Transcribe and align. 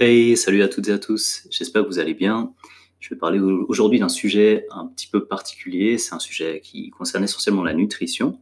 Hey, 0.00 0.36
salut 0.36 0.62
à 0.62 0.68
toutes 0.68 0.86
et 0.86 0.92
à 0.92 0.98
tous, 1.00 1.48
j'espère 1.50 1.82
que 1.82 1.88
vous 1.88 1.98
allez 1.98 2.14
bien. 2.14 2.52
Je 3.00 3.08
vais 3.10 3.16
parler 3.16 3.40
aujourd'hui 3.40 3.98
d'un 3.98 4.08
sujet 4.08 4.64
un 4.70 4.86
petit 4.86 5.08
peu 5.08 5.24
particulier, 5.24 5.98
c'est 5.98 6.14
un 6.14 6.20
sujet 6.20 6.60
qui 6.62 6.90
concerne 6.90 7.24
essentiellement 7.24 7.64
la 7.64 7.74
nutrition, 7.74 8.38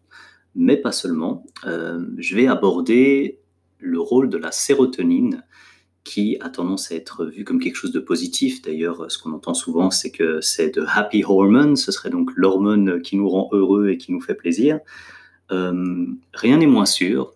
mais 0.55 0.77
pas 0.77 0.93
seulement. 0.93 1.47
Euh, 1.65 2.05
je 2.19 2.37
vais 2.37 2.47
aborder 2.47 3.39
le 3.79 3.99
rôle 3.99 4.29
de 4.29 4.37
la 4.37 4.53
sérotonine 4.53 5.45
qui 6.05 6.37
a 6.41 6.51
tendance 6.51 6.93
à 6.93 6.95
être 6.95 7.25
vu 7.25 7.43
comme 7.43 7.59
quelque 7.59 7.77
chose 7.77 7.93
de 7.93 8.01
positif. 8.01 8.61
D'ailleurs, 8.61 9.11
ce 9.11 9.17
qu'on 9.17 9.33
entend 9.33 9.55
souvent, 9.55 9.91
c'est 9.91 10.11
que 10.11 10.43
c'est 10.43 10.75
de 10.75 10.85
happy 10.87 11.25
hormone, 11.25 11.77
ce 11.77 11.91
serait 11.91 12.11
donc 12.11 12.33
l'hormone 12.37 13.01
qui 13.01 13.17
nous 13.17 13.31
rend 13.31 13.49
heureux 13.53 13.89
et 13.89 13.97
qui 13.97 14.13
nous 14.13 14.21
fait 14.21 14.35
plaisir. 14.35 14.81
Euh, 15.53 16.07
rien 16.35 16.59
n'est 16.59 16.67
moins 16.67 16.85
sûr. 16.85 17.33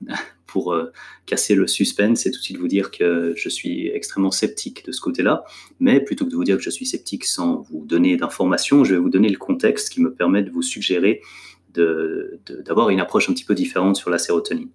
Pour 0.51 0.73
euh, 0.73 0.91
casser 1.27 1.55
le 1.55 1.69
suspense, 1.69 2.23
c'est 2.23 2.33
tout 2.33 2.41
de 2.41 2.43
suite 2.43 2.57
vous 2.57 2.67
dire 2.67 2.91
que 2.91 3.33
je 3.37 3.49
suis 3.49 3.87
extrêmement 3.89 4.33
sceptique 4.33 4.85
de 4.85 4.91
ce 4.91 5.01
côté-là. 5.01 5.45
Mais 5.79 6.01
plutôt 6.01 6.25
que 6.25 6.31
de 6.31 6.35
vous 6.35 6.43
dire 6.43 6.57
que 6.57 6.63
je 6.63 6.71
suis 6.71 6.87
sceptique 6.87 7.25
sans 7.25 7.61
vous 7.71 7.85
donner 7.87 8.17
d'informations, 8.17 8.83
je 8.83 8.95
vais 8.95 9.01
vous 9.01 9.11
donner 9.11 9.29
le 9.29 9.39
contexte 9.39 9.91
qui 9.91 10.01
me 10.01 10.13
permet 10.13 10.43
de 10.43 10.51
vous 10.51 10.63
suggérer 10.63 11.21
d'avoir 11.73 12.91
une 12.91 12.99
approche 12.99 13.31
un 13.31 13.33
petit 13.33 13.45
peu 13.45 13.55
différente 13.55 13.95
sur 13.95 14.11
la 14.11 14.19
sérotonine. 14.19 14.71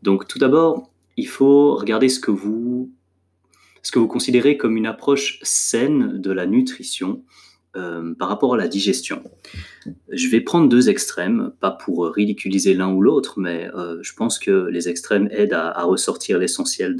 Donc 0.00 0.26
tout 0.26 0.38
d'abord, 0.38 0.90
il 1.18 1.28
faut 1.28 1.74
regarder 1.74 2.08
ce 2.08 2.18
que 2.18 2.30
vous 2.30 2.90
considérez 4.08 4.56
comme 4.56 4.78
une 4.78 4.86
approche 4.86 5.38
saine 5.42 6.18
de 6.18 6.32
la 6.32 6.46
nutrition 6.46 7.22
euh, 7.76 8.14
par 8.16 8.28
rapport 8.28 8.54
à 8.54 8.56
la 8.56 8.66
digestion. 8.66 9.22
Je 10.10 10.26
vais 10.26 10.40
prendre 10.40 10.68
deux 10.68 10.88
extrêmes, 10.88 11.52
pas 11.60 11.70
pour 11.70 12.04
ridiculiser 12.06 12.74
l'un 12.74 12.92
ou 12.92 13.00
l'autre, 13.00 13.38
mais 13.38 13.70
euh, 13.76 14.00
je 14.02 14.12
pense 14.12 14.40
que 14.40 14.66
les 14.66 14.88
extrêmes 14.88 15.28
aident 15.30 15.52
à, 15.52 15.80
ressortir 15.84 16.40
l'essentiel 16.40 16.96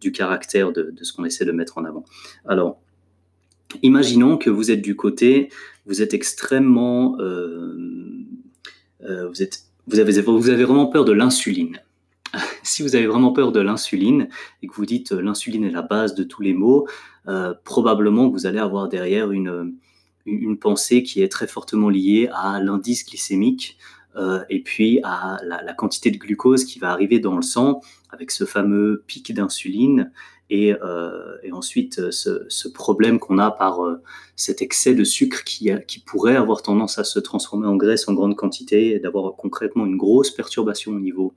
du 0.00 0.10
caractère 0.10 0.72
de, 0.72 0.94
ce 1.02 1.12
qu'on 1.12 1.26
essaie 1.26 1.44
de 1.44 1.52
mettre 1.52 1.76
en 1.76 1.84
avant. 1.84 2.06
Alors, 2.46 2.80
imaginons 3.82 4.38
que 4.38 4.48
vous 4.48 4.70
êtes 4.70 4.80
du 4.80 4.96
côté, 4.96 5.50
vous 5.84 6.00
êtes 6.00 6.14
extrêmement, 6.14 7.18
euh, 7.20 7.76
vous, 9.02 10.00
avez, 10.00 10.22
vraiment 10.22 10.86
peur 10.86 11.04
de 11.04 11.12
l'insuline 11.12 11.82
si 12.62 12.82
vous 12.82 12.96
avez 12.96 13.06
vraiment 13.06 13.34
peur 13.34 13.52
de 13.52 13.60
l'insuline 13.60 14.30
et 14.62 14.68
que 14.68 14.74
vous 14.74 14.86
dites 14.86 15.12
l'insuline 15.12 15.64
est 15.64 15.70
la 15.70 15.82
base 15.82 16.14
de 16.14 16.24
tous 16.24 16.40
les 16.40 16.54
maux, 16.54 16.88
probablement 17.64 18.30
vous 18.30 18.46
allez 18.46 18.58
avoir 18.58 18.88
derrière 18.88 19.32
une, 19.32 19.74
une 20.28 20.58
pensée 20.58 21.02
qui 21.02 21.22
est 21.22 21.28
très 21.28 21.46
fortement 21.46 21.88
liée 21.88 22.28
à 22.32 22.60
l'indice 22.60 23.04
glycémique 23.06 23.78
euh, 24.18 24.42
et 24.50 24.60
puis 24.62 25.00
à 25.04 25.38
la, 25.44 25.72
quantité 25.74 26.10
de 26.10 26.18
glucose 26.18 26.64
qui 26.64 26.78
va 26.78 26.90
arriver 26.90 27.20
dans 27.20 27.36
le 27.36 27.42
sang 27.42 27.80
avec 28.10 28.30
ce 28.30 28.44
fameux 28.44 29.04
pic 29.06 29.32
d'insuline 29.32 30.10
et, 30.50 30.74
euh, 30.82 31.36
ensuite 31.52 32.10
ce, 32.10 32.68
problème 32.68 33.20
qu'on 33.20 33.38
a 33.38 33.50
par 33.50 33.84
euh, 33.84 34.02
cet 34.34 34.60
excès 34.60 34.94
de 34.94 35.04
sucre 35.04 35.44
qui, 35.44 35.70
pourrait 36.04 36.36
avoir 36.36 36.62
tendance 36.62 36.98
à 36.98 37.04
se 37.04 37.18
transformer 37.20 37.66
en 37.66 37.76
graisse 37.76 38.08
en 38.08 38.14
grande 38.14 38.34
quantité 38.34 38.94
et 38.94 38.98
d'avoir 38.98 39.36
concrètement 39.36 39.86
une 39.86 39.96
grosse 39.96 40.30
perturbation 40.30 40.92
au 40.92 41.00
niveau, 41.00 41.34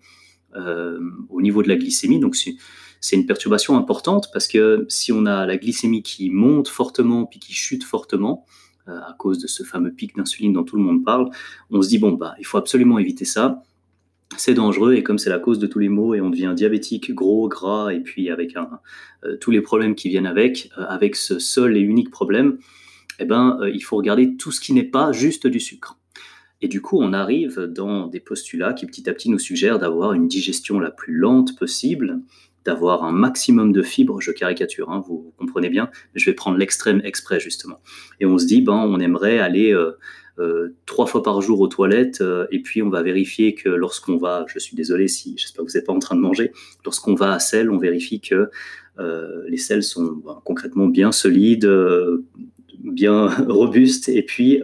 au 0.56 1.42
niveau 1.42 1.62
de 1.62 1.68
la 1.68 1.76
glycémie. 1.76 2.20
Donc 2.20 2.36
c'est 2.36 3.16
une 3.16 3.26
perturbation 3.26 3.78
importante 3.78 4.30
parce 4.34 4.48
que 4.48 4.86
si 4.88 5.12
on 5.12 5.26
a 5.26 5.46
la 5.46 5.58
glycémie 5.58 6.04
qui 6.04 6.30
monte 6.30 6.68
fortement 6.70 7.26
puis 7.26 7.40
qui 7.40 7.54
chute 7.54 7.84
fortement, 7.84 8.46
euh, 8.46 8.71
à 8.88 9.16
cause 9.18 9.40
de 9.40 9.48
ce 9.48 9.64
fameux 9.64 9.92
pic 9.92 10.16
d'insuline 10.16 10.54
dont 10.54 10.64
tout 10.64 10.76
le 10.76 10.84
monde 10.84 11.04
parle, 11.04 11.30
on 11.70 11.82
se 11.82 11.90
dit 11.90 11.98
bon 11.98 12.14
bah 12.14 12.36
il 12.40 12.46
faut 12.46 12.58
absolument 12.58 13.00
éviter 13.00 13.26
ça. 13.26 13.64
C'est 14.38 14.54
dangereux 14.54 14.94
et 14.94 15.04
comme 15.04 15.18
c'est 15.18 15.30
la 15.30 15.40
cause 15.40 15.60
de 15.60 15.68
tous 15.68 15.80
les 15.80 15.90
maux 15.90 16.16
et 16.16 16.22
on 16.22 16.30
devient 16.30 16.54
diabétique, 16.56 17.14
gros, 17.14 17.50
gras 17.50 17.92
et 17.92 18.00
puis 18.00 18.30
avec 18.30 18.56
un, 18.56 18.80
euh, 19.26 19.36
tous 19.38 19.52
les 19.52 19.62
problèmes 19.62 19.94
qui 19.94 20.08
viennent 20.08 20.26
avec, 20.26 20.70
euh, 20.78 20.86
avec 20.88 21.18
ce 21.18 21.38
seul 21.38 21.76
et 21.76 21.82
unique 21.82 22.12
problème, 22.12 22.58
eh 23.20 23.26
ben 23.26 23.60
il 23.74 23.82
faut 23.82 23.98
regarder 23.98 24.38
tout 24.38 24.52
ce 24.52 24.62
qui 24.62 24.74
n'est 24.74 24.84
pas 24.84 25.12
juste 25.12 25.48
du 25.48 25.60
sucre. 25.60 25.98
Et 26.62 26.68
du 26.68 26.80
coup, 26.80 27.00
on 27.02 27.12
arrive 27.12 27.60
dans 27.60 28.08
des 28.08 28.20
postulats 28.20 28.74
qui 28.74 28.86
petit 28.86 29.10
à 29.10 29.14
petit 29.14 29.30
nous 29.30 29.40
suggèrent 29.40 29.80
d'avoir 29.80 30.14
une 30.14 30.28
digestion 30.28 30.80
la 30.80 30.92
plus 30.92 31.14
lente 31.14 31.58
possible, 31.58 32.20
d'avoir 32.66 33.04
un 33.04 33.12
maximum 33.12 33.72
de 33.72 33.82
fibres, 33.82 34.22
je 34.22 34.32
caricature, 34.32 34.90
hein, 34.92 35.04
vous 35.06 35.34
comprenez 35.38 35.70
bien, 35.70 35.90
mais 36.14 36.20
je 36.20 36.26
vais 36.30 36.36
prendre 36.36 36.58
l'extrême 36.58 37.02
exprès 37.04 37.40
justement. 37.40 37.80
Et 38.20 38.26
on 38.26 38.38
se 38.38 38.46
dit, 38.46 38.62
ben, 38.62 38.74
on 38.74 39.00
aimerait 39.00 39.40
aller 39.40 39.74
euh, 39.74 39.98
euh, 40.40 40.76
trois 40.86 41.08
fois 41.08 41.24
par 41.24 41.42
jour 41.42 41.60
aux 41.60 41.68
toilettes, 41.68 42.22
euh, 42.22 42.48
et 42.52 42.62
puis 42.62 42.84
on 42.84 42.90
va 42.90 43.02
vérifier 43.02 43.56
que 43.56 43.70
lorsqu'on 43.70 44.18
va, 44.18 44.46
je 44.48 44.60
suis 44.60 44.76
désolé 44.76 45.08
si 45.08 45.36
j'espère 45.38 45.66
que 45.66 45.72
vous 45.72 45.78
n'êtes 45.78 45.88
pas 45.88 45.94
en 45.94 46.00
train 46.00 46.16
de 46.16 46.22
manger, 46.22 46.52
lorsqu'on 46.86 47.16
va 47.16 47.34
à 47.34 47.40
sel, 47.40 47.70
on 47.72 47.78
vérifie 47.78 48.22
que 48.22 48.50
les 49.48 49.58
selles 49.58 49.82
sont 49.82 50.22
ben, 50.24 50.40
concrètement 50.46 50.86
bien 50.86 51.12
solides, 51.12 51.68
bien 52.84 53.28
robustes, 53.48 54.10
et 54.10 54.22
puis 54.22 54.62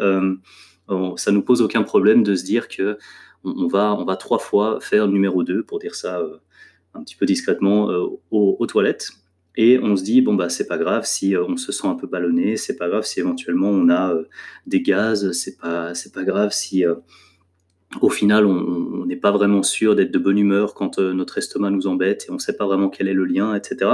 ça 1.16 1.32
nous 1.32 1.42
pose 1.42 1.64
aucun 1.64 1.82
problème 1.82 2.22
de 2.22 2.36
se 2.36 2.46
dire 2.46 2.68
que 2.68 3.00
on, 3.44 3.66
va, 3.66 3.96
on 3.98 4.06
va 4.06 4.16
trois 4.16 4.38
fois 4.38 4.80
faire 4.80 5.08
numéro 5.08 5.44
2, 5.44 5.64
pour 5.64 5.80
dire 5.80 5.96
ça 5.96 6.22
un 6.94 7.04
petit 7.04 7.16
peu 7.16 7.26
discrètement 7.26 7.90
euh, 7.92 8.06
aux, 8.32 8.66
toilettes. 8.66 9.10
Et 9.56 9.80
on 9.82 9.96
se 9.96 10.04
dit, 10.04 10.22
bon, 10.22 10.36
bah, 10.36 10.50
c'est 10.50 10.68
pas 10.68 10.78
grave 10.78 11.06
si 11.06 11.36
euh, 11.36 11.44
on 11.48 11.58
se 11.58 11.72
sent 11.72 11.88
un 11.88 11.96
peu 11.96 12.08
ballonné, 12.08 12.58
c'est 12.58 12.78
pas 12.78 12.88
grave 12.88 13.04
si 13.04 13.20
éventuellement 13.20 13.70
on 13.70 13.90
a 13.90 14.14
euh, 14.14 14.24
des 14.68 14.82
gaz, 14.82 15.32
c'est 15.32 15.58
pas, 15.58 15.96
c'est 15.96 16.14
pas 16.14 16.24
grave 16.24 16.52
si 16.52 16.84
au 18.02 18.10
final 18.10 18.46
on 18.46 19.06
n'est 19.06 19.16
pas 19.16 19.32
vraiment 19.32 19.64
sûr 19.64 19.96
d'être 19.96 20.12
de 20.12 20.20
bonne 20.20 20.38
humeur 20.38 20.74
quand 20.74 21.00
notre 21.00 21.38
estomac 21.38 21.72
nous 21.72 21.88
embête 21.88 22.26
et 22.28 22.32
on 22.32 22.36
ne 22.36 22.40
sait 22.40 22.58
pas 22.58 22.66
vraiment 22.66 22.90
quel 22.90 23.08
est 23.08 23.14
le 23.14 23.26
lien, 23.26 23.56
etc. 23.56 23.92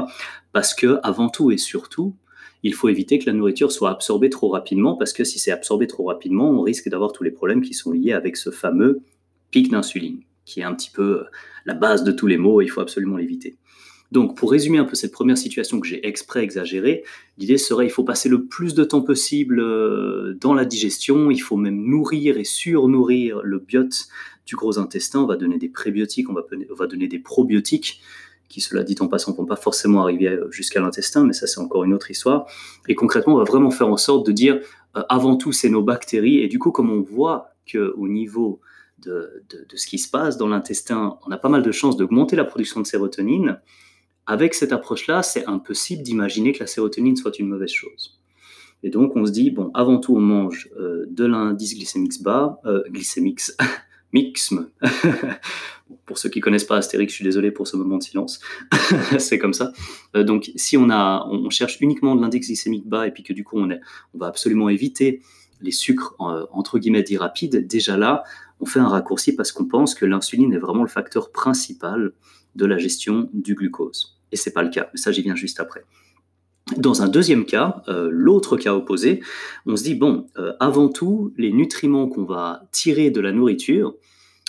Parce 0.51 0.73
que 0.73 0.99
avant 1.03 1.29
tout 1.29 1.51
et 1.51 1.57
surtout, 1.57 2.15
il 2.63 2.73
faut 2.73 2.89
éviter 2.89 3.19
que 3.19 3.25
la 3.27 3.33
nourriture 3.33 3.71
soit 3.71 3.91
absorbée 3.91 4.29
trop 4.29 4.49
rapidement, 4.49 4.95
parce 4.95 5.13
que 5.13 5.23
si 5.23 5.37
c'est 5.37 5.51
absorbé 5.51 5.85
trop 5.85 6.05
rapidement, 6.05 6.49
on 6.49 6.61
risque 6.61 6.89
d'avoir 6.89 7.11
tous 7.11 7.23
les 7.23 7.31
problèmes 7.31 7.61
qui 7.61 7.73
sont 7.73 7.91
liés 7.91 8.13
avec 8.13 8.37
ce 8.37 8.49
fameux 8.49 9.01
pic 9.51 9.69
d'insuline 9.69 10.21
qui 10.45 10.59
est 10.59 10.63
un 10.63 10.73
petit 10.73 10.89
peu 10.89 11.21
euh, 11.21 11.23
la 11.65 11.73
base 11.73 12.03
de 12.03 12.11
tous 12.11 12.27
les 12.27 12.37
mots, 12.37 12.61
il 12.61 12.67
faut 12.67 12.81
absolument 12.81 13.17
l'éviter. 13.17 13.57
Donc, 14.13 14.37
pour 14.37 14.51
résumer 14.51 14.77
un 14.77 14.85
peu 14.85 14.93
cette 14.93 15.11
première 15.11 15.39
situation 15.39 15.79
que 15.79 15.87
j'ai 15.87 16.05
exprès 16.07 16.43
exagérée, 16.43 17.03
l'idée 17.39 17.57
serait 17.57 17.87
il 17.87 17.89
faut 17.89 18.03
passer 18.03 18.29
le 18.29 18.45
plus 18.45 18.75
de 18.75 18.83
temps 18.83 19.01
possible 19.01 19.59
euh, 19.59 20.37
dans 20.39 20.53
la 20.53 20.65
digestion, 20.65 21.31
il 21.31 21.39
faut 21.39 21.57
même 21.57 21.83
nourrir 21.83 22.37
et 22.37 22.43
surnourrir 22.43 23.41
le 23.43 23.57
biote 23.57 24.07
du 24.45 24.55
gros 24.55 24.77
intestin, 24.77 25.21
on 25.21 25.25
va 25.25 25.35
donner 25.35 25.57
des 25.57 25.69
prébiotiques, 25.69 26.29
on 26.29 26.33
va, 26.33 26.43
on 26.79 26.85
donner 26.85 27.07
des 27.07 27.17
probiotiques, 27.17 28.01
qui, 28.49 28.61
cela 28.61 28.83
dit 28.83 28.95
en 28.99 29.07
passant, 29.07 29.31
ne 29.31 29.37
vont 29.37 29.47
pas 29.47 29.55
forcément 29.55 30.03
arriver 30.03 30.27
euh, 30.27 30.51
jusqu'à 30.51 30.79
l'intestin, 30.79 31.25
mais 31.25 31.33
ça 31.33 31.47
c'est 31.47 31.59
encore 31.59 31.83
une 31.83 31.93
autre 31.95 32.11
histoire. 32.11 32.45
Et 32.87 32.93
concrètement, 32.93 33.33
on 33.33 33.37
va 33.39 33.45
vraiment 33.45 33.71
faire 33.71 33.87
en 33.87 33.97
sorte 33.97 34.27
de 34.27 34.31
dire, 34.31 34.59
avant 35.09 35.37
tout, 35.37 35.51
c'est 35.51 35.69
nos 35.69 35.81
bactéries, 35.81 36.37
et 36.37 36.47
du 36.47 36.59
coup, 36.59 36.69
comme 36.69 36.91
on 36.91 37.01
voit 37.01 37.55
qu'au 37.71 38.07
niveau 38.07 38.61
de, 39.05 39.43
ce 39.75 39.87
qui 39.87 39.99
se 39.99 40.09
passe 40.09 40.37
dans 40.37 40.47
l'intestin, 40.47 41.17
on 41.25 41.31
a 41.31 41.37
pas 41.37 41.49
mal 41.49 41.63
de 41.63 41.71
chances 41.71 41.97
d'augmenter 41.97 42.35
la 42.35 42.45
production 42.45 42.81
de 42.81 42.85
sérotonine. 42.85 43.59
Avec 44.25 44.53
cette 44.53 44.71
approche-là, 44.71 45.21
c'est 45.21 45.45
impossible 45.45 46.01
d'imaginer 46.01 46.53
que 46.53 46.59
la 46.59 46.67
sérotonine 46.67 47.15
soit 47.15 47.39
une 47.39 47.47
mauvaise 47.47 47.71
chose. 47.71 48.19
Et 48.83 48.89
donc, 48.89 49.15
on 49.15 49.25
se 49.25 49.31
dit, 49.31 49.49
bon, 49.49 49.71
avant 49.73 49.97
tout, 49.97 50.15
on 50.15 50.21
mange 50.21 50.69
euh, 50.77 51.05
de 51.09 51.25
l'indice 51.25 51.75
glycémique 51.75 52.21
bas, 52.21 52.59
euh, 52.65 52.83
glycémique, 52.89 53.41
mixme. 54.13 54.69
pour 56.05 56.17
ceux 56.17 56.29
qui 56.29 56.41
connaissent 56.41 56.65
pas 56.65 56.77
Astérix, 56.77 57.11
je 57.11 57.15
suis 57.15 57.25
désolé 57.25 57.51
pour 57.51 57.67
ce 57.67 57.77
moment 57.77 57.97
de 57.97 58.03
silence. 58.03 58.41
c'est 59.19 59.39
comme 59.39 59.53
ça. 59.53 59.71
Euh, 60.15 60.23
donc, 60.23 60.51
si 60.55 60.77
on, 60.77 60.89
a, 60.89 61.25
on 61.29 61.49
cherche 61.49 61.79
uniquement 61.81 62.15
de 62.15 62.21
l'indice 62.21 62.47
glycémique 62.47 62.87
bas 62.87 63.07
et 63.07 63.11
puis 63.11 63.23
que 63.23 63.33
du 63.33 63.43
coup, 63.43 63.57
on, 63.57 63.69
on 64.13 64.17
va 64.17 64.27
absolument 64.27 64.69
éviter 64.69 65.21
les 65.61 65.71
sucres 65.71 66.15
entre 66.19 66.77
guillemets 66.77 67.03
dits 67.03 67.17
rapides, 67.17 67.67
déjà 67.67 67.97
là, 67.97 68.23
on 68.59 68.65
fait 68.65 68.79
un 68.79 68.87
raccourci 68.87 69.35
parce 69.35 69.51
qu'on 69.51 69.65
pense 69.65 69.95
que 69.95 70.05
l'insuline 70.05 70.53
est 70.53 70.59
vraiment 70.59 70.83
le 70.83 70.89
facteur 70.89 71.31
principal 71.31 72.13
de 72.55 72.65
la 72.65 72.77
gestion 72.77 73.29
du 73.33 73.55
glucose. 73.55 74.19
Et 74.31 74.35
c'est 74.35 74.53
pas 74.53 74.63
le 74.63 74.69
cas, 74.69 74.89
mais 74.93 74.99
ça 74.99 75.11
j'y 75.11 75.21
viens 75.21 75.35
juste 75.35 75.59
après. 75.59 75.83
Dans 76.77 77.01
un 77.01 77.09
deuxième 77.09 77.45
cas, 77.45 77.83
euh, 77.89 78.09
l'autre 78.11 78.55
cas 78.55 78.73
opposé, 78.73 79.21
on 79.65 79.75
se 79.75 79.83
dit, 79.83 79.95
bon, 79.95 80.27
euh, 80.37 80.53
avant 80.59 80.87
tout, 80.87 81.33
les 81.37 81.51
nutriments 81.51 82.07
qu'on 82.07 82.23
va 82.23 82.67
tirer 82.71 83.11
de 83.11 83.19
la 83.19 83.33
nourriture, 83.33 83.95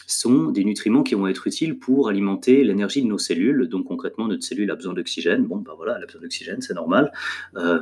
sont 0.07 0.51
des 0.51 0.65
nutriments 0.65 1.03
qui 1.03 1.15
vont 1.15 1.27
être 1.27 1.47
utiles 1.47 1.79
pour 1.79 2.09
alimenter 2.09 2.65
l'énergie 2.65 3.03
de 3.03 3.07
nos 3.07 3.19
cellules. 3.19 3.69
Donc 3.69 3.87
concrètement, 3.87 4.29
notre 4.29 4.43
cellule 4.43 4.71
a 4.71 4.75
besoin 4.75 4.93
d'oxygène. 4.93 5.47
Bon, 5.47 5.57
ben 5.57 5.73
voilà, 5.77 5.95
elle 5.97 6.03
a 6.03 6.07
besoin 6.07 6.23
d'oxygène, 6.23 6.61
c'est 6.61 6.75
normal. 6.75 7.13
Euh, 7.57 7.81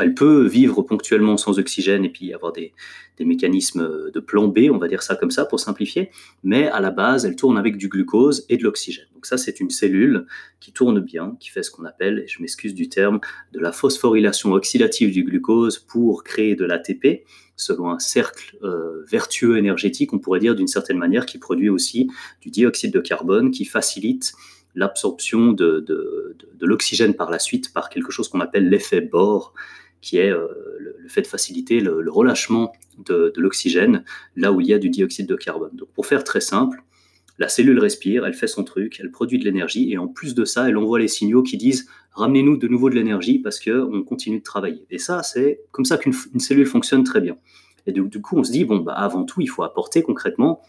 elle 0.00 0.14
peut 0.14 0.46
vivre 0.46 0.82
ponctuellement 0.82 1.36
sans 1.36 1.58
oxygène 1.58 2.04
et 2.04 2.10
puis 2.10 2.32
avoir 2.32 2.52
des, 2.52 2.72
des, 3.18 3.24
mécanismes 3.24 4.10
de 4.10 4.20
plan 4.20 4.48
B, 4.48 4.70
on 4.70 4.78
va 4.78 4.88
dire 4.88 5.02
ça 5.02 5.16
comme 5.16 5.30
ça 5.30 5.44
pour 5.44 5.60
simplifier. 5.60 6.10
Mais 6.42 6.68
à 6.68 6.80
la 6.80 6.90
base, 6.90 7.24
elle 7.24 7.36
tourne 7.36 7.58
avec 7.58 7.76
du 7.76 7.88
glucose 7.88 8.44
et 8.48 8.56
de 8.56 8.64
l'oxygène. 8.64 9.06
Donc 9.14 9.26
ça, 9.26 9.38
c'est 9.38 9.60
une 9.60 9.70
cellule 9.70 10.26
qui 10.60 10.72
tourne 10.72 11.00
bien, 11.00 11.36
qui 11.40 11.48
fait 11.48 11.62
ce 11.62 11.70
qu'on 11.70 11.84
appelle, 11.84 12.18
et 12.18 12.28
je 12.28 12.40
m'excuse 12.40 12.74
du 12.74 12.88
terme, 12.88 13.20
de 13.52 13.60
la 13.60 13.72
phosphorylation 13.72 14.52
oxydative 14.52 15.12
du 15.12 15.24
glucose 15.24 15.78
pour 15.78 16.24
créer 16.24 16.56
de 16.56 16.64
l'ATP 16.64 17.24
selon 17.56 17.90
un 17.90 17.98
cercle 17.98 18.56
euh, 18.62 19.04
vertueux 19.06 19.58
énergétique, 19.58 20.12
on 20.12 20.18
pourrait 20.18 20.40
dire 20.40 20.54
d'une 20.54 20.66
certaine 20.66 20.98
manière, 20.98 21.26
qui 21.26 21.38
produit 21.38 21.68
aussi 21.68 22.10
du 22.40 22.50
dioxyde 22.50 22.92
de 22.92 23.00
carbone, 23.00 23.50
qui 23.50 23.64
facilite 23.64 24.32
l'absorption 24.74 25.52
de, 25.52 26.36
l'oxygène 26.60 27.14
par 27.14 27.30
la 27.30 27.38
suite 27.38 27.72
par 27.72 27.88
quelque 27.88 28.10
chose 28.10 28.28
qu'on 28.28 28.40
appelle 28.40 28.68
l'effet 28.68 29.00
Bohr, 29.00 29.54
qui 30.00 30.18
est 30.18 30.30
euh, 30.30 30.48
le, 30.78 30.96
fait 31.08 31.22
de 31.22 31.26
faciliter 31.26 31.80
le, 31.80 32.10
relâchement 32.10 32.72
de, 32.98 33.32
l'oxygène 33.36 34.04
là 34.36 34.52
où 34.52 34.60
il 34.60 34.66
y 34.66 34.74
a 34.74 34.78
du 34.78 34.90
dioxyde 34.90 35.26
de 35.26 35.36
carbone. 35.36 35.70
Donc 35.74 35.88
pour 35.92 36.06
faire 36.06 36.24
très 36.24 36.40
simple, 36.40 36.82
la 37.38 37.48
cellule 37.48 37.78
respire, 37.78 38.24
elle 38.26 38.34
fait 38.34 38.46
son 38.46 38.64
truc, 38.64 38.98
elle 39.00 39.10
produit 39.10 39.38
de 39.38 39.44
l'énergie, 39.44 39.92
et 39.92 39.98
en 39.98 40.06
plus 40.06 40.34
de 40.34 40.44
ça, 40.44 40.68
elle 40.68 40.76
envoie 40.76 40.98
les 40.98 41.08
signaux 41.08 41.42
qui 41.42 41.56
disent 41.56 41.88
ramenez-nous 42.12 42.56
de 42.56 42.68
nouveau 42.68 42.90
de 42.90 42.94
l'énergie 42.94 43.40
parce 43.40 43.58
qu'on 43.58 44.02
continue 44.02 44.38
de 44.38 44.44
travailler. 44.44 44.86
Et 44.90 44.98
ça, 44.98 45.22
c'est 45.22 45.60
comme 45.72 45.84
ça 45.84 45.98
qu'une 45.98 46.12
cellule 46.38 46.66
fonctionne 46.66 47.02
très 47.02 47.20
bien. 47.20 47.36
Et 47.86 47.92
du, 47.92 48.20
coup, 48.20 48.38
on 48.38 48.44
se 48.44 48.52
dit, 48.52 48.64
bon, 48.64 48.78
bah, 48.78 48.94
avant 48.94 49.24
tout, 49.24 49.40
il 49.40 49.46
faut 49.46 49.62
apporter 49.62 50.02
concrètement 50.02 50.62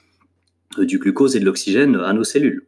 euh, 0.80 0.86
du 0.86 0.98
glucose 0.98 1.36
et 1.36 1.40
de 1.40 1.46
l'oxygène 1.46 1.96
à 1.96 2.14
nos 2.14 2.24
cellules 2.24 2.66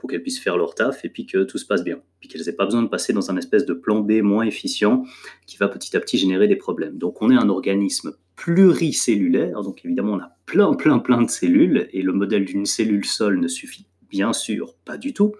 pour 0.00 0.08
qu'elles 0.08 0.22
puissent 0.22 0.40
faire 0.40 0.56
leur 0.56 0.74
taf 0.74 1.04
et 1.04 1.10
puis 1.10 1.26
que 1.26 1.44
tout 1.44 1.58
se 1.58 1.66
passe 1.66 1.84
bien. 1.84 1.98
Puis 2.18 2.28
qu'elles 2.28 2.42
n'aient 2.44 2.54
pas 2.54 2.64
besoin 2.64 2.82
de 2.82 2.88
passer 2.88 3.12
dans 3.12 3.30
un 3.30 3.36
espèce 3.36 3.66
de 3.66 3.74
plan 3.74 4.00
B 4.00 4.22
moins 4.22 4.44
efficient 4.44 5.04
qui 5.46 5.58
va 5.58 5.68
petit 5.68 5.96
à 5.96 6.00
petit 6.00 6.16
générer 6.16 6.48
des 6.48 6.56
problèmes. 6.56 6.96
Donc 6.96 7.20
on 7.20 7.30
est 7.30 7.36
un 7.36 7.50
organisme 7.50 8.16
pluricellulaire, 8.34 9.62
donc 9.62 9.84
évidemment 9.84 10.14
on 10.14 10.18
a 10.18 10.32
plein 10.46 10.72
plein 10.72 10.98
plein 10.98 11.20
de 11.20 11.30
cellules 11.30 11.88
et 11.92 12.00
le 12.00 12.14
modèle 12.14 12.46
d'une 12.46 12.64
cellule 12.64 13.04
seule 13.04 13.38
ne 13.38 13.48
suffit 13.48 13.86
bien 14.08 14.32
sûr 14.32 14.74
pas 14.86 14.96
du 14.96 15.12
tout, 15.12 15.34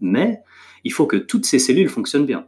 mais 0.00 0.40
il 0.84 0.92
faut 0.92 1.06
que 1.06 1.16
toutes 1.16 1.44
ces 1.44 1.58
cellules 1.58 1.88
fonctionnent 1.88 2.26
bien. 2.26 2.46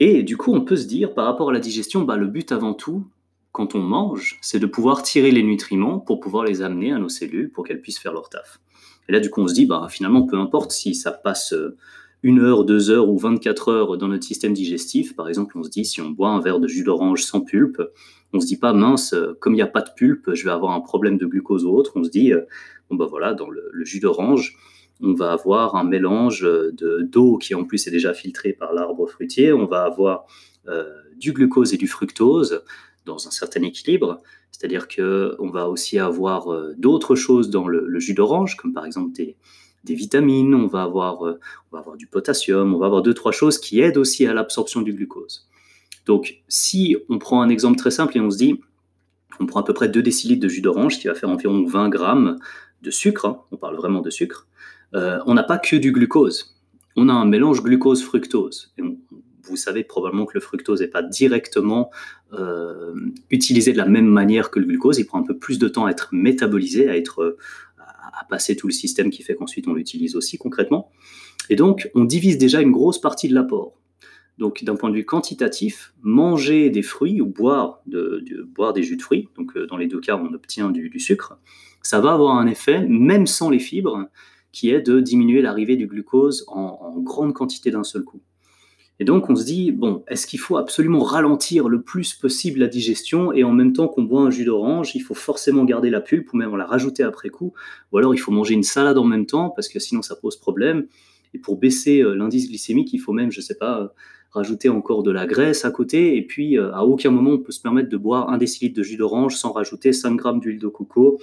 Et 0.00 0.22
du 0.22 0.38
coup 0.38 0.54
on 0.54 0.62
peut 0.62 0.76
se 0.76 0.86
dire 0.86 1.12
par 1.12 1.26
rapport 1.26 1.50
à 1.50 1.52
la 1.52 1.60
digestion, 1.60 2.02
bah, 2.02 2.16
le 2.16 2.26
but 2.26 2.52
avant 2.52 2.72
tout, 2.72 3.06
quand 3.52 3.74
on 3.74 3.80
mange, 3.80 4.38
c'est 4.40 4.60
de 4.60 4.66
pouvoir 4.66 5.02
tirer 5.02 5.30
les 5.30 5.42
nutriments 5.42 5.98
pour 5.98 6.20
pouvoir 6.20 6.44
les 6.44 6.62
amener 6.62 6.92
à 6.92 6.98
nos 6.98 7.08
cellules 7.10 7.50
pour 7.50 7.66
qu'elles 7.66 7.82
puissent 7.82 7.98
faire 7.98 8.14
leur 8.14 8.30
taf. 8.30 8.60
Et 9.10 9.12
là, 9.12 9.18
du 9.18 9.28
coup, 9.28 9.40
on 9.40 9.48
se 9.48 9.54
dit, 9.54 9.66
bah, 9.66 9.88
finalement, 9.90 10.22
peu 10.22 10.36
importe 10.36 10.70
si 10.70 10.94
ça 10.94 11.10
passe 11.10 11.52
euh, 11.52 11.76
une 12.22 12.38
heure, 12.38 12.64
deux 12.64 12.90
heures 12.90 13.08
ou 13.08 13.18
24 13.18 13.68
heures 13.68 13.96
dans 13.96 14.06
notre 14.06 14.22
système 14.22 14.52
digestif. 14.52 15.16
Par 15.16 15.28
exemple, 15.28 15.58
on 15.58 15.64
se 15.64 15.68
dit, 15.68 15.84
si 15.84 16.00
on 16.00 16.10
boit 16.10 16.28
un 16.28 16.38
verre 16.38 16.60
de 16.60 16.68
jus 16.68 16.84
d'orange 16.84 17.24
sans 17.24 17.40
pulpe, 17.40 17.82
on 18.32 18.38
se 18.38 18.46
dit 18.46 18.56
pas, 18.56 18.72
mince, 18.72 19.12
euh, 19.12 19.36
comme 19.40 19.54
il 19.54 19.56
n'y 19.56 19.62
a 19.62 19.66
pas 19.66 19.80
de 19.80 19.90
pulpe, 19.96 20.32
je 20.32 20.44
vais 20.44 20.52
avoir 20.52 20.74
un 20.74 20.80
problème 20.80 21.18
de 21.18 21.26
glucose 21.26 21.64
ou 21.64 21.70
autre. 21.70 21.90
On 21.96 22.04
se 22.04 22.08
dit, 22.08 22.32
euh, 22.32 22.42
bon, 22.88 22.94
bah 22.94 23.08
voilà, 23.10 23.34
dans 23.34 23.50
le, 23.50 23.68
jus 23.82 23.98
d'orange, 23.98 24.56
on 25.02 25.12
va 25.12 25.32
avoir 25.32 25.74
un 25.74 25.82
mélange 25.82 26.42
de 26.42 27.00
d'eau 27.02 27.36
qui 27.36 27.56
en 27.56 27.64
plus 27.64 27.88
est 27.88 27.90
déjà 27.90 28.14
filtré 28.14 28.52
par 28.52 28.72
l'arbre 28.72 29.08
fruitier. 29.08 29.52
On 29.52 29.66
va 29.66 29.82
avoir 29.82 30.26
du 31.16 31.32
glucose 31.32 31.72
et 31.72 31.78
du 31.78 31.88
fructose 31.88 32.62
dans 33.10 33.26
un 33.26 33.30
certain 33.30 33.62
équilibre. 33.62 34.22
C'est-à-dire 34.52 34.88
qu'on 34.88 35.50
va 35.50 35.68
aussi 35.68 35.98
avoir 35.98 36.52
euh, 36.52 36.74
d'autres 36.78 37.14
choses 37.14 37.50
dans 37.50 37.66
le, 37.68 37.98
jus 37.98 38.14
d'orange, 38.14 38.56
comme 38.56 38.72
par 38.72 38.86
exemple 38.86 39.12
des, 39.12 39.36
vitamines, 39.84 40.54
on 40.54 40.66
va, 40.66 40.82
avoir, 40.82 41.26
euh, 41.26 41.40
on 41.70 41.76
va 41.76 41.80
avoir 41.80 41.96
du 41.96 42.06
potassium, 42.06 42.74
on 42.74 42.78
va 42.78 42.86
avoir 42.86 43.02
deux, 43.02 43.14
trois 43.14 43.32
choses 43.32 43.58
qui 43.58 43.80
aident 43.80 43.96
aussi 43.96 44.26
à 44.26 44.34
l'absorption 44.34 44.82
du 44.82 44.92
glucose. 44.92 45.48
Donc, 46.06 46.42
si 46.48 46.96
on 47.08 47.18
prend 47.18 47.42
un 47.42 47.48
exemple 47.48 47.78
très 47.78 47.90
simple 47.90 48.16
et 48.16 48.20
on 48.20 48.30
se 48.30 48.38
dit, 48.38 48.60
on 49.40 49.46
prend 49.46 49.60
à 49.60 49.64
peu 49.64 49.74
près 49.74 49.88
2 49.88 50.02
décilitres 50.02 50.42
de 50.42 50.48
jus 50.48 50.60
d'orange, 50.60 50.98
qui 50.98 51.08
va 51.08 51.14
faire 51.14 51.30
environ 51.30 51.64
20 51.64 51.88
grammes 51.88 52.38
de 52.82 52.90
sucre, 52.90 53.26
hein, 53.26 53.40
on 53.52 53.56
parle 53.56 53.76
vraiment 53.76 54.00
de 54.00 54.10
sucre, 54.10 54.46
euh, 54.94 55.18
on 55.26 55.34
n'a 55.34 55.42
pas 55.42 55.58
que 55.58 55.76
du 55.76 55.92
glucose. 55.92 56.56
On 56.96 57.08
a 57.08 57.12
un 57.12 57.24
mélange 57.24 57.62
glucose-fructose 57.62 58.72
vous 59.42 59.56
savez 59.56 59.84
probablement 59.84 60.26
que 60.26 60.34
le 60.34 60.40
fructose 60.40 60.80
n'est 60.80 60.88
pas 60.88 61.02
directement 61.02 61.90
euh, 62.32 62.94
utilisé 63.30 63.72
de 63.72 63.78
la 63.78 63.86
même 63.86 64.06
manière 64.06 64.50
que 64.50 64.60
le 64.60 64.66
glucose. 64.66 64.98
Il 64.98 65.04
prend 65.04 65.18
un 65.18 65.24
peu 65.24 65.36
plus 65.36 65.58
de 65.58 65.68
temps 65.68 65.86
à 65.86 65.90
être 65.90 66.08
métabolisé, 66.12 66.88
à, 66.88 66.96
être, 66.96 67.36
à 67.78 68.24
passer 68.24 68.56
tout 68.56 68.66
le 68.66 68.72
système 68.72 69.10
qui 69.10 69.22
fait 69.22 69.34
qu'ensuite 69.34 69.68
on 69.68 69.74
l'utilise 69.74 70.16
aussi 70.16 70.38
concrètement. 70.38 70.90
Et 71.48 71.56
donc, 71.56 71.90
on 71.94 72.04
divise 72.04 72.38
déjà 72.38 72.60
une 72.60 72.70
grosse 72.70 73.00
partie 73.00 73.28
de 73.28 73.34
l'apport. 73.34 73.76
Donc, 74.38 74.64
d'un 74.64 74.76
point 74.76 74.88
de 74.88 74.94
vue 74.94 75.04
quantitatif, 75.04 75.92
manger 76.00 76.70
des 76.70 76.82
fruits 76.82 77.20
ou 77.20 77.26
boire, 77.26 77.82
boire 78.54 78.72
des 78.72 78.82
jus 78.82 78.96
de 78.96 79.02
fruits, 79.02 79.28
donc 79.36 79.56
euh, 79.56 79.66
dans 79.66 79.76
les 79.76 79.86
deux 79.86 80.00
cas, 80.00 80.16
on 80.16 80.32
obtient 80.32 80.70
du, 80.70 80.98
sucre, 80.98 81.38
ça 81.82 82.00
va 82.00 82.12
avoir 82.12 82.36
un 82.36 82.46
effet, 82.46 82.86
même 82.88 83.26
sans 83.26 83.50
les 83.50 83.58
fibres, 83.58 84.08
qui 84.52 84.70
est 84.70 84.80
de 84.80 85.00
diminuer 85.00 85.42
l'arrivée 85.42 85.76
du 85.76 85.86
glucose 85.86 86.44
en 86.48 86.98
grande 87.00 87.34
quantité 87.34 87.70
d'un 87.70 87.84
seul 87.84 88.02
coup. 88.02 88.20
Et 89.00 89.04
donc 89.04 89.30
on 89.30 89.34
se 89.34 89.44
dit, 89.44 89.72
bon, 89.72 90.04
est-ce 90.08 90.26
qu'il 90.26 90.38
faut 90.38 90.58
absolument 90.58 91.00
ralentir 91.00 91.70
le 91.70 91.80
plus 91.80 92.12
possible 92.12 92.60
la 92.60 92.68
digestion 92.68 93.32
et 93.32 93.44
en 93.44 93.52
même 93.52 93.72
temps 93.72 93.88
qu'on 93.88 94.02
boit 94.02 94.20
un 94.20 94.30
jus 94.30 94.44
d'orange, 94.44 94.94
il 94.94 95.00
faut 95.00 95.14
forcément 95.14 95.64
garder 95.64 95.88
la 95.88 96.02
pulpe 96.02 96.34
ou 96.34 96.36
même 96.36 96.54
la 96.54 96.66
rajouter 96.66 97.02
après 97.02 97.30
coup, 97.30 97.54
ou 97.90 97.98
alors 97.98 98.14
il 98.14 98.18
faut 98.18 98.30
manger 98.30 98.52
une 98.52 98.62
salade 98.62 98.98
en 98.98 99.04
même 99.04 99.24
temps 99.24 99.48
parce 99.48 99.68
que 99.68 99.78
sinon 99.78 100.02
ça 100.02 100.16
pose 100.16 100.36
problème. 100.36 100.86
Et 101.32 101.38
pour 101.38 101.56
baisser 101.56 102.02
euh, 102.02 102.14
l'indice 102.14 102.48
glycémique, 102.48 102.92
il 102.92 102.98
faut 102.98 103.12
même, 103.12 103.30
je 103.30 103.40
sais 103.40 103.54
pas, 103.54 103.80
euh, 103.80 103.88
rajouter 104.32 104.68
encore 104.68 105.02
de 105.02 105.10
la 105.10 105.26
graisse 105.26 105.64
à 105.64 105.70
côté. 105.70 106.16
Et 106.16 106.26
puis, 106.26 106.58
euh, 106.58 106.72
à 106.74 106.84
aucun 106.84 107.10
moment, 107.10 107.30
on 107.30 107.38
peut 107.38 107.52
se 107.52 107.60
permettre 107.60 107.88
de 107.88 107.96
boire 107.96 108.28
un 108.30 108.36
décilitre 108.36 108.76
de 108.76 108.82
jus 108.82 108.96
d'orange 108.96 109.36
sans 109.36 109.52
rajouter 109.52 109.92
5 109.92 110.16
grammes 110.16 110.40
d'huile 110.40 110.58
de 110.58 110.68
coco, 110.68 111.20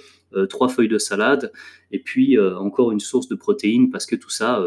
trois 0.50 0.68
feuilles 0.68 0.88
de 0.88 0.98
salade, 0.98 1.52
et 1.90 1.98
puis 1.98 2.38
encore 2.38 2.92
une 2.92 3.00
source 3.00 3.28
de 3.28 3.34
protéines, 3.34 3.90
parce 3.90 4.04
que 4.04 4.14
tout 4.14 4.28
ça 4.28 4.62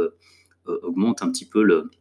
augmente 0.65 1.21
un 1.21 1.29
petit 1.29 1.45
peu 1.45 1.61
le, 1.61 1.91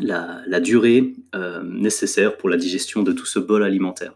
la, 0.00 0.60
durée 0.60 1.14
euh, 1.34 1.62
nécessaire 1.62 2.36
pour 2.36 2.48
la 2.48 2.56
digestion 2.56 3.02
de 3.02 3.12
tout 3.12 3.26
ce 3.26 3.38
bol 3.38 3.62
alimentaire. 3.62 4.14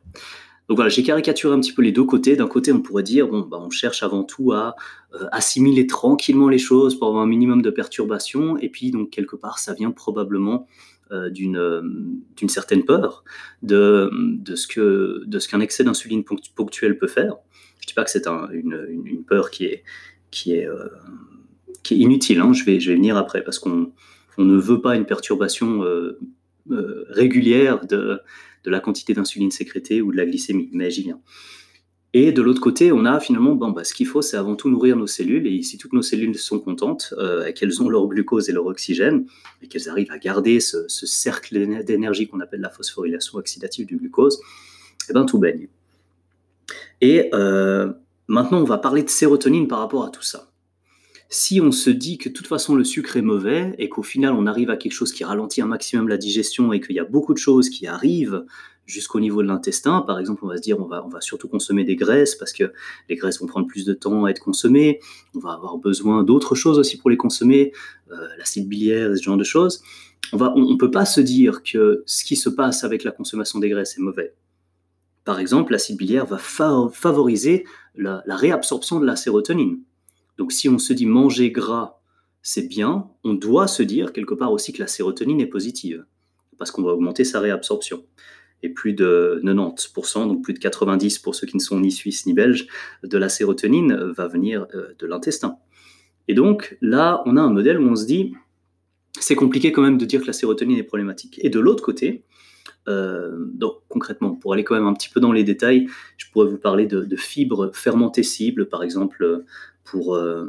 Donc 0.69 0.76
voilà, 0.76 0.88
j'ai 0.88 1.05
caricaturé 1.05 1.55
un 1.55 1.61
petit 1.61 1.73
peu 1.73 1.82
les 1.82 1.93
deux 1.93 2.05
côtés. 2.05 2.34
D'un 2.34 2.49
côté, 2.49 2.73
on 2.73 2.81
pourrait 2.81 3.05
dire, 3.05 3.28
bon, 3.28 3.40
bah, 3.40 3.58
on 3.61 3.70
cherche 3.70 4.02
avant 4.02 4.25
tout 4.25 4.52
à 4.52 4.75
euh, 5.14 5.26
assimiler 5.31 5.87
tranquillement 5.87 6.49
les 6.49 6.58
choses 6.58 6.99
pour 6.99 7.08
avoir 7.08 7.23
un 7.23 7.28
minimum 7.28 7.62
de 7.62 7.70
perturbation. 7.70 8.58
Et 8.58 8.69
puis, 8.69 8.90
donc, 8.90 9.11
quelque 9.11 9.37
part, 9.37 9.58
ça 9.58 9.75
vient 9.75 9.93
probablement 9.93 10.67
euh, 11.12 11.31
d'une 11.31 12.49
certaine 12.49 12.84
peur 12.84 13.23
de, 13.62 14.11
de 14.12 14.56
ce 14.56 15.49
qu'un 15.49 15.61
excès 15.61 15.84
d'insuline 15.84 16.25
ponctuelle 16.25 16.99
peut 16.99 17.06
faire. 17.06 17.37
Je 17.78 17.84
ne 17.84 17.87
dis 17.87 17.94
pas 17.94 18.02
que 18.02 18.11
c'est 18.11 18.26
une, 18.26 19.05
une, 19.05 19.23
peur 19.23 19.50
qui 19.50 19.67
est, 19.67 19.84
qui 20.32 20.55
est, 20.55 20.67
qui 21.84 21.94
est 21.94 21.99
inutile. 21.99 22.40
Hein. 22.40 22.52
Je, 22.52 22.64
vais, 22.64 22.81
je 22.81 22.90
vais 22.90 22.96
venir 22.96 23.17
après 23.17 23.44
parce 23.44 23.61
qu'on 23.61 23.93
on 24.38 24.44
ne 24.44 24.56
veut 24.56 24.81
pas 24.81 24.97
une 24.97 25.06
perturbation 25.06 25.83
euh, 25.85 26.19
euh, 26.71 27.06
régulière 27.11 27.87
de, 27.87 28.21
la 28.65 28.81
quantité 28.81 29.15
d'insuline 29.15 29.53
sécrétée 29.53 30.03
ou 30.03 30.11
de 30.11 30.17
la 30.17 30.27
glycémie, 30.27 30.69
mais 30.73 30.91
j'y 30.91 31.05
viens. 31.05 31.21
Et 32.12 32.33
de 32.33 32.43
l'autre 32.43 32.61
côté, 32.61 32.91
on 32.91 33.05
a 33.05 33.21
finalement, 33.21 33.55
bah, 33.55 33.85
ce 33.85 33.94
qu'il 33.94 34.06
faut, 34.06 34.23
c'est 34.23 34.37
avant 34.37 34.56
tout 34.56 34.69
nourrir 34.69 34.97
nos 34.97 35.06
cellules. 35.06 35.47
Et 35.47 35.62
si 35.62 35.79
toutes 35.79 35.93
nos 35.93 36.03
cellules 36.03 36.37
sont 36.37 36.59
contentes, 36.59 37.15
euh, 37.19 37.53
qu'elles 37.53 37.81
ont 37.81 37.88
leur 37.88 38.09
glucose 38.09 38.49
et 38.49 38.53
leur 38.53 38.67
oxygène, 38.67 39.27
et 39.62 39.69
qu'elles 39.69 39.88
arrivent 39.88 40.11
à 40.11 40.19
garder 40.19 40.59
ce, 40.59 40.88
cercle 40.88 41.85
d'énergie 41.85 42.27
qu'on 42.27 42.41
appelle 42.41 42.61
la 42.61 42.71
phosphorylation 42.71 43.38
oxydative 43.38 43.87
du 43.87 43.97
glucose, 43.97 44.40
eh 45.09 45.12
ben, 45.12 45.25
tout 45.26 45.38
baigne. 45.38 45.69
Et 47.00 47.31
maintenant, 48.26 48.61
on 48.61 48.64
va 48.64 48.78
parler 48.78 49.02
de 49.05 49.11
sérotonine 49.11 49.69
par 49.69 49.78
rapport 49.78 50.05
à 50.05 50.11
tout 50.11 50.23
ça 50.23 50.50
si 51.28 51.61
on 51.61 51.73
se 51.73 51.90
dit 51.90 52.18
que 52.18 52.28
de 52.28 52.35
toute 52.35 52.47
façon 52.47 52.75
le 52.75 52.85
sucre 52.85 53.16
est 53.16 53.23
mauvais 53.23 53.75
et 53.78 53.88
qu'au 53.88 54.02
final 54.02 54.35
on 54.35 54.47
arrive 54.47 54.71
à 54.71 54.76
quelque 54.76 54.92
chose 54.92 55.12
qui 55.12 55.25
ralentit 55.25 55.61
un 55.61 55.66
maximum 55.66 56.09
la 56.09 56.18
digestion 56.18 56.73
et 56.73 56.80
qu'il 56.80 56.95
y 56.95 57.00
a 57.00 57.04
beaucoup 57.04 57.35
de 57.35 57.38
choses 57.38 57.68
qui 57.68 57.87
arrivent 57.87 58.45
jusqu'au 58.87 59.18
niveau 59.18 59.42
de 59.42 59.49
l'intestin, 59.49 60.02
par 60.02 60.21
exemple 60.21 60.45
on 60.45 60.49
va 60.49 60.56
se 60.56 60.62
dire 60.62 60.78
on 60.78 60.87
va, 60.87 61.21
surtout 61.21 61.49
consommer 61.49 61.83
des 61.83 61.97
graisses 61.97 62.37
parce 62.37 62.52
que 62.52 62.73
les 63.09 63.16
graisses 63.16 63.40
vont 63.40 63.47
prendre 63.47 63.66
plus 63.66 63.85
de 63.85 63.92
temps 63.92 64.25
à 64.25 64.30
être 64.30 64.38
consommées, 64.38 65.00
on 65.35 65.40
va 65.40 65.52
avoir 65.52 65.78
besoin 65.78 66.23
d'autres 66.23 66.54
choses 66.54 66.78
aussi 66.78 66.97
pour 66.97 67.11
les 67.11 67.16
consommer, 67.16 67.73
euh, 68.12 68.28
l'acide 68.38 68.68
biliaire, 68.68 69.11
ce 69.16 69.23
genre 69.23 69.37
de 69.37 69.45
choses. 69.45 69.83
On 70.33 70.38
ne 70.38 70.76
peut 70.76 70.90
pas 70.90 71.04
se 71.04 71.21
dire 71.21 71.62
que 71.62 72.02
ce 72.06 72.25
qui 72.25 72.37
se 72.37 72.49
passe 72.49 72.85
avec 72.85 73.04
la 73.04 73.11
consommation 73.11 73.59
des 73.59 73.68
graisses 73.68 73.97
est 73.97 74.00
mauvais. 74.00 74.35
Par 75.25 75.38
exemple, 75.38 75.73
l'acide 75.73 75.97
biliaire 75.97 76.26
va 76.26 76.38
favoriser 76.38 77.64
la 77.97 78.23
réabsorption 78.28 79.00
de 79.00 79.06
la 79.06 79.16
sérotonine. 79.16 79.80
Donc 80.38 80.52
si 80.52 80.69
on 80.69 80.78
se 80.78 80.93
dit 80.93 81.07
manger 81.07 81.50
gras, 81.50 82.00
c'est 82.43 82.69
bien, 82.69 83.09
on 83.25 83.35
doit 83.35 83.66
se 83.66 83.83
dire 83.83 84.12
quelque 84.12 84.35
part 84.35 84.52
aussi 84.52 84.73
que 84.73 84.81
la 84.81 84.87
sérotonine 84.87 85.40
est 85.40 85.47
positive, 85.47 86.05
parce 86.59 86.71
qu'on 86.71 86.83
va 86.83 86.93
augmenter 86.93 87.25
sa 87.25 87.40
réabsorption. 87.40 88.05
Et 88.62 88.69
plus 88.69 88.95
de 88.95 89.40
90%, 89.45 90.28
donc 90.28 90.43
plus 90.43 90.55
de 90.55 90.59
90% 90.59 91.23
pour 91.23 91.35
ceux 91.35 91.47
qui 91.47 91.57
ne 91.57 91.62
sont 91.62 91.81
ni 91.81 91.90
suisses 91.90 92.25
ni 92.26 92.33
belges, 92.33 92.66
de 93.02 93.19
la 93.19 93.28
sérotonine 93.28 93.95
va 94.16 94.28
venir 94.28 94.66
euh, 94.75 94.95
de 94.99 95.07
l'intestin. 95.07 95.59
Et 96.28 96.35
donc 96.35 96.76
là, 96.81 97.23
on 97.26 97.37
a 97.37 97.40
un 97.40 97.52
modèle 97.52 97.78
où 97.78 97.88
on 97.88 97.97
se 97.97 98.07
dit, 98.07 98.33
c'est 99.19 99.35
compliqué 99.35 99.73
quand 99.73 99.83
même 99.83 99.99
de 99.99 100.05
dire 100.05 100.21
que 100.21 100.26
la 100.26 100.33
sérotonine 100.33 100.78
est 100.78 100.85
problématique. 100.85 101.40
Et 101.43 101.50
de 101.50 101.61
l'autre 101.61 101.83
côté, 101.83 102.25
euh, 102.88 103.37
donc 103.54 103.76
concrètement, 103.88 104.35
pour 104.35 104.52
aller 104.52 104.64
quand 104.64 104.75
même 104.75 104.87
un 104.87 104.94
petit 104.94 105.08
peu 105.08 105.20
dans 105.20 105.32
les 105.32 105.44
détails, 105.44 105.87
je 106.16 106.26
pourrais 106.30 106.46
vous 106.46 106.58
parler 106.58 106.87
de, 106.87 107.16
fibres 107.16 107.70
fermentées 107.75 108.23
cibles, 108.23 108.68
par 108.68 108.82
exemple 108.82 109.44
pour, 109.85 110.14
euh, 110.14 110.44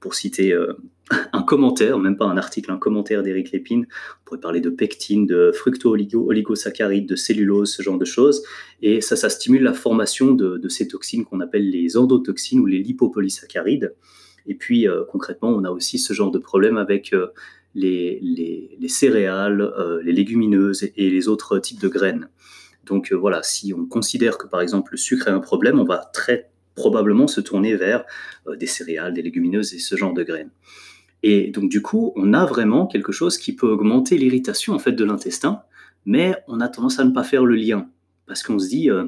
pour 0.00 0.14
citer 0.14 0.52
euh, 0.52 0.74
un 1.32 1.42
commentaire, 1.42 1.98
même 1.98 2.16
pas 2.16 2.26
un 2.26 2.36
article, 2.36 2.70
un 2.70 2.78
commentaire 2.78 3.22
d'Éric 3.22 3.52
Lépine. 3.52 3.86
On 3.86 4.24
pourrait 4.24 4.40
parler 4.40 4.60
de 4.60 4.70
pectine, 4.70 5.26
de 5.26 5.52
fructo-oligosaccharides, 5.52 7.06
de 7.06 7.16
cellulose, 7.16 7.74
ce 7.74 7.82
genre 7.82 7.98
de 7.98 8.04
choses. 8.04 8.42
Et 8.82 9.00
ça, 9.00 9.16
ça 9.16 9.28
stimule 9.28 9.62
la 9.62 9.74
formation 9.74 10.32
de, 10.32 10.68
ces 10.68 10.88
toxines 10.88 11.24
qu'on 11.24 11.40
appelle 11.40 11.68
les 11.70 11.96
endotoxines 11.96 12.60
ou 12.60 12.66
les 12.66 12.78
lipopolysaccharides. 12.78 13.94
Et 14.46 14.54
puis 14.54 14.88
concrètement, 15.12 15.50
on 15.50 15.62
a 15.62 15.70
aussi 15.70 16.00
ce 16.00 16.12
genre 16.14 16.32
de 16.32 16.38
problème 16.38 16.76
avec 16.76 17.14
les, 17.74 18.18
les, 18.20 18.88
céréales, 18.88 19.72
les 20.04 20.12
légumineuses 20.12 20.82
et, 20.82 21.10
les 21.10 21.28
autres 21.28 21.58
types 21.58 21.80
de 21.80 21.88
graines. 21.88 22.28
Donc 22.84 23.12
voilà, 23.12 23.42
si 23.42 23.72
on 23.72 23.86
considère 23.86 24.38
que 24.38 24.46
par 24.46 24.60
exemple 24.60 24.92
le 24.92 24.98
sucre 24.98 25.28
est 25.28 25.32
un 25.32 25.40
problème, 25.40 25.78
on 25.78 25.84
va 25.84 26.10
très 26.12 26.50
probablement 26.74 27.26
se 27.26 27.40
tourner 27.40 27.76
vers 27.76 28.04
des 28.58 28.66
céréales, 28.66 29.14
des 29.14 29.22
légumineuses 29.22 29.74
et 29.74 29.78
ce 29.78 29.96
genre 29.96 30.12
de 30.12 30.22
graines. 30.22 30.50
Et 31.22 31.50
donc 31.50 31.70
du 31.70 31.82
coup, 31.82 32.12
on 32.16 32.34
a 32.34 32.44
vraiment 32.44 32.86
quelque 32.86 33.12
chose 33.12 33.38
qui 33.38 33.54
peut 33.54 33.68
augmenter 33.68 34.18
l'irritation 34.18 34.74
en 34.74 34.78
fait 34.78 34.92
de 34.92 35.04
l'intestin, 35.04 35.62
mais 36.04 36.34
on 36.48 36.60
a 36.60 36.68
tendance 36.68 36.98
à 36.98 37.04
ne 37.04 37.12
pas 37.12 37.24
faire 37.24 37.44
le 37.44 37.54
lien 37.54 37.88
parce 38.26 38.42
qu'on 38.42 38.58
se 38.58 38.68
dit 38.68 38.90
euh, 38.90 39.06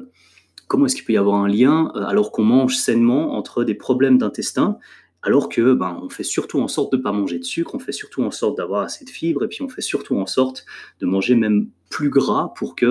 comment 0.67 0.85
est-ce 0.85 0.95
qu'il 0.95 1.05
peut 1.05 1.13
y 1.13 1.17
avoir 1.17 1.43
un 1.43 1.47
lien 1.47 1.91
euh, 1.95 2.05
alors 2.05 2.31
qu'on 2.31 2.43
mange 2.43 2.77
sainement 2.77 3.33
entre 3.37 3.63
des 3.63 3.75
problèmes 3.75 4.17
d'intestin 4.17 4.77
alors 5.25 5.49
que 5.49 5.73
ben, 5.73 5.99
on 6.03 6.09
fait 6.09 6.23
surtout 6.23 6.59
en 6.59 6.67
sorte 6.67 6.91
de 6.91 6.97
ne 6.97 7.01
pas 7.01 7.11
manger 7.11 7.39
de 7.39 7.43
sucre, 7.43 7.73
on 7.73 7.79
fait 7.79 7.91
surtout 7.91 8.21
en 8.21 8.29
sorte 8.29 8.57
d'avoir 8.57 8.83
assez 8.83 9.05
de 9.05 9.09
fibres 9.09 9.43
et 9.43 9.47
puis 9.47 9.63
on 9.63 9.67
fait 9.67 9.81
surtout 9.81 10.17
en 10.17 10.27
sorte 10.27 10.65
de 10.99 11.07
manger 11.07 11.33
même 11.33 11.67
plus 11.89 12.11
gras 12.11 12.53
pour 12.55 12.75
que 12.75 12.85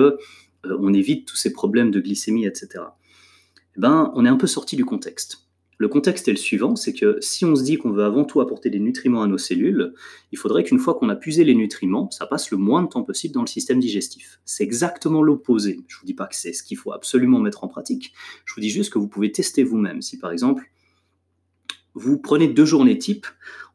euh, 0.65 0.77
on 0.81 0.93
évite 0.93 1.25
tous 1.25 1.37
ces 1.37 1.53
problèmes 1.53 1.91
de 1.91 2.01
glycémie, 2.01 2.45
etc. 2.45 2.83
Eh 3.77 3.79
ben, 3.79 4.11
on 4.15 4.25
est 4.25 4.29
un 4.29 4.35
peu 4.35 4.47
sorti 4.47 4.75
du 4.75 4.83
contexte. 4.83 5.47
Le 5.77 5.87
contexte 5.87 6.27
est 6.27 6.31
le 6.31 6.37
suivant, 6.37 6.75
c'est 6.75 6.93
que 6.93 7.17
si 7.21 7.45
on 7.45 7.55
se 7.55 7.63
dit 7.63 7.77
qu'on 7.77 7.91
veut 7.91 8.03
avant 8.03 8.25
tout 8.25 8.41
apporter 8.41 8.69
des 8.69 8.79
nutriments 8.79 9.23
à 9.23 9.27
nos 9.27 9.37
cellules, 9.37 9.93
il 10.33 10.37
faudrait 10.37 10.63
qu'une 10.65 10.79
fois 10.79 10.95
qu'on 10.95 11.09
a 11.09 11.15
puisé 11.15 11.45
les 11.45 11.55
nutriments, 11.55 12.11
ça 12.11 12.25
passe 12.25 12.51
le 12.51 12.57
moins 12.57 12.83
de 12.83 12.89
temps 12.89 13.03
possible 13.03 13.33
dans 13.33 13.41
le 13.41 13.47
système 13.47 13.79
digestif. 13.79 14.41
C'est 14.43 14.63
exactement 14.63 15.23
l'opposé. 15.23 15.79
Je 15.87 15.95
ne 15.95 15.99
vous 15.99 16.05
dis 16.05 16.13
pas 16.13 16.27
que 16.27 16.35
c'est 16.35 16.53
ce 16.53 16.63
qu'il 16.63 16.77
faut 16.77 16.91
absolument 16.91 17.39
mettre 17.39 17.63
en 17.63 17.69
pratique, 17.69 18.13
je 18.43 18.53
vous 18.55 18.61
dis 18.61 18.69
juste 18.69 18.91
que 18.91 18.99
vous 18.99 19.07
pouvez 19.07 19.31
tester 19.31 19.63
vous-même. 19.63 20.01
Si 20.01 20.17
par 20.17 20.31
exemple, 20.31 20.69
vous 21.95 22.17
prenez 22.17 22.47
deux 22.47 22.65
journées 22.65 22.97
type, 22.97 23.25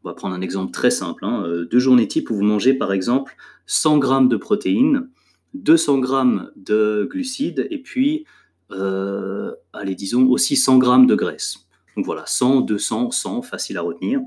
on 0.04 0.08
va 0.08 0.14
prendre 0.14 0.34
un 0.34 0.40
exemple 0.40 0.72
très 0.72 0.90
simple, 0.90 1.24
hein, 1.24 1.42
euh, 1.46 1.64
deux 1.64 1.78
journées 1.78 2.06
type 2.06 2.30
où 2.30 2.34
vous 2.34 2.44
mangez 2.44 2.74
par 2.74 2.92
exemple 2.92 3.34
100 3.66 4.00
g 4.02 4.28
de 4.28 4.36
protéines, 4.36 5.08
200 5.54 6.02
g 6.04 6.42
de 6.56 7.08
glucides 7.10 7.66
et 7.70 7.78
puis, 7.78 8.24
euh, 8.70 9.52
allez, 9.72 9.94
disons 9.94 10.28
aussi 10.28 10.56
100 10.56 10.80
g 10.80 11.06
de 11.06 11.14
graisse. 11.14 11.66
Donc 11.96 12.06
voilà, 12.06 12.24
100, 12.26 12.60
200, 12.62 13.10
100, 13.10 13.42
facile 13.42 13.78
à 13.78 13.82
retenir. 13.82 14.20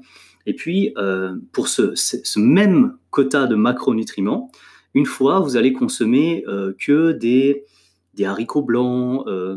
Et 0.45 0.53
puis, 0.53 0.93
euh, 0.97 1.35
pour 1.53 1.69
ce, 1.69 1.93
même 2.39 2.97
quota 3.09 3.47
de 3.47 3.55
macronutriments, 3.55 4.51
une 4.93 5.05
fois, 5.05 5.39
vous 5.39 5.55
allez 5.55 5.73
consommer 5.73 6.45
que 6.77 7.13
des, 7.13 7.63
des, 8.13 8.25
haricots 8.25 8.61
blancs, 8.61 9.25
euh, 9.27 9.55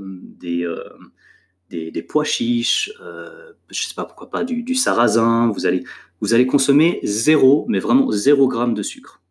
des, 1.71 2.03
pois 2.03 2.25
chiches, 2.25 2.93
je 2.99 3.43
ne 3.69 3.75
sais 3.75 3.95
pas 3.95 4.05
pourquoi 4.05 4.31
pas, 4.31 4.45
du, 4.45 4.75
sarrasin. 4.75 5.51
Vous 5.51 5.67
allez, 5.67 5.85
vous 6.21 6.35
allez 6.35 6.47
consommer 6.47 7.01
zéro, 7.03 7.67
mais 7.69 7.79
vraiment 7.79 8.11
zéro 8.11 8.49
gramme 8.49 8.75
de 8.75 8.83
sucre. 8.83 9.23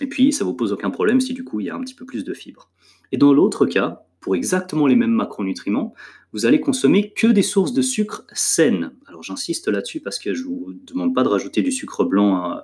Et 0.00 0.06
puis, 0.06 0.32
ça 0.32 0.44
vous 0.44 0.54
pose 0.54 0.72
aucun 0.72 0.90
problème 0.90 1.20
si 1.20 1.34
du 1.34 1.44
coup, 1.44 1.60
il 1.60 1.66
y 1.66 1.70
a 1.70 1.74
un 1.74 1.80
petit 1.80 1.94
peu 1.94 2.04
plus 2.04 2.24
de 2.24 2.34
fibres. 2.34 2.70
Et 3.12 3.18
dans 3.18 3.32
l'autre 3.32 3.66
cas, 3.66 4.04
pour 4.20 4.36
exactement 4.36 4.86
les 4.86 4.96
mêmes 4.96 5.12
macronutriments, 5.12 5.94
vous 6.32 6.46
allez 6.46 6.60
consommer 6.60 7.10
que 7.10 7.26
des 7.26 7.42
sources 7.42 7.74
de 7.74 7.82
sucre 7.82 8.24
saines. 8.32 8.92
Alors 9.06 9.22
j'insiste 9.22 9.68
là-dessus 9.68 10.00
parce 10.00 10.18
que 10.18 10.32
je 10.32 10.44
ne 10.44 10.48
vous 10.48 10.72
demande 10.86 11.14
pas 11.14 11.24
de 11.24 11.28
rajouter 11.28 11.60
du 11.60 11.72
sucre 11.72 12.04
blanc 12.04 12.36
hein, 12.36 12.62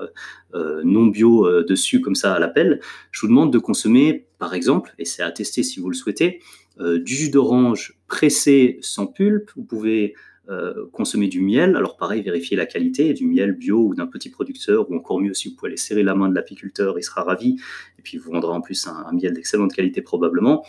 euh, 0.54 0.80
non 0.84 1.06
bio 1.06 1.46
euh, 1.46 1.64
dessus 1.68 2.00
comme 2.00 2.14
ça 2.14 2.32
à 2.32 2.38
l'appel. 2.38 2.80
Je 3.10 3.20
vous 3.20 3.26
demande 3.26 3.52
de 3.52 3.58
consommer, 3.58 4.26
par 4.38 4.54
exemple, 4.54 4.94
et 4.98 5.04
c'est 5.04 5.22
à 5.22 5.30
tester 5.30 5.62
si 5.62 5.80
vous 5.80 5.90
le 5.90 5.96
souhaitez, 5.96 6.40
euh, 6.40 6.67
du 6.80 7.14
jus 7.14 7.30
d'orange 7.30 7.98
pressé 8.06 8.78
sans 8.80 9.06
pulpe. 9.06 9.50
Vous 9.56 9.64
pouvez 9.64 10.14
consommer 10.92 11.28
du 11.28 11.40
miel. 11.40 11.76
Alors 11.76 11.96
pareil, 11.96 12.22
vérifiez 12.22 12.56
la 12.56 12.66
qualité, 12.66 13.12
du 13.12 13.26
miel 13.26 13.52
bio 13.52 13.88
ou 13.88 13.94
d'un 13.94 14.06
petit 14.06 14.30
producteur, 14.30 14.90
ou 14.90 14.96
encore 14.96 15.20
mieux 15.20 15.34
si 15.34 15.48
vous 15.48 15.56
pouvez 15.56 15.70
aller 15.70 15.76
serrer 15.76 16.02
la 16.02 16.14
main 16.14 16.28
de 16.28 16.34
l'apiculteur, 16.34 16.98
il 16.98 17.02
sera 17.02 17.22
ravi. 17.22 17.56
Et 17.98 18.02
puis 18.02 18.16
il 18.16 18.20
vous 18.20 18.32
vendra 18.32 18.52
en 18.52 18.60
plus 18.60 18.86
un 18.86 19.12
miel 19.12 19.34
d'excellente 19.34 19.74
qualité 19.74 20.00
probablement. 20.00 20.64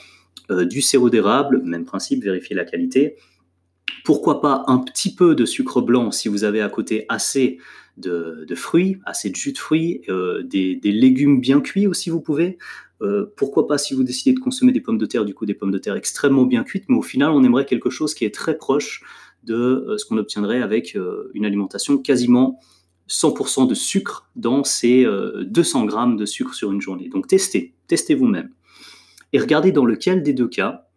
Euh, 0.51 0.65
du 0.65 0.81
sirop 0.81 1.09
d'érable, 1.09 1.61
même 1.63 1.85
principe, 1.85 2.23
vérifier 2.23 2.55
la 2.55 2.65
qualité. 2.65 3.17
Pourquoi 4.03 4.41
pas 4.41 4.63
un 4.67 4.79
petit 4.79 5.13
peu 5.13 5.35
de 5.35 5.45
sucre 5.45 5.81
blanc 5.81 6.11
si 6.11 6.27
vous 6.27 6.43
avez 6.43 6.61
à 6.61 6.69
côté 6.69 7.05
assez 7.07 7.59
de, 7.99 8.45
fruits, 8.55 8.97
assez 9.05 9.29
de 9.29 9.35
jus 9.35 9.53
de 9.53 9.57
fruits, 9.57 10.01
euh, 10.09 10.43
des, 10.43 10.79
légumes 10.83 11.39
bien 11.39 11.61
cuits 11.61 11.87
aussi 11.87 12.09
vous 12.09 12.21
pouvez. 12.21 12.57
Euh, 13.01 13.31
pourquoi 13.37 13.67
pas 13.67 13.77
si 13.77 13.93
vous 13.93 14.03
décidez 14.03 14.33
de 14.33 14.39
consommer 14.39 14.71
des 14.71 14.81
pommes 14.81 14.97
de 14.97 15.05
terre, 15.05 15.23
du 15.23 15.33
coup 15.33 15.45
des 15.45 15.53
pommes 15.53 15.71
de 15.71 15.77
terre 15.77 15.95
extrêmement 15.95 16.45
bien 16.45 16.63
cuites, 16.63 16.85
mais 16.89 16.97
au 16.97 17.01
final 17.01 17.31
on 17.31 17.43
aimerait 17.43 17.65
quelque 17.65 17.89
chose 17.89 18.13
qui 18.13 18.25
est 18.25 18.33
très 18.33 18.57
proche 18.57 19.03
de 19.43 19.95
ce 19.97 20.05
qu'on 20.05 20.17
obtiendrait 20.17 20.61
avec 20.61 20.97
une 21.33 21.45
alimentation 21.45 21.97
quasiment 21.97 22.59
100% 23.07 23.69
de 23.69 23.73
sucre 23.73 24.29
dans 24.35 24.65
ces 24.65 25.07
200 25.41 25.85
grammes 25.85 26.17
de 26.17 26.25
sucre 26.25 26.53
sur 26.53 26.73
une 26.73 26.81
journée. 26.81 27.07
Donc 27.07 27.27
testez, 27.27 27.73
testez 27.87 28.15
vous-même 28.15 28.49
et 29.33 29.39
regardez 29.39 29.71
dans 29.71 29.85
lequel 29.85 30.23
des 30.23 30.33
deux 30.33 30.47
cas 30.47 30.87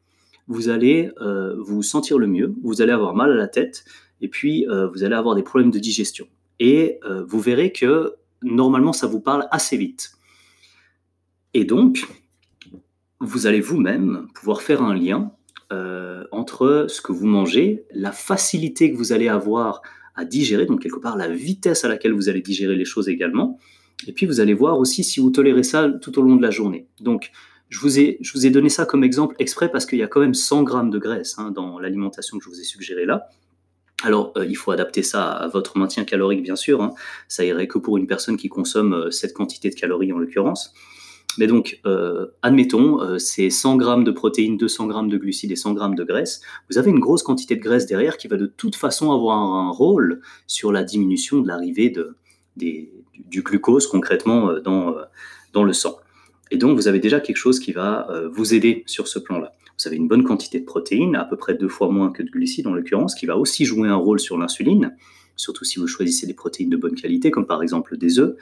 vous 0.49 0.69
allez 0.69 1.11
euh, 1.21 1.55
vous 1.59 1.83
sentir 1.83 2.19
le 2.19 2.27
mieux, 2.27 2.55
vous 2.63 2.83
allez 2.83 2.93
avoir 2.93 3.15
mal 3.15 3.31
à 3.31 3.35
la 3.35 3.49
tête, 3.49 3.85
et 4.21 4.29
puis 4.29 4.67
euh, 4.69 4.89
vous 4.89 5.05
allez 5.05 5.15
avoir 5.15 5.35
des 5.35 5.43
problèmes 5.43 5.71
de 5.71 5.79
digestion. 5.79 6.27
Et 6.63 7.01
euh, 7.05 7.25
vous 7.27 7.41
verrez 7.41 7.73
que 7.73 8.15
normalement 8.43 8.93
ça 8.93 9.09
vous 9.09 9.19
parle 9.19 9.49
assez 9.51 9.77
vite. 9.77 10.13
Et 11.55 11.65
donc, 11.65 12.07
vous 13.19 13.49
allez 13.49 13.61
vous-même 13.61 14.29
pouvoir 14.33 14.63
faire 14.63 14.81
un 14.83 14.95
lien 14.95 15.33
entre 16.33 16.85
ce 16.87 17.01
que 17.01 17.13
vous 17.13 17.27
mangez, 17.27 17.87
la 17.95 18.13
facilité 18.13 18.93
que 18.93 18.97
vous 18.99 19.15
allez 19.15 19.29
avoir 19.29 19.81
à 20.15 20.27
digérer, 20.27 20.67
donc 20.67 20.83
quelque 20.83 20.99
part 20.99 21.17
la 21.17 21.29
vitesse 21.29 21.85
à 21.87 21.89
laquelle 21.89 22.13
vous 22.13 22.29
allez 22.29 22.43
digérer 22.43 22.77
les 22.77 22.85
choses 22.85 23.09
également, 23.09 23.59
et 24.07 24.13
puis 24.13 24.27
vous 24.27 24.41
allez 24.41 24.53
voir 24.53 24.79
aussi 24.79 25.03
si 25.03 25.19
vous 25.19 25.31
tolérez 25.31 25.63
ça 25.63 25.89
tout 25.89 26.19
au 26.19 26.23
long 26.23 26.37
de 26.37 26.43
la 26.43 26.51
journée. 26.51 26.89
Donc, 27.01 27.31
je 27.71 27.81
vous, 27.81 27.99
ai, 27.99 28.19
je 28.21 28.33
vous 28.35 28.45
ai 28.45 28.51
donné 28.51 28.69
ça 28.69 28.85
comme 28.85 29.03
exemple 29.03 29.35
exprès 29.39 29.71
parce 29.71 29.87
qu'il 29.87 29.99
y 29.99 30.03
a 30.03 30.09
quand 30.09 30.21
même 30.21 30.35
100 30.35 30.63
grammes 30.63 30.91
de 30.91 30.99
graisse 30.99 31.39
hein, 31.39 31.51
dans 31.51 31.79
l'alimentation 31.79 32.37
que 32.37 32.45
je 32.45 32.51
vous 32.51 32.61
ai 32.61 32.65
suggérée 32.65 33.07
là. 33.07 33.31
Alors, 34.03 34.33
euh, 34.37 34.45
il 34.47 34.57
faut 34.57 34.73
adapter 34.73 35.03
ça 35.03 35.31
à 35.31 35.49
votre 35.49 35.79
maintien 35.79 36.05
calorique, 36.05 36.43
bien 36.43 36.57
sûr. 36.57 36.83
Hein. 36.83 36.93
Ça 37.29 37.45
irait 37.45 37.69
que 37.69 37.79
pour 37.79 37.97
une 37.97 38.07
personne 38.07 38.37
qui 38.37 38.49
consomme 38.49 38.95
euh, 38.95 39.11
cette 39.11 39.33
quantité 39.33 39.71
de 39.71 39.75
calories 39.75 40.13
en 40.13 40.19
l'occurrence. 40.19 40.75
Mais 41.39 41.47
donc, 41.47 41.81
euh, 41.87 42.27
admettons, 42.43 43.19
c'est 43.19 43.49
100 43.49 43.77
grammes 43.77 44.05
de 44.05 44.11
protéines, 44.11 44.59
200 44.59 44.87
grammes 44.87 45.09
de 45.09 45.17
glucides 45.17 45.51
et 45.51 45.57
100 45.57 45.73
grammes 45.73 45.95
de 45.95 46.05
graisse. 46.05 46.43
Vous 46.69 46.77
avez 46.77 46.91
une 46.91 46.99
grosse 46.99 47.23
quantité 47.23 47.57
de 47.57 47.63
graisse 47.63 47.87
derrière 47.87 48.19
qui 48.19 48.29
va 48.29 48.37
de 48.37 48.45
toute 48.45 48.77
façon 48.77 49.13
avoir 49.13 49.39
un, 49.39 49.71
rôle 49.71 50.21
sur 50.47 50.73
la 50.73 50.85
diminution 50.85 51.41
de 51.41 51.49
l'arrivée 51.49 51.89
de, 51.89 52.19
du 52.57 53.43
glucose 53.43 53.87
concrètement 53.87 54.53
dans, 54.63 54.95
dans 55.55 55.65
le 55.65 55.73
sang. 55.73 55.97
Et 56.51 56.59
donc, 56.59 56.77
vous 56.77 56.87
avez 56.87 57.01
déjà 57.01 57.19
quelque 57.19 57.39
chose 57.39 57.61
qui 57.61 57.73
va 57.73 58.09
vous 58.31 58.53
aider 58.53 58.85
sur 58.87 59.09
ce 59.09 59.19
plan-là. 59.19 59.55
Vous 59.83 59.89
avez 59.89 59.97
une 59.97 60.07
bonne 60.07 60.23
quantité 60.23 60.61
de 60.61 60.65
protéines, 60.65 61.17
à 61.17 61.25
peu 61.25 61.37
près 61.37 61.55
deux 61.55 61.69
fois 61.69 61.91
moins 61.91 62.13
que 62.13 62.23
de 62.23 62.31
glucides 62.31 62.69
en 62.69 62.73
l'occurrence, 62.73 63.17
qui 63.17 63.27
va 63.27 63.37
aussi 63.37 63.65
jouer 63.65 63.89
un 63.89 63.97
rôle 63.97 64.21
sur 64.21 64.39
l'insuline, 64.39 64.97
surtout 65.35 65.65
si 65.65 65.81
vous 65.81 65.89
choisissez 65.89 66.25
des 66.25 66.35
protéines 66.35 66.71
de 66.71 66.77
bonne 66.77 66.95
qualité, 66.95 67.33
comme 67.33 67.47
par 67.47 67.65
exemple 67.65 67.97
des 67.97 68.21
œufs. 68.21 68.37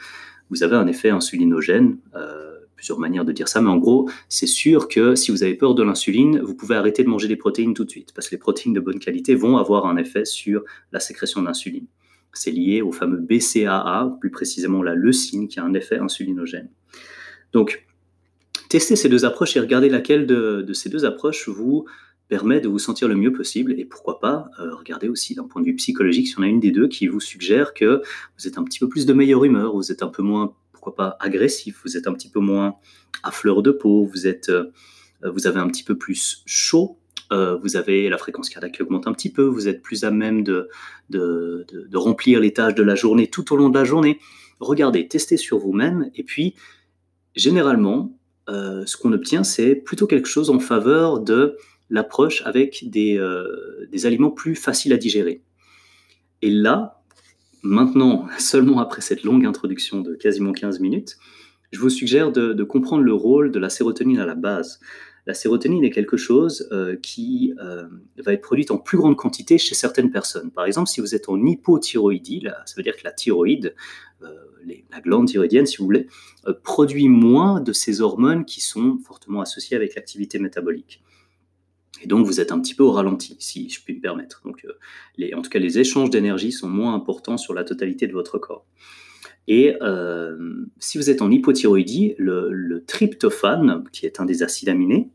Vous 0.50 0.62
avez 0.62 0.76
un 0.76 0.86
effet 0.86 1.08
insulinogène, 1.08 1.96
euh, 2.14 2.58
plusieurs 2.76 2.98
manières 2.98 3.24
de 3.24 3.32
dire 3.32 3.48
ça, 3.48 3.62
mais 3.62 3.70
en 3.70 3.78
gros, 3.78 4.10
c'est 4.28 4.46
sûr 4.46 4.86
que 4.86 5.14
si 5.14 5.30
vous 5.30 5.42
avez 5.42 5.54
peur 5.54 5.74
de 5.74 5.82
l'insuline, 5.82 6.40
vous 6.40 6.54
pouvez 6.54 6.76
arrêter 6.76 7.04
de 7.04 7.08
manger 7.08 7.28
des 7.28 7.36
protéines 7.36 7.72
tout 7.72 7.84
de 7.84 7.90
suite, 7.90 8.12
parce 8.14 8.28
que 8.28 8.34
les 8.34 8.38
protéines 8.38 8.74
de 8.74 8.80
bonne 8.80 8.98
qualité 8.98 9.34
vont 9.34 9.56
avoir 9.56 9.86
un 9.86 9.96
effet 9.96 10.26
sur 10.26 10.64
la 10.92 11.00
sécrétion 11.00 11.40
d'insuline. 11.40 11.86
C'est 12.34 12.50
lié 12.50 12.82
au 12.82 12.92
fameux 12.92 13.18
BCAA, 13.18 14.18
plus 14.20 14.30
précisément 14.30 14.82
la 14.82 14.94
leucine, 14.94 15.48
qui 15.48 15.58
a 15.58 15.64
un 15.64 15.72
effet 15.72 15.98
insulinogène. 15.98 16.68
Donc, 17.52 17.86
testez 18.70 18.94
ces 18.94 19.08
deux 19.08 19.24
approches 19.24 19.56
et 19.56 19.60
regardez 19.60 19.90
laquelle 19.90 20.26
de, 20.26 20.72
ces 20.72 20.88
deux 20.88 21.04
approches 21.04 21.48
vous 21.48 21.86
permet 22.28 22.60
de 22.60 22.68
vous 22.68 22.78
sentir 22.78 23.08
le 23.08 23.16
mieux 23.16 23.32
possible 23.32 23.74
et 23.76 23.84
pourquoi 23.84 24.20
pas 24.20 24.48
euh, 24.60 24.74
regardez 24.76 25.08
aussi 25.08 25.34
d'un 25.34 25.44
point 25.44 25.60
de 25.60 25.66
vue 25.66 25.74
psychologique 25.74 26.28
si 26.28 26.38
on 26.38 26.42
a 26.42 26.46
une 26.46 26.60
des 26.60 26.70
deux 26.70 26.86
qui 26.86 27.08
vous 27.08 27.18
suggère 27.18 27.74
que 27.74 28.00
vous 28.38 28.46
êtes 28.46 28.58
un 28.58 28.64
petit 28.64 28.78
peu 28.78 28.88
plus 28.88 29.06
de 29.06 29.12
meilleure 29.12 29.44
humeur, 29.44 29.74
vous 29.74 29.90
êtes 29.90 30.04
un 30.04 30.08
peu 30.08 30.22
moins, 30.22 30.54
pourquoi 30.72 30.94
pas, 30.94 31.16
agressif, 31.18 31.80
vous 31.84 31.96
êtes 31.96 32.06
un 32.06 32.12
petit 32.12 32.30
peu 32.30 32.38
moins 32.38 32.76
à 33.24 33.32
fleur 33.32 33.62
de 33.62 33.72
peau, 33.72 34.04
vous, 34.04 34.28
êtes, 34.28 34.50
euh, 34.50 34.70
vous 35.24 35.48
avez 35.48 35.58
un 35.58 35.66
petit 35.66 35.82
peu 35.82 35.98
plus 35.98 36.44
chaud, 36.46 36.96
euh, 37.32 37.56
vous 37.56 37.74
avez 37.74 38.08
la 38.08 38.18
fréquence 38.18 38.48
cardiaque 38.48 38.76
qui 38.76 38.82
augmente 38.82 39.08
un 39.08 39.12
petit 39.12 39.32
peu, 39.32 39.42
vous 39.42 39.66
êtes 39.66 39.82
plus 39.82 40.04
à 40.04 40.12
même 40.12 40.44
de, 40.44 40.68
de, 41.08 41.66
de 41.68 41.96
remplir 41.96 42.38
les 42.38 42.52
tâches 42.52 42.76
de 42.76 42.84
la 42.84 42.94
journée 42.94 43.26
tout 43.26 43.52
au 43.52 43.56
long 43.56 43.68
de 43.68 43.76
la 43.76 43.84
journée. 43.84 44.20
Regardez, 44.60 45.08
testez 45.08 45.36
sur 45.36 45.58
vous-même 45.58 46.12
et 46.14 46.22
puis 46.22 46.54
généralement, 47.34 48.16
euh, 48.50 48.84
ce 48.86 48.96
qu'on 48.96 49.12
obtient, 49.12 49.44
c'est 49.44 49.74
plutôt 49.74 50.06
quelque 50.06 50.28
chose 50.28 50.50
en 50.50 50.58
faveur 50.58 51.20
de 51.20 51.56
l'approche 51.90 52.42
avec 52.46 52.84
euh, 52.96 53.86
des, 53.90 54.06
aliments 54.06 54.30
plus 54.30 54.54
faciles 54.54 54.92
à 54.92 54.96
digérer. 54.96 55.42
Et 56.42 56.50
là, 56.50 57.02
maintenant, 57.62 58.26
seulement 58.38 58.80
après 58.80 59.02
cette 59.02 59.24
longue 59.24 59.44
introduction 59.44 60.00
de 60.00 60.14
quasiment 60.14 60.52
15 60.52 60.80
minutes, 60.80 61.16
je 61.72 61.78
vous 61.78 61.90
suggère 61.90 62.32
de, 62.32 62.64
comprendre 62.64 63.04
le 63.04 63.12
rôle 63.12 63.52
de 63.52 63.58
la 63.58 63.70
sérotonine 63.70 64.18
à 64.18 64.26
la 64.26 64.34
base. 64.34 64.80
La 65.26 65.34
sérotonine 65.34 65.84
est 65.84 65.90
quelque 65.90 66.16
chose 66.16 66.68
euh, 66.72 66.96
qui 66.96 67.54
euh, 67.62 67.84
va 68.24 68.32
être 68.32 68.40
produite 68.40 68.70
en 68.72 68.78
plus 68.78 68.98
grande 68.98 69.16
quantité 69.16 69.58
chez 69.58 69.74
certaines 69.74 70.10
personnes. 70.10 70.50
Par 70.50 70.64
exemple, 70.64 70.88
si 70.88 71.00
vous 71.00 71.14
êtes 71.14 71.28
en 71.28 71.44
hypothyroïdie, 71.44 72.46
ça 72.64 72.74
veut 72.76 72.82
dire 72.82 72.96
que 72.96 73.04
la 73.04 73.12
thyroïde, 73.12 73.74
euh, 74.22 74.74
la 74.90 75.00
glande 75.00 75.28
thyroïdienne, 75.28 75.66
si 75.66 75.78
vous 75.78 75.84
voulez, 75.84 76.06
produit 76.62 77.08
moins 77.08 77.60
de 77.60 77.72
ces 77.72 78.00
hormones 78.00 78.44
qui 78.44 78.60
sont 78.60 78.98
fortement 78.98 79.40
associées 79.40 79.76
avec 79.76 79.94
l'activité 79.94 80.38
métabolique. 80.38 81.02
Et 82.02 82.06
donc, 82.06 82.26
vous 82.26 82.40
êtes 82.40 82.52
un 82.52 82.60
petit 82.60 82.74
peu 82.74 82.82
au 82.82 82.92
ralenti, 82.92 83.36
si 83.40 83.68
je 83.68 83.82
puis 83.82 83.94
me 83.94 84.00
permettre. 84.00 84.42
Donc, 84.44 84.66
les, 85.16 85.34
en 85.34 85.42
tout 85.42 85.50
cas, 85.50 85.58
les 85.58 85.78
échanges 85.78 86.10
d'énergie 86.10 86.52
sont 86.52 86.68
moins 86.68 86.94
importants 86.94 87.36
sur 87.36 87.52
la 87.52 87.64
totalité 87.64 88.06
de 88.06 88.12
votre 88.12 88.38
corps. 88.38 88.64
Et 89.48 89.76
euh, 89.82 90.66
si 90.78 90.96
vous 90.96 91.10
êtes 91.10 91.22
en 91.22 91.30
hypothyroïdie, 91.30 92.14
le, 92.18 92.84
tryptophane, 92.86 93.84
qui 93.92 94.06
est 94.06 94.20
un 94.20 94.24
des 94.24 94.42
acides 94.42 94.68
aminés, 94.68 95.10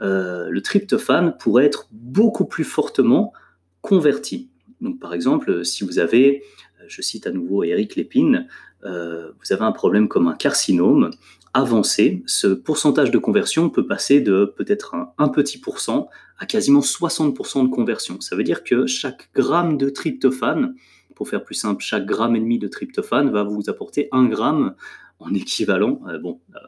euh, 0.00 0.48
le 0.50 0.62
tryptophane 0.62 1.36
pourrait 1.36 1.64
être 1.64 1.88
beaucoup 1.90 2.44
plus 2.44 2.64
fortement 2.64 3.32
converti. 3.80 4.50
Donc, 4.80 5.00
par 5.00 5.14
exemple, 5.14 5.64
si 5.64 5.84
vous 5.84 5.98
avez, 5.98 6.42
je 6.88 7.02
cite 7.02 7.26
à 7.26 7.30
nouveau 7.30 7.64
Eric 7.64 7.96
Lépine, 7.96 8.46
euh, 8.84 9.32
vous 9.40 9.52
avez 9.52 9.62
un 9.62 9.72
problème 9.72 10.08
comme 10.08 10.26
un 10.26 10.34
carcinome 10.34 11.10
avancé, 11.54 12.22
ce 12.26 12.46
pourcentage 12.46 13.10
de 13.10 13.18
conversion 13.18 13.68
peut 13.68 13.86
passer 13.86 14.20
de 14.20 14.52
peut-être 14.56 14.94
un, 14.94 15.12
un, 15.18 15.28
petit 15.28 15.58
pourcent 15.58 16.08
à 16.38 16.46
quasiment 16.46 16.80
60% 16.80 17.64
de 17.64 17.68
conversion. 17.68 18.20
Ça 18.20 18.36
veut 18.36 18.42
dire 18.42 18.64
que 18.64 18.86
chaque 18.86 19.28
gramme 19.34 19.76
de 19.76 19.90
tryptophane 19.90 20.74
pour 21.14 21.28
faire 21.28 21.44
plus 21.44 21.54
simple, 21.54 21.82
chaque 21.82 22.06
gramme 22.06 22.36
et 22.36 22.40
demi 22.40 22.58
de 22.58 22.68
tryptophane 22.68 23.30
va 23.30 23.44
vous 23.44 23.68
apporter 23.68 24.08
un 24.12 24.24
gramme 24.24 24.74
en 25.18 25.32
équivalent. 25.34 26.00
Euh, 26.08 26.18
bon, 26.18 26.40
il 26.48 26.56
euh, 26.56 26.60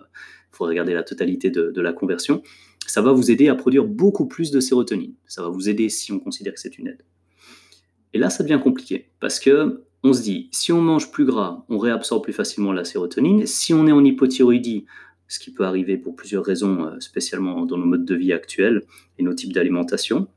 faut 0.52 0.64
regarder 0.64 0.94
la 0.94 1.02
totalité 1.02 1.50
de, 1.50 1.80
la 1.80 1.92
conversion. 1.92 2.42
Ça 2.86 3.02
va 3.02 3.12
vous 3.12 3.30
aider 3.30 3.48
à 3.48 3.54
produire 3.54 3.84
beaucoup 3.84 4.26
plus 4.26 4.50
de 4.50 4.60
sérotonine. 4.60 5.14
Ça 5.26 5.42
va 5.42 5.48
vous 5.48 5.68
aider 5.68 5.88
si 5.88 6.12
on 6.12 6.20
considère 6.20 6.54
que 6.54 6.60
c'est 6.60 6.78
une 6.78 6.88
aide. 6.88 7.02
Et 8.12 8.18
là, 8.18 8.30
ça 8.30 8.44
devient 8.44 8.60
compliqué 8.62 9.10
parce 9.20 9.40
que 9.40 9.82
on 10.04 10.12
se 10.12 10.22
dit, 10.22 10.48
si 10.52 10.70
on 10.70 10.82
mange 10.82 11.10
plus 11.10 11.24
gras, 11.24 11.64
on 11.68 11.78
réabsorbe 11.78 12.22
plus 12.22 12.34
facilement 12.34 12.72
la 12.72 12.84
sérotonine. 12.84 13.46
Si 13.46 13.72
on 13.72 13.86
est 13.86 13.92
en 13.92 14.04
hypothyroïdie, 14.04 14.84
ce 15.28 15.38
qui 15.38 15.50
peut 15.50 15.64
arriver 15.64 15.96
pour 15.96 16.14
plusieurs 16.14 16.44
raisons, 16.44 16.84
euh, 16.84 17.00
spécialement 17.00 17.64
dans 17.64 17.78
nos 17.78 17.86
modes 17.86 18.04
de 18.04 18.14
vie 18.14 18.32
actuels 18.32 18.82
et 19.18 19.22
nos 19.22 19.32
types 19.32 19.54
d'alimentation, 19.54 20.28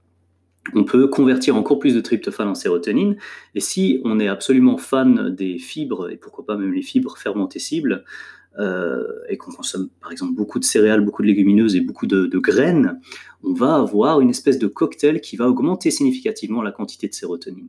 on 0.73 0.85
peut 0.85 1.07
convertir 1.07 1.55
encore 1.55 1.79
plus 1.79 1.93
de 1.93 2.01
tryptophane 2.01 2.47
en 2.47 2.55
sérotonine. 2.55 3.17
Et 3.55 3.59
si 3.59 4.01
on 4.05 4.19
est 4.19 4.27
absolument 4.27 4.77
fan 4.77 5.35
des 5.35 5.59
fibres, 5.59 6.09
et 6.09 6.17
pourquoi 6.17 6.45
pas 6.45 6.57
même 6.57 6.73
les 6.73 6.81
fibres 6.81 7.17
fermentescibles, 7.17 8.05
euh, 8.59 9.05
et 9.29 9.37
qu'on 9.37 9.51
consomme 9.51 9.89
par 10.01 10.11
exemple 10.11 10.33
beaucoup 10.33 10.59
de 10.59 10.63
céréales, 10.63 11.01
beaucoup 11.01 11.21
de 11.21 11.27
légumineuses 11.27 11.75
et 11.75 11.81
beaucoup 11.81 12.07
de, 12.07 12.37
graines, 12.39 12.99
on 13.43 13.53
va 13.53 13.75
avoir 13.75 14.19
une 14.19 14.29
espèce 14.29 14.57
de 14.57 14.67
cocktail 14.67 15.21
qui 15.21 15.35
va 15.35 15.47
augmenter 15.47 15.91
significativement 15.91 16.61
la 16.61 16.71
quantité 16.71 17.07
de 17.07 17.13
sérotonine. 17.13 17.67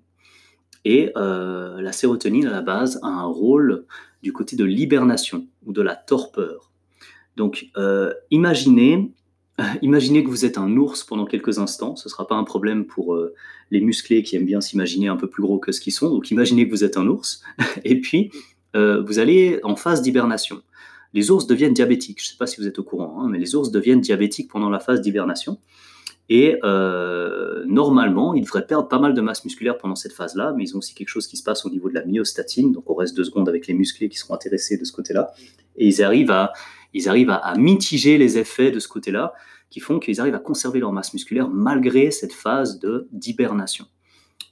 Et 0.84 1.12
euh, 1.16 1.80
la 1.80 1.92
sérotonine, 1.92 2.46
à 2.46 2.50
la 2.50 2.62
base, 2.62 2.98
a 3.02 3.08
un 3.08 3.26
rôle 3.26 3.84
du 4.22 4.32
côté 4.32 4.56
de 4.56 4.64
l'hibernation 4.64 5.46
ou 5.66 5.72
de 5.72 5.82
la 5.82 5.96
torpeur. 5.96 6.70
Donc, 7.36 7.68
euh, 7.76 8.12
imaginez 8.30 9.12
Imaginez 9.82 10.22
que 10.22 10.28
vous 10.28 10.44
êtes 10.44 10.56
un 10.56 10.76
ours 10.76 11.02
pendant 11.02 11.24
quelques 11.24 11.58
instants, 11.58 11.96
ce 11.96 12.06
ne 12.06 12.10
sera 12.10 12.28
pas 12.28 12.36
un 12.36 12.44
problème 12.44 12.86
pour 12.86 13.14
euh, 13.16 13.34
les 13.72 13.80
musclés 13.80 14.22
qui 14.22 14.36
aiment 14.36 14.46
bien 14.46 14.60
s'imaginer 14.60 15.08
un 15.08 15.16
peu 15.16 15.28
plus 15.28 15.42
gros 15.42 15.58
que 15.58 15.72
ce 15.72 15.80
qu'ils 15.80 15.92
sont. 15.92 16.10
Donc 16.10 16.30
imaginez 16.30 16.64
que 16.64 16.70
vous 16.70 16.84
êtes 16.84 16.96
un 16.96 17.08
ours, 17.08 17.42
et 17.84 18.00
puis 18.00 18.30
vous 18.74 19.18
allez 19.18 19.58
en 19.64 19.74
phase 19.74 20.02
d'hibernation. 20.02 20.62
Les 21.12 21.32
ours 21.32 21.48
deviennent 21.48 21.72
diabétiques, 21.72 22.22
je 22.22 22.28
ne 22.28 22.30
sais 22.30 22.36
pas 22.36 22.46
si 22.46 22.60
vous 22.60 22.68
êtes 22.68 22.78
au 22.78 22.84
courant, 22.84 23.20
hein, 23.20 23.28
mais 23.28 23.38
les 23.38 23.56
ours 23.56 23.72
deviennent 23.72 24.00
diabétiques 24.00 24.48
pendant 24.48 24.70
la 24.70 24.78
phase 24.78 25.00
d'hibernation. 25.00 25.58
Et 26.30 26.58
euh, 26.62 27.64
normalement, 27.66 28.34
ils 28.34 28.42
devraient 28.42 28.66
perdre 28.66 28.88
pas 28.88 28.98
mal 28.98 29.14
de 29.14 29.20
masse 29.20 29.44
musculaire 29.44 29.78
pendant 29.78 29.94
cette 29.94 30.12
phase-là, 30.12 30.52
mais 30.56 30.64
ils 30.64 30.74
ont 30.74 30.78
aussi 30.78 30.94
quelque 30.94 31.08
chose 31.08 31.26
qui 31.26 31.36
se 31.36 31.42
passe 31.42 31.64
au 31.64 31.70
niveau 31.70 31.88
de 31.88 31.94
la 31.94 32.04
myostatine, 32.04 32.72
donc 32.72 32.88
on 32.90 32.94
reste 32.94 33.16
deux 33.16 33.24
secondes 33.24 33.48
avec 33.48 33.66
les 33.66 33.74
musclés 33.74 34.08
qui 34.08 34.18
seront 34.18 34.34
intéressés 34.34 34.76
de 34.76 34.84
ce 34.84 34.92
côté-là, 34.92 35.32
et 35.76 35.86
ils 35.86 36.02
arrivent 36.02 36.30
à 36.30 37.54
mitiger 37.56 38.18
les 38.18 38.36
effets 38.36 38.70
de 38.70 38.78
ce 38.78 38.88
côté-là, 38.88 39.32
qui 39.70 39.80
font 39.80 39.98
qu'ils 39.98 40.20
arrivent 40.20 40.34
à 40.34 40.38
conserver 40.40 40.80
leur 40.80 40.92
masse 40.92 41.12
musculaire 41.12 41.48
malgré 41.48 42.10
cette 42.10 42.32
phase 42.32 42.80
d'hibernation. 43.12 43.86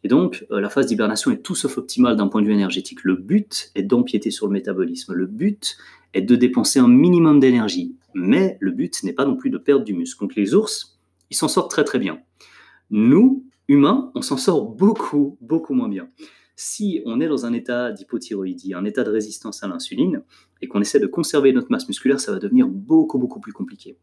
Et 0.04 0.08
donc, 0.08 0.46
euh, 0.50 0.60
la 0.60 0.68
phase 0.68 0.86
d'hibernation 0.86 1.30
est 1.30 1.42
tout 1.42 1.54
sauf 1.54 1.78
optimale 1.78 2.16
d'un 2.16 2.28
point 2.28 2.42
de 2.42 2.46
vue 2.46 2.52
énergétique. 2.52 3.02
Le 3.02 3.16
but 3.16 3.70
est 3.74 3.82
d'empiéter 3.82 4.30
sur 4.30 4.46
le 4.46 4.52
métabolisme. 4.52 5.14
Le 5.14 5.26
but 5.26 5.76
est 6.14 6.22
de 6.22 6.36
dépenser 6.36 6.78
un 6.78 6.88
minimum 6.88 7.40
d'énergie. 7.40 7.96
Mais 8.14 8.56
le 8.60 8.70
but 8.70 9.02
n'est 9.02 9.12
pas 9.12 9.24
non 9.24 9.36
plus 9.36 9.50
de 9.50 9.58
perdre 9.58 9.84
du 9.84 9.94
muscle. 9.94 10.20
Donc 10.20 10.36
les 10.36 10.54
ours, 10.54 10.95
ils 11.30 11.36
s'en 11.36 11.48
sortent 11.48 11.70
très 11.70 11.84
très 11.84 11.98
bien. 11.98 12.20
Nous, 12.90 13.44
humains, 13.68 14.10
on 14.14 14.22
s'en 14.22 14.36
sort 14.36 14.64
beaucoup, 14.64 15.38
beaucoup 15.40 15.74
moins 15.74 15.88
bien 15.88 16.08
si 16.56 17.02
on 17.04 17.20
est 17.20 17.28
dans 17.28 17.44
un 17.44 17.52
état 17.52 17.92
d'hypothyroïdie, 17.92 18.72
un 18.74 18.84
état 18.84 19.04
de 19.04 19.10
résistance 19.10 19.62
à 19.62 19.68
l'insuline, 19.68 20.22
et 20.62 20.68
qu'on 20.68 20.80
essaie 20.80 20.98
de 20.98 21.06
conserver 21.06 21.52
notre 21.52 21.70
masse 21.70 21.86
musculaire, 21.86 22.18
ça 22.18 22.32
va 22.32 22.38
devenir 22.38 22.66
beaucoup, 22.66 23.18
beaucoup 23.18 23.40
plus 23.40 23.52
compliqué. 23.52 23.98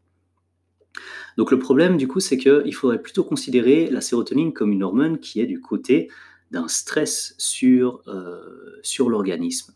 Donc 1.36 1.50
le 1.50 1.58
problème, 1.58 1.96
du 1.96 2.06
coup, 2.06 2.20
c'est 2.20 2.38
qu'il 2.38 2.74
faudrait 2.74 3.02
plutôt 3.02 3.24
considérer 3.24 3.90
la 3.90 4.00
sérotonine 4.00 4.52
comme 4.52 4.70
une 4.70 4.84
hormone 4.84 5.18
qui 5.18 5.40
est 5.40 5.46
du 5.46 5.60
côté 5.60 6.08
d'un 6.52 6.68
stress 6.68 7.34
sur, 7.38 8.02
euh, 8.06 8.38
sur 8.82 9.10
l'organisme. 9.10 9.74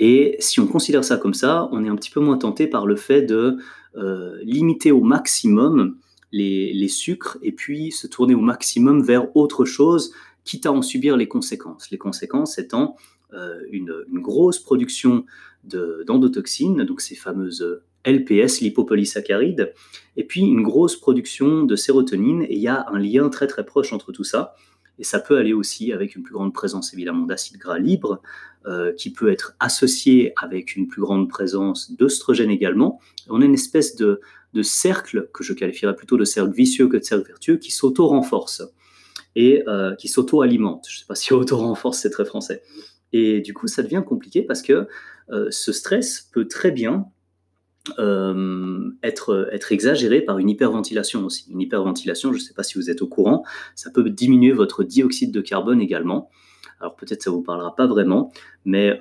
Et 0.00 0.36
si 0.40 0.58
on 0.58 0.66
considère 0.66 1.04
ça 1.04 1.16
comme 1.16 1.34
ça, 1.34 1.68
on 1.70 1.84
est 1.84 1.88
un 1.88 1.94
petit 1.94 2.10
peu 2.10 2.20
moins 2.20 2.38
tenté 2.38 2.66
par 2.66 2.86
le 2.86 2.96
fait 2.96 3.22
de 3.22 3.58
euh, 3.94 4.38
limiter 4.42 4.90
au 4.90 5.02
maximum 5.02 5.96
les, 6.32 6.88
sucres 6.88 7.38
et 7.42 7.52
puis 7.52 7.92
se 7.92 8.06
tourner 8.06 8.34
au 8.34 8.40
maximum 8.40 9.02
vers 9.02 9.34
autre 9.36 9.64
chose 9.64 10.12
quitte 10.44 10.66
à 10.66 10.72
en 10.72 10.82
subir 10.82 11.16
les 11.16 11.28
conséquences. 11.28 11.90
Les 11.90 11.98
conséquences 11.98 12.58
étant 12.58 12.96
euh, 13.34 13.60
une, 13.70 13.92
grosse 14.12 14.58
production 14.58 15.24
d'endotoxines, 15.64 16.84
donc 16.84 17.00
ces 17.00 17.14
fameuses 17.14 17.82
LPS, 18.06 18.60
lipopolysaccharides, 18.60 19.74
et 20.16 20.24
puis 20.24 20.40
une 20.40 20.62
grosse 20.62 20.96
production 20.96 21.64
de 21.64 21.76
sérotonine, 21.76 22.42
et 22.42 22.54
il 22.54 22.60
y 22.60 22.68
a 22.68 22.86
un 22.88 22.98
lien 22.98 23.28
très 23.28 23.46
très 23.46 23.64
proche 23.64 23.92
entre 23.92 24.10
tout 24.10 24.24
ça. 24.24 24.54
Et 24.98 25.04
ça 25.04 25.18
peut 25.18 25.36
aller 25.36 25.52
aussi 25.52 25.92
avec 25.92 26.16
une 26.16 26.22
plus 26.22 26.34
grande 26.34 26.52
présence 26.52 26.92
évidemment 26.92 27.26
d'acides 27.26 27.58
gras 27.58 27.78
libres, 27.78 28.22
euh, 28.66 28.92
qui 28.92 29.10
peut 29.10 29.30
être 29.30 29.54
associé 29.58 30.34
avec 30.36 30.76
une 30.76 30.86
plus 30.86 31.00
grande 31.00 31.30
présence 31.30 31.92
d'œstrogène 31.92 32.50
également. 32.50 33.00
On 33.30 33.40
a 33.40 33.44
une 33.46 33.54
espèce 33.54 33.96
de, 33.96 34.20
de 34.52 34.62
cercle 34.62 35.28
que 35.32 35.44
je 35.44 35.52
qualifierais 35.52 35.94
plutôt 35.94 36.16
de 36.16 36.24
cercle 36.24 36.52
vicieux 36.52 36.88
que 36.88 36.96
de 36.96 37.04
cercle 37.04 37.26
vertueux 37.26 37.56
qui 37.56 37.70
s'auto-renforce 37.70 38.62
et 39.36 39.62
euh, 39.68 39.94
qui 39.94 40.08
s'auto-alimente. 40.08 40.86
Je 40.88 40.96
ne 40.96 40.98
sais 41.00 41.06
pas 41.06 41.14
si 41.16 41.32
auto-renforce, 41.32 41.98
c'est 41.98 42.10
très 42.10 42.24
français. 42.24 42.62
Et 43.12 43.40
du 43.40 43.54
coup, 43.54 43.66
ça 43.66 43.82
devient 43.82 44.02
compliqué 44.06 44.42
parce 44.42 44.62
que 44.62 44.86
euh, 45.30 45.48
ce 45.50 45.72
stress 45.72 46.28
peut 46.32 46.46
très 46.46 46.70
bien 46.70 47.06
euh, 47.98 48.90
être, 49.02 49.48
être 49.52 49.72
exagéré 49.72 50.20
par 50.20 50.38
une 50.38 50.50
hyperventilation 50.50 51.24
aussi. 51.24 51.50
Une 51.50 51.60
hyperventilation, 51.60 52.32
je 52.32 52.38
ne 52.38 52.42
sais 52.42 52.54
pas 52.54 52.62
si 52.62 52.74
vous 52.74 52.90
êtes 52.90 53.02
au 53.02 53.08
courant, 53.08 53.44
ça 53.74 53.90
peut 53.90 54.08
diminuer 54.10 54.52
votre 54.52 54.84
dioxyde 54.84 55.32
de 55.32 55.40
carbone 55.40 55.80
également. 55.80 56.30
Alors 56.78 56.94
peut-être 56.96 57.22
ça 57.22 57.30
ne 57.30 57.36
vous 57.36 57.42
parlera 57.42 57.74
pas 57.74 57.86
vraiment, 57.86 58.32
mais 58.64 58.98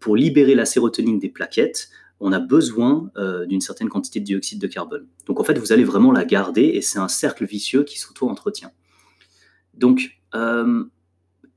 pour 0.00 0.16
libérer 0.16 0.54
la 0.54 0.66
sérotonine 0.66 1.18
des 1.18 1.30
plaquettes, 1.30 1.88
on 2.24 2.32
a 2.32 2.40
besoin 2.40 3.10
d'une 3.46 3.60
certaine 3.60 3.88
quantité 3.88 4.18
de 4.18 4.24
dioxyde 4.24 4.60
de 4.60 4.66
carbone. 4.66 5.06
Donc 5.26 5.40
en 5.40 5.44
fait, 5.44 5.58
vous 5.58 5.72
allez 5.72 5.84
vraiment 5.84 6.10
la 6.10 6.24
garder 6.24 6.62
et 6.62 6.80
c'est 6.80 6.98
un 6.98 7.08
cercle 7.08 7.44
vicieux 7.44 7.84
qui 7.84 7.98
s'auto-entretient. 7.98 8.72
Donc, 9.76 10.20
euh, 10.34 10.84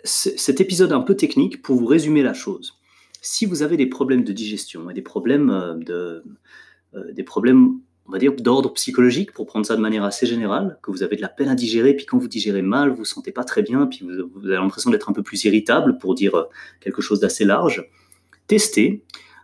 cet 0.04 0.62
épisode 0.62 0.94
un 0.94 1.02
peu 1.02 1.16
technique 1.16 1.62
pour 1.62 1.76
vous 1.76 1.86
résumer 1.86 2.22
la 2.22 2.34
chose. 2.34 2.76
Si 3.22 3.46
vous 3.46 3.62
avez 3.62 3.78
des 3.78 3.88
problèmes 3.88 4.24
de 4.24 4.32
digestion 4.32 4.90
et 4.90 4.94
des 4.94 5.02
problèmes 5.02 5.50
euh, 5.50 5.74
de, 5.76 6.24
euh, 6.96 7.12
des 7.12 7.24
problèmes, 7.24 7.80
on 8.06 8.12
va 8.12 8.20
dire, 8.20 8.34
d'ordre 8.34 8.72
psychologique, 8.74 9.34
pour 9.34 9.48
prendre 9.48 9.66
ça 9.66 9.76
de 9.76 9.82
manière 9.82 10.04
assez 10.04 10.26
générale, 10.26 10.80
que 10.82 10.92
vous 10.92 11.04
avez 11.04 11.18
de 11.18 11.22
la 11.22 11.28
peine 11.28 11.50
à 11.50 11.56
digérer, 11.56 11.94
puis 11.94 12.06
quand 12.06 12.18
vous 12.18 12.28
digérez 12.28 12.62
mal, 12.62 12.90
vous 12.90 12.98
vous 12.98 13.06
sentez 13.06 13.32
pas 13.32 13.44
très 13.44 13.64
bien, 13.64 13.88
puis 13.88 14.06
vous, 14.06 14.46
avez 14.46 14.56
l'impression 14.56 14.92
d'être 14.92 15.10
un 15.10 15.14
peu 15.14 15.24
plus 15.24 15.44
irritable, 15.44 15.98
pour 15.98 16.16
dire 16.16 16.46
quelque 16.80 17.02
chose 17.02 17.20
d'assez 17.20 17.44
large, 17.44 17.90
testez 18.48 19.04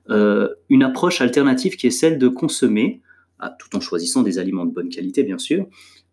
une 0.10 0.84
approche 0.84 1.22
alternative 1.22 1.76
qui 1.76 1.88
est 1.88 1.92
celle 1.92 2.18
de 2.18 2.28
consommer, 2.28 3.02
ah, 3.40 3.56
tout 3.60 3.76
en 3.76 3.82
choisissant 3.82 4.22
des 4.22 4.40
aliments 4.40 4.66
de 4.66 4.72
bonne 4.72 4.90
qualité, 4.90 5.24
bien 5.24 5.38
sûr, 5.38 5.68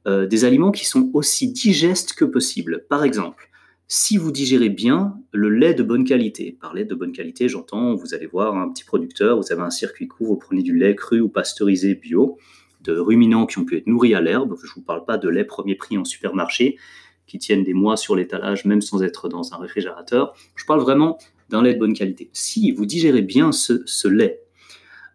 euh, 0.08 0.26
des 0.26 0.44
aliments 0.44 0.72
qui 0.72 0.86
sont 0.86 1.10
aussi 1.12 1.52
digestes 1.52 2.14
que 2.14 2.24
possible. 2.24 2.86
Par 2.88 3.04
exemple, 3.04 3.50
si 3.86 4.16
vous 4.16 4.32
digérez 4.32 4.70
bien 4.70 5.14
le 5.30 5.50
lait 5.50 5.74
de 5.74 5.82
bonne 5.82 6.04
qualité, 6.04 6.56
par 6.58 6.72
lait 6.72 6.86
de 6.86 6.94
bonne 6.94 7.12
qualité, 7.12 7.48
j'entends, 7.48 7.94
vous 7.94 8.14
allez 8.14 8.26
voir 8.26 8.56
un 8.56 8.70
petit 8.70 8.84
producteur, 8.84 9.38
vous 9.38 9.52
avez 9.52 9.60
un 9.60 9.70
circuit 9.70 10.08
court, 10.08 10.28
vous 10.28 10.36
prenez 10.36 10.62
du 10.62 10.74
lait 10.74 10.94
cru 10.94 11.20
ou 11.20 11.28
pasteurisé 11.28 11.94
bio, 11.94 12.38
de 12.80 12.96
ruminants 12.98 13.44
qui 13.44 13.58
ont 13.58 13.64
pu 13.66 13.76
être 13.76 13.86
nourris 13.86 14.14
à 14.14 14.22
l'herbe, 14.22 14.56
je 14.58 14.70
ne 14.70 14.74
vous 14.76 14.82
parle 14.82 15.04
pas 15.04 15.18
de 15.18 15.28
lait 15.28 15.44
premier 15.44 15.74
prix 15.74 15.98
en 15.98 16.04
supermarché, 16.04 16.78
qui 17.26 17.38
tiennent 17.38 17.62
des 17.62 17.74
mois 17.74 17.98
sur 17.98 18.16
l'étalage 18.16 18.64
même 18.64 18.80
sans 18.80 19.02
être 19.02 19.28
dans 19.28 19.52
un 19.52 19.58
réfrigérateur, 19.58 20.34
je 20.56 20.64
parle 20.64 20.80
vraiment 20.80 21.18
d'un 21.50 21.62
lait 21.62 21.74
de 21.74 21.78
bonne 21.78 21.92
qualité. 21.92 22.30
Si 22.32 22.70
vous 22.72 22.86
digérez 22.86 23.22
bien 23.22 23.52
ce, 23.52 24.08
lait, 24.08 24.42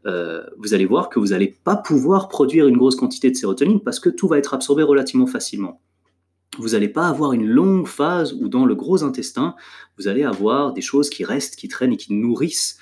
euh, 0.06 0.44
vous 0.58 0.74
allez 0.74 0.86
voir 0.86 1.10
que 1.10 1.20
vous 1.20 1.28
n'allez 1.28 1.56
pas 1.64 1.76
pouvoir 1.76 2.28
produire 2.28 2.68
une 2.68 2.78
grosse 2.78 2.96
quantité 2.96 3.32
de 3.32 3.36
sérotonine 3.36 3.80
parce 3.80 4.00
que 4.00 4.10
tout 4.10 4.28
va 4.28 4.38
être 4.38 4.54
absorbé 4.54 4.84
relativement 4.84 5.26
facilement. 5.26 5.82
Vous 6.58 6.70
n'allez 6.70 6.90
pas 6.90 7.08
avoir 7.08 7.34
une 7.34 7.48
longue 7.48 7.88
phase 7.88 8.34
où 8.34 8.48
dans 8.48 8.66
le 8.66 8.76
gros 8.76 9.04
intestin, 9.04 9.56
vous 9.98 10.08
allez 10.08 10.24
avoir 10.24 10.74
des 10.74 10.82
choses 10.82 11.10
qui 11.10 11.26
restent, 11.26 11.56
qui 11.56 11.68
traînent 11.68 11.94
et 11.94 11.98
qui 11.98 12.14
nourrissent, 12.14 12.78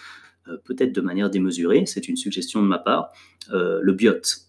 euh, 0.47 0.57
peut-être 0.65 0.91
de 0.91 1.01
manière 1.01 1.29
démesurée, 1.29 1.85
c'est 1.85 2.07
une 2.07 2.17
suggestion 2.17 2.61
de 2.61 2.67
ma 2.67 2.79
part, 2.79 3.09
euh, 3.51 3.79
le 3.81 3.93
biote. 3.93 4.47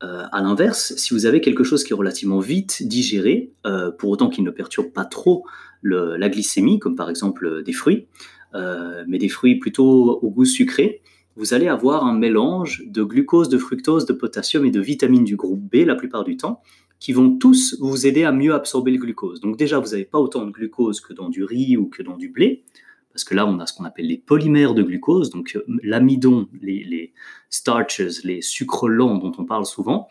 À 0.00 0.40
l'inverse, 0.40 0.94
si 0.96 1.12
vous 1.12 1.26
avez 1.26 1.40
quelque 1.40 1.64
chose 1.64 1.84
qui 1.84 1.92
est 1.92 1.96
relativement 1.96 2.40
vite 2.40 2.86
digéré, 2.86 3.52
pour 3.98 4.10
autant 4.10 4.28
qu'il 4.28 4.44
ne 4.44 4.50
perturbe 4.50 4.92
pas 4.92 5.04
trop 5.04 5.44
la 5.82 6.28
glycémie, 6.28 6.78
comme 6.78 6.96
par 6.96 7.10
exemple 7.10 7.62
des 7.62 7.72
fruits, 7.72 8.06
mais 8.54 9.18
des 9.18 9.28
fruits 9.28 9.58
plutôt 9.58 10.18
au 10.22 10.30
goût 10.30 10.44
sucré, 10.44 11.02
vous 11.36 11.54
allez 11.54 11.68
avoir 11.68 12.04
un 12.04 12.18
mélange 12.18 12.82
de 12.86 13.02
glucose, 13.02 13.48
de 13.48 13.58
fructose, 13.58 14.04
de 14.04 14.12
potassium 14.12 14.64
et 14.64 14.70
de 14.70 14.80
vitamines 14.80 15.24
du 15.24 15.36
groupe 15.36 15.60
B 15.60 15.86
la 15.86 15.94
plupart 15.94 16.24
du 16.24 16.36
temps, 16.36 16.60
qui 16.98 17.12
vont 17.12 17.38
tous 17.38 17.76
vous 17.80 18.06
aider 18.06 18.24
à 18.24 18.32
mieux 18.32 18.52
absorber 18.52 18.90
le 18.90 18.98
glucose. 18.98 19.40
Donc 19.40 19.56
déjà, 19.56 19.78
vous 19.78 19.90
n'avez 19.90 20.04
pas 20.04 20.18
autant 20.18 20.44
de 20.44 20.50
glucose 20.50 21.00
que 21.00 21.14
dans 21.14 21.30
du 21.30 21.44
riz 21.44 21.78
ou 21.78 21.86
que 21.86 22.02
dans 22.02 22.16
du 22.16 22.28
blé, 22.28 22.64
parce 23.12 23.24
que 23.24 23.34
là, 23.34 23.46
on 23.46 23.58
a 23.58 23.66
ce 23.66 23.72
qu'on 23.74 23.84
appelle 23.84 24.06
les 24.06 24.18
polymères 24.18 24.74
de 24.74 24.82
glucose, 24.82 25.30
donc 25.30 25.56
euh, 25.56 25.64
l'amidon, 25.82 26.48
les, 26.62 27.12
starches, 27.48 28.00
les 28.24 28.40
sucres 28.40 28.88
lents 28.88 29.18
dont 29.18 29.32
on 29.38 29.44
parle 29.44 29.66
souvent, 29.66 30.08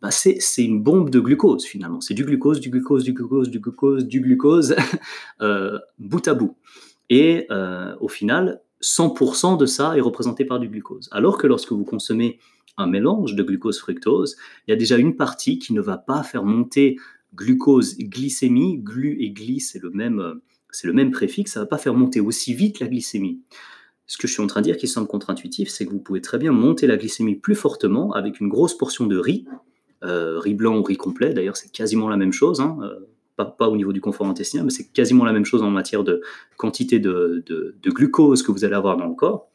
bah 0.00 0.10
c'est 0.12 0.38
une 0.58 0.80
bombe 0.80 1.10
de 1.10 1.20
glucose 1.20 1.64
finalement. 1.64 2.00
C'est 2.00 2.14
du 2.14 2.24
glucose, 2.24 2.60
du 2.60 2.70
glucose, 2.70 3.04
du 3.04 3.12
glucose, 3.12 3.50
du 3.50 3.58
glucose, 3.58 4.06
du 4.06 4.20
glucose, 4.20 4.76
euh, 5.42 5.78
bout 5.98 6.26
à 6.28 6.34
bout. 6.34 6.56
Et 7.10 7.46
euh, 7.50 7.96
au 8.00 8.08
final, 8.08 8.60
100% 8.82 9.58
de 9.58 9.66
ça 9.66 9.96
est 9.96 10.00
représenté 10.00 10.44
par 10.44 10.60
du 10.60 10.68
glucose. 10.68 11.08
Alors 11.12 11.36
que 11.36 11.46
lorsque 11.46 11.72
vous 11.72 11.84
consommez 11.84 12.38
un 12.76 12.86
mélange 12.86 13.34
de 13.34 13.42
glucose-fructose, 13.42 14.36
il 14.66 14.70
y 14.70 14.74
a 14.74 14.76
déjà 14.76 14.96
une 14.98 15.16
partie 15.16 15.58
qui 15.58 15.72
ne 15.72 15.80
va 15.80 15.98
pas 15.98 16.22
faire 16.22 16.44
monter 16.44 16.96
glucose-glycémie. 17.34 18.78
Glu 18.78 19.20
et 19.20 19.30
gly, 19.30 19.58
c'est 19.58 19.82
le 19.82 19.90
même, 19.90 20.40
c'est 20.70 20.86
le 20.86 20.92
même 20.92 21.10
préfixe, 21.10 21.52
ça 21.52 21.60
ne 21.60 21.64
va 21.64 21.68
pas 21.68 21.78
faire 21.78 21.94
monter 21.94 22.20
aussi 22.20 22.54
vite 22.54 22.80
la 22.80 22.88
glycémie. 22.88 23.40
Ce 24.06 24.16
que 24.16 24.26
je 24.26 24.32
suis 24.32 24.42
en 24.42 24.46
train 24.46 24.60
de 24.60 24.64
dire 24.64 24.76
qui 24.76 24.88
semble 24.88 25.06
contre-intuitif, 25.06 25.68
c'est 25.68 25.84
que 25.84 25.90
vous 25.90 26.00
pouvez 26.00 26.22
très 26.22 26.38
bien 26.38 26.52
monter 26.52 26.86
la 26.86 26.96
glycémie 26.96 27.36
plus 27.36 27.54
fortement 27.54 28.12
avec 28.12 28.40
une 28.40 28.48
grosse 28.48 28.76
portion 28.76 29.06
de 29.06 29.18
riz, 29.18 29.46
euh, 30.04 30.38
riz 30.38 30.54
blanc 30.54 30.78
ou 30.78 30.82
riz 30.82 30.96
complet, 30.96 31.34
d'ailleurs 31.34 31.56
c'est 31.56 31.70
quasiment 31.70 32.08
la 32.08 32.16
même 32.16 32.32
chose, 32.32 32.60
hein, 32.60 32.78
euh, 32.82 33.00
pas, 33.44 33.68
au 33.68 33.76
niveau 33.76 33.92
du 33.92 34.00
confort 34.00 34.26
intestinal, 34.26 34.64
mais 34.64 34.70
c'est 34.70 34.90
quasiment 34.92 35.24
la 35.24 35.32
même 35.32 35.44
chose 35.44 35.62
en 35.62 35.70
matière 35.70 36.04
de 36.04 36.22
quantité 36.56 36.98
de, 36.98 37.44
glucose 37.86 38.42
que 38.42 38.52
vous 38.52 38.64
allez 38.64 38.74
avoir 38.74 38.96
dans 38.96 39.06
le 39.06 39.14
corps. 39.14 39.48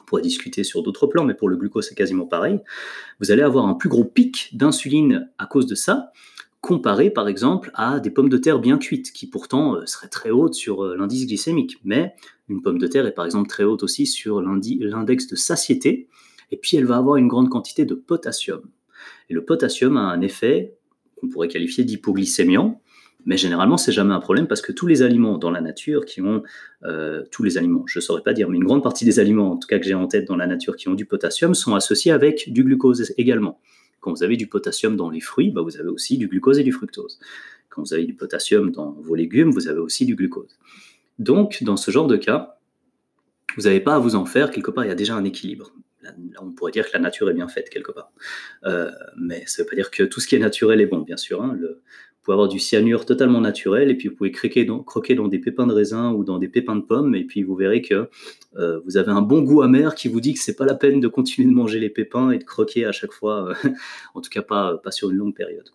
On 0.00 0.04
pourrait 0.04 0.22
discuter 0.22 0.64
sur 0.64 0.82
d'autres 0.82 1.06
plans, 1.06 1.24
mais 1.24 1.34
pour 1.34 1.48
le 1.48 1.56
glucose, 1.56 1.88
c'est 1.88 1.94
quasiment 1.94 2.26
pareil. 2.26 2.60
Vous 3.20 3.30
allez 3.30 3.42
avoir 3.42 3.66
un 3.66 3.74
plus 3.74 3.88
gros 3.88 4.04
pic 4.04 4.50
d'insuline 4.52 5.30
à 5.38 5.46
cause 5.46 5.66
de 5.66 5.74
ça, 5.74 6.12
comparé 6.64 7.10
par 7.10 7.28
exemple 7.28 7.70
à 7.74 8.00
des 8.00 8.08
pommes 8.08 8.30
de 8.30 8.38
terre 8.38 8.58
bien 8.58 8.78
cuites, 8.78 9.12
qui 9.12 9.26
pourtant 9.26 9.76
euh, 9.76 9.84
seraient 9.84 10.08
très 10.08 10.30
hautes 10.30 10.54
sur 10.54 10.82
euh, 10.82 10.96
l'indice 10.96 11.26
glycémique. 11.26 11.76
Mais 11.84 12.14
une 12.48 12.62
pomme 12.62 12.78
de 12.78 12.86
terre 12.86 13.04
est 13.04 13.12
par 13.12 13.26
exemple 13.26 13.50
très 13.50 13.64
haute 13.64 13.82
aussi 13.82 14.06
sur 14.06 14.40
l'index 14.40 15.26
de 15.26 15.36
satiété, 15.36 16.08
et 16.50 16.56
puis 16.56 16.78
elle 16.78 16.86
va 16.86 16.96
avoir 16.96 17.16
une 17.16 17.28
grande 17.28 17.50
quantité 17.50 17.84
de 17.84 17.94
potassium. 17.94 18.62
Et 19.28 19.34
le 19.34 19.44
potassium 19.44 19.98
a 19.98 20.00
un 20.00 20.22
effet 20.22 20.78
qu'on 21.16 21.28
pourrait 21.28 21.48
qualifier 21.48 21.84
d'hypoglycémiant, 21.84 22.80
mais 23.26 23.36
généralement, 23.36 23.76
c'est 23.76 23.92
jamais 23.92 24.14
un 24.14 24.20
problème 24.20 24.46
parce 24.46 24.62
que 24.62 24.72
tous 24.72 24.86
les 24.86 25.02
aliments 25.02 25.36
dans 25.36 25.50
la 25.50 25.60
nature 25.60 26.06
qui 26.06 26.22
ont, 26.22 26.42
euh, 26.84 27.24
tous 27.30 27.42
les 27.42 27.58
aliments, 27.58 27.84
je 27.86 27.98
ne 27.98 28.02
saurais 28.02 28.22
pas 28.22 28.32
dire, 28.32 28.48
mais 28.48 28.56
une 28.56 28.64
grande 28.64 28.82
partie 28.82 29.04
des 29.04 29.18
aliments, 29.18 29.52
en 29.52 29.56
tout 29.58 29.68
cas 29.68 29.78
que 29.78 29.84
j'ai 29.84 29.94
en 29.94 30.06
tête 30.06 30.26
dans 30.26 30.36
la 30.36 30.46
nature, 30.46 30.76
qui 30.76 30.88
ont 30.88 30.94
du 30.94 31.04
potassium, 31.04 31.54
sont 31.54 31.74
associés 31.74 32.12
avec 32.12 32.50
du 32.50 32.64
glucose 32.64 33.12
également. 33.18 33.60
Quand 34.04 34.12
vous 34.12 34.22
avez 34.22 34.36
du 34.36 34.46
potassium 34.46 34.96
dans 34.96 35.08
les 35.08 35.20
fruits, 35.20 35.50
bah, 35.50 35.62
vous 35.62 35.78
avez 35.78 35.88
aussi 35.88 36.18
du 36.18 36.28
glucose 36.28 36.58
et 36.58 36.62
du 36.62 36.72
fructose. 36.72 37.18
Quand 37.70 37.80
vous 37.80 37.94
avez 37.94 38.04
du 38.04 38.12
potassium 38.12 38.70
dans 38.70 38.90
vos 38.90 39.14
légumes, 39.14 39.50
vous 39.50 39.66
avez 39.66 39.78
aussi 39.78 40.04
du 40.04 40.14
glucose. 40.14 40.58
Donc, 41.18 41.62
dans 41.62 41.78
ce 41.78 41.90
genre 41.90 42.06
de 42.06 42.18
cas, 42.18 42.58
vous 43.56 43.62
n'avez 43.62 43.80
pas 43.80 43.94
à 43.94 43.98
vous 43.98 44.14
en 44.14 44.26
faire, 44.26 44.50
quelque 44.50 44.70
part, 44.70 44.84
il 44.84 44.88
y 44.88 44.90
a 44.90 44.94
déjà 44.94 45.14
un 45.16 45.24
équilibre. 45.24 45.72
Là, 46.02 46.14
on 46.42 46.50
pourrait 46.50 46.70
dire 46.70 46.86
que 46.86 46.92
la 46.92 46.98
nature 46.98 47.30
est 47.30 47.32
bien 47.32 47.48
faite 47.48 47.70
quelque 47.70 47.92
part. 47.92 48.12
Euh, 48.64 48.90
mais 49.16 49.42
ça 49.46 49.62
ne 49.62 49.64
veut 49.64 49.70
pas 49.70 49.76
dire 49.76 49.90
que 49.90 50.02
tout 50.02 50.20
ce 50.20 50.28
qui 50.28 50.36
est 50.36 50.38
naturel 50.38 50.82
est 50.82 50.86
bon, 50.86 50.98
bien 50.98 51.16
sûr. 51.16 51.42
Hein. 51.42 51.58
Pouvez 52.24 52.34
avoir 52.34 52.48
du 52.48 52.58
cyanure 52.58 53.04
totalement 53.04 53.40
naturel 53.40 53.90
et 53.90 53.94
puis 53.94 54.08
vous 54.08 54.16
pouvez 54.16 54.32
croquer 54.32 54.64
dans, 54.64 55.28
des 55.28 55.38
pépins 55.38 55.66
de 55.66 55.72
raisin 55.72 56.12
ou 56.12 56.24
dans 56.24 56.38
des 56.38 56.48
pépins 56.48 56.74
de 56.74 56.80
pommes 56.80 57.14
et 57.14 57.24
puis 57.24 57.42
vous 57.42 57.54
verrez 57.54 57.82
que 57.82 58.08
euh, 58.56 58.80
vous 58.84 58.96
avez 58.96 59.12
un 59.12 59.20
bon 59.20 59.42
goût 59.42 59.62
amer 59.62 59.94
qui 59.94 60.08
vous 60.08 60.20
dit 60.20 60.34
que 60.34 60.40
c'est 60.40 60.56
pas 60.56 60.64
la 60.64 60.74
peine 60.74 61.00
de 61.00 61.08
continuer 61.08 61.48
de 61.48 61.54
manger 61.54 61.78
les 61.78 61.90
pépins 61.90 62.30
et 62.30 62.38
de 62.38 62.44
croquer 62.44 62.86
à 62.86 62.92
chaque 62.92 63.12
fois, 63.12 63.50
euh, 63.50 63.68
en 64.14 64.20
tout 64.20 64.30
cas 64.30 64.42
pas, 64.42 64.80
sur 64.90 65.10
une 65.10 65.18
longue 65.18 65.34
période. 65.34 65.68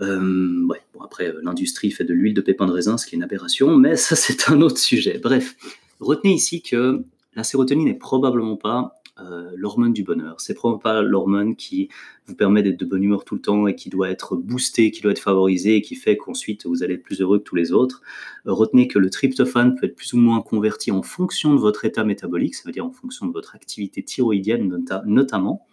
Euh, 0.00 0.20
bon, 0.20 1.02
après, 1.02 1.34
l'industrie 1.42 1.90
fait 1.90 2.04
de 2.04 2.14
l'huile 2.14 2.34
de 2.34 2.40
pépins 2.40 2.66
de 2.66 2.72
raisin, 2.72 2.96
ce 2.96 3.06
qui 3.06 3.14
est 3.14 3.18
une 3.18 3.24
aberration, 3.24 3.76
mais 3.76 3.96
ça 3.96 4.14
c'est 4.14 4.48
un 4.48 4.60
autre 4.60 4.78
sujet. 4.78 5.18
Bref, 5.18 5.56
retenez 5.98 6.34
ici 6.34 6.62
que 6.62 7.02
la 7.34 7.42
sérotonine 7.42 7.86
n'est 7.86 7.94
probablement 7.94 8.56
pas 8.56 8.94
euh, 9.18 9.50
l'hormone 9.56 9.92
du 9.92 10.02
bonheur. 10.02 10.40
C'est 10.40 10.52
probablement 10.52 10.78
pas 10.78 11.02
l'hormone 11.02 11.56
qui 11.56 11.88
vous 12.26 12.34
permet 12.34 12.62
d'être 12.62 12.78
de 12.78 12.84
bonne 12.84 13.02
humeur 13.02 13.24
tout 13.24 13.34
le 13.34 13.40
temps 13.40 13.66
et 13.66 13.74
qui 13.74 13.88
doit 13.88 14.10
être 14.10 14.36
boosté, 14.36 14.90
qui 14.90 15.00
doit 15.00 15.12
être 15.12 15.20
favorisé 15.20 15.76
et 15.76 15.82
qui 15.82 15.94
fait 15.94 16.16
qu'ensuite 16.16 16.66
vous 16.66 16.82
allez 16.82 16.94
être 16.94 17.02
plus 17.02 17.20
heureux 17.20 17.38
que 17.38 17.44
tous 17.44 17.54
les 17.54 17.72
autres. 17.72 18.02
Euh, 18.46 18.52
retenez 18.52 18.88
que 18.88 18.98
le 18.98 19.08
tryptophane 19.08 19.74
peut 19.74 19.86
être 19.86 19.96
plus 19.96 20.12
ou 20.12 20.18
moins 20.18 20.42
converti 20.42 20.90
en 20.90 21.02
fonction 21.02 21.54
de 21.54 21.60
votre 21.60 21.84
état 21.84 22.04
métabolique, 22.04 22.54
ça 22.54 22.62
veut 22.66 22.72
dire 22.72 22.84
en 22.84 22.92
fonction 22.92 23.26
de 23.26 23.32
votre 23.32 23.54
activité 23.54 24.02
thyroïdienne 24.02 24.84
notamment. 25.06 25.66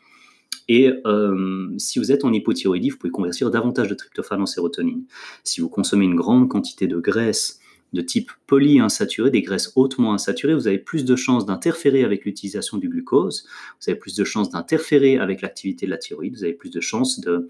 Et 0.69 0.89
euh, 1.06 1.73
si 1.77 1.99
vous 1.99 2.12
êtes 2.12 2.23
en 2.23 2.32
hypothyroïdie, 2.32 2.91
vous 2.91 2.97
pouvez 2.97 3.12
convertir 3.12 3.51
davantage 3.51 3.89
de 3.89 3.95
tryptophane 3.95 4.41
en 4.41 4.45
sérotonine. 4.45 5.03
Si 5.43 5.60
vous 5.60 5.67
consommez 5.67 6.06
une 6.06 6.15
grande 6.15 6.47
quantité 6.47 6.88
de 6.88 6.97
graisse 6.97 7.60
de 7.93 8.01
type 8.01 8.32
polyinsaturé, 8.47 9.29
des 9.29 9.41
graisses 9.41 9.71
hautement 9.75 10.13
insaturées, 10.13 10.56
vous 10.56 10.67
avez 10.67 10.79
plus 10.79 11.06
de 11.06 11.15
chances 11.15 11.45
d'interférer 11.45 12.03
avec 12.03 12.25
l'utilisation 12.25 12.77
du 12.77 12.89
glucose, 12.89 13.45
vous 13.79 13.89
avez 13.89 13.97
plus 13.97 14.15
de 14.15 14.23
chances 14.23 14.49
d'interférer 14.49 15.17
avec 15.17 15.41
l'activité 15.41 15.86
de 15.86 15.91
la 15.91 15.97
thyroïde, 15.97 16.36
vous 16.36 16.43
avez 16.43 16.53
plus 16.53 16.71
de 16.71 16.82
chances 16.82 17.19
de, 17.19 17.47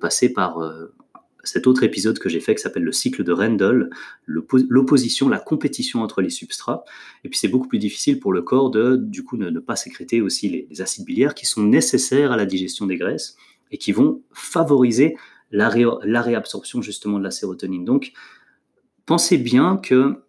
passer 0.00 0.32
par 0.32 0.58
euh, 0.60 0.86
cet 1.44 1.66
autre 1.66 1.82
épisode 1.82 2.18
que 2.18 2.30
j'ai 2.30 2.40
fait 2.40 2.54
qui 2.54 2.62
s'appelle 2.62 2.82
le 2.82 2.92
cycle 2.92 3.24
de 3.24 3.32
Rendel, 3.32 3.90
l'opposition, 4.26 5.28
la 5.28 5.38
compétition 5.38 6.02
entre 6.02 6.22
les 6.22 6.30
substrats. 6.30 6.84
Et 7.24 7.28
puis 7.28 7.38
c'est 7.38 7.48
beaucoup 7.48 7.68
plus 7.68 7.78
difficile 7.78 8.18
pour 8.18 8.32
le 8.32 8.40
corps 8.40 8.70
de 8.70 8.96
du 8.96 9.22
ne, 9.34 9.60
pas 9.60 9.76
sécréter 9.76 10.22
aussi 10.22 10.48
les, 10.48 10.66
les, 10.70 10.80
acides 10.80 11.04
biliaires 11.04 11.34
qui 11.34 11.44
sont 11.44 11.62
nécessaires 11.62 12.32
à 12.32 12.38
la 12.38 12.46
digestion 12.46 12.86
des 12.86 12.96
graisses 12.96 13.36
et 13.70 13.76
qui 13.76 13.92
vont 13.92 14.22
favoriser 14.32 15.16
la, 15.50 15.70
la 16.04 16.22
réabsorption 16.22 16.80
justement 16.80 17.18
de 17.18 17.24
la 17.24 17.30
sérotonine. 17.30 17.84
Donc 17.84 18.12
pensez 19.06 19.38
bien 19.38 19.76
que 19.76 20.22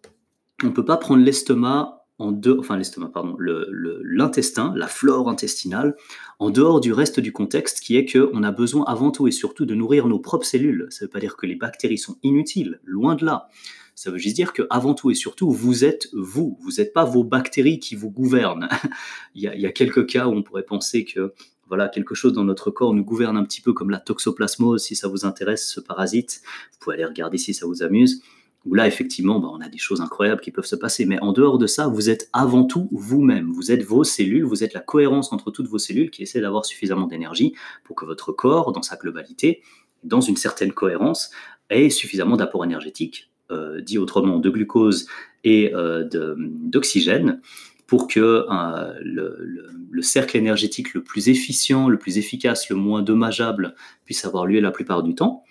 on 0.62 0.68
ne 0.68 0.72
peut 0.72 0.84
pas 0.84 0.96
prendre 0.96 1.22
l'estomac 1.22 2.04
en 2.18 2.30
deux, 2.30 2.56
enfin 2.60 2.76
l'estomac, 2.76 3.08
pardon, 3.08 3.36
l'intestin, 3.40 4.72
la 4.76 4.86
flore 4.86 5.28
intestinale, 5.28 5.96
en 6.38 6.50
dehors 6.50 6.80
du 6.80 6.92
reste 6.92 7.18
du 7.18 7.32
contexte 7.32 7.80
qui 7.80 7.96
est 7.96 8.06
qu'on 8.06 8.42
a 8.44 8.52
besoin 8.52 8.84
avant 8.84 9.10
tout 9.10 9.26
et 9.26 9.32
surtout 9.32 9.66
de 9.66 9.74
nourrir 9.74 10.06
nos 10.06 10.20
propres 10.20 10.46
cellules. 10.46 10.86
Ça 10.90 11.04
ne 11.04 11.06
veut 11.08 11.10
pas 11.10 11.20
dire 11.20 11.36
que 11.36 11.46
les 11.46 11.56
bactéries 11.56 11.98
sont 11.98 12.16
inutiles, 12.22 12.80
loin 12.84 13.16
de 13.16 13.24
là. 13.24 13.48
Ça 13.96 14.10
veut 14.10 14.18
juste 14.18 14.36
dire 14.36 14.52
que 14.52 14.62
avant 14.70 14.94
tout 14.94 15.10
et 15.10 15.14
surtout, 15.14 15.50
vous 15.50 15.84
êtes 15.84 16.08
vous. 16.12 16.58
Vous 16.62 16.72
n'êtes 16.78 16.92
pas 16.92 17.04
vos 17.04 17.24
bactéries 17.24 17.78
qui 17.78 17.94
vous 17.96 18.10
gouvernent. 18.10 18.68
il, 19.34 19.42
y 19.42 19.66
a, 19.66 19.72
quelques 19.72 20.06
cas 20.06 20.26
où 20.26 20.32
on 20.32 20.42
pourrait 20.42 20.64
penser 20.64 21.04
que 21.04 21.32
voilà, 21.68 21.88
quelque 21.88 22.14
chose 22.14 22.32
dans 22.32 22.44
notre 22.44 22.70
corps 22.70 22.92
nous 22.92 23.04
gouverne 23.04 23.36
un 23.36 23.44
petit 23.44 23.60
peu 23.60 23.72
comme 23.72 23.90
la 23.90 24.00
toxoplasmose, 24.00 24.82
si 24.82 24.94
ça 24.94 25.08
vous 25.08 25.24
intéresse, 25.24 25.68
ce 25.68 25.80
parasite. 25.80 26.42
Vous 26.72 26.78
pouvez 26.80 26.94
aller 26.94 27.04
regarder 27.04 27.38
si 27.38 27.54
ça 27.54 27.66
vous 27.66 27.82
amuse 27.82 28.22
où 28.66 28.74
là, 28.74 28.86
effectivement, 28.86 29.40
bah, 29.40 29.48
on 29.52 29.60
a 29.60 29.68
des 29.68 29.78
choses 29.78 30.00
incroyables 30.00 30.40
qui 30.40 30.50
peuvent 30.50 30.64
se 30.64 30.76
passer. 30.76 31.04
Mais 31.04 31.20
en 31.20 31.32
dehors 31.32 31.58
de 31.58 31.66
ça, 31.66 31.86
vous 31.86 32.10
êtes 32.10 32.28
avant 32.32 32.64
tout 32.64 32.88
vous-même. 32.92 33.50
Vous 33.52 33.70
êtes 33.72 33.82
vos 33.82 34.04
cellules, 34.04 34.44
vous 34.44 34.64
êtes 34.64 34.74
la 34.74 34.80
cohérence 34.80 35.32
entre 35.32 35.50
toutes 35.50 35.68
vos 35.68 35.78
cellules 35.78 36.10
qui 36.10 36.22
essaient 36.22 36.40
d'avoir 36.40 36.64
suffisamment 36.64 37.06
d'énergie 37.06 37.54
pour 37.84 37.96
que 37.96 38.04
votre 38.04 38.32
corps, 38.32 38.72
dans 38.72 38.82
sa 38.82 38.96
globalité, 38.96 39.62
dans 40.02 40.20
une 40.20 40.36
certaine 40.36 40.72
cohérence, 40.72 41.30
ait 41.70 41.90
suffisamment 41.90 42.36
d'apport 42.36 42.64
énergétique, 42.64 43.30
euh, 43.50 43.80
dit 43.80 43.98
autrement 43.98 44.38
de 44.38 44.50
glucose 44.50 45.06
et 45.44 45.74
euh, 45.74 46.08
d'oxygène, 46.10 47.40
pour 47.86 48.08
que 48.08 48.46
euh, 48.50 48.94
le, 49.02 50.02
cercle 50.02 50.36
énergétique 50.36 50.94
le 50.94 51.02
plus 51.02 51.28
efficient, 51.28 51.88
le 51.88 51.98
plus 51.98 52.18
efficace, 52.18 52.68
le 52.68 52.76
moins 52.76 53.02
dommageable 53.02 53.74
puisse 54.04 54.24
avoir 54.24 54.46
lieu 54.46 54.60
la 54.60 54.70
plupart 54.70 55.02
du 55.02 55.14
temps. 55.14 55.44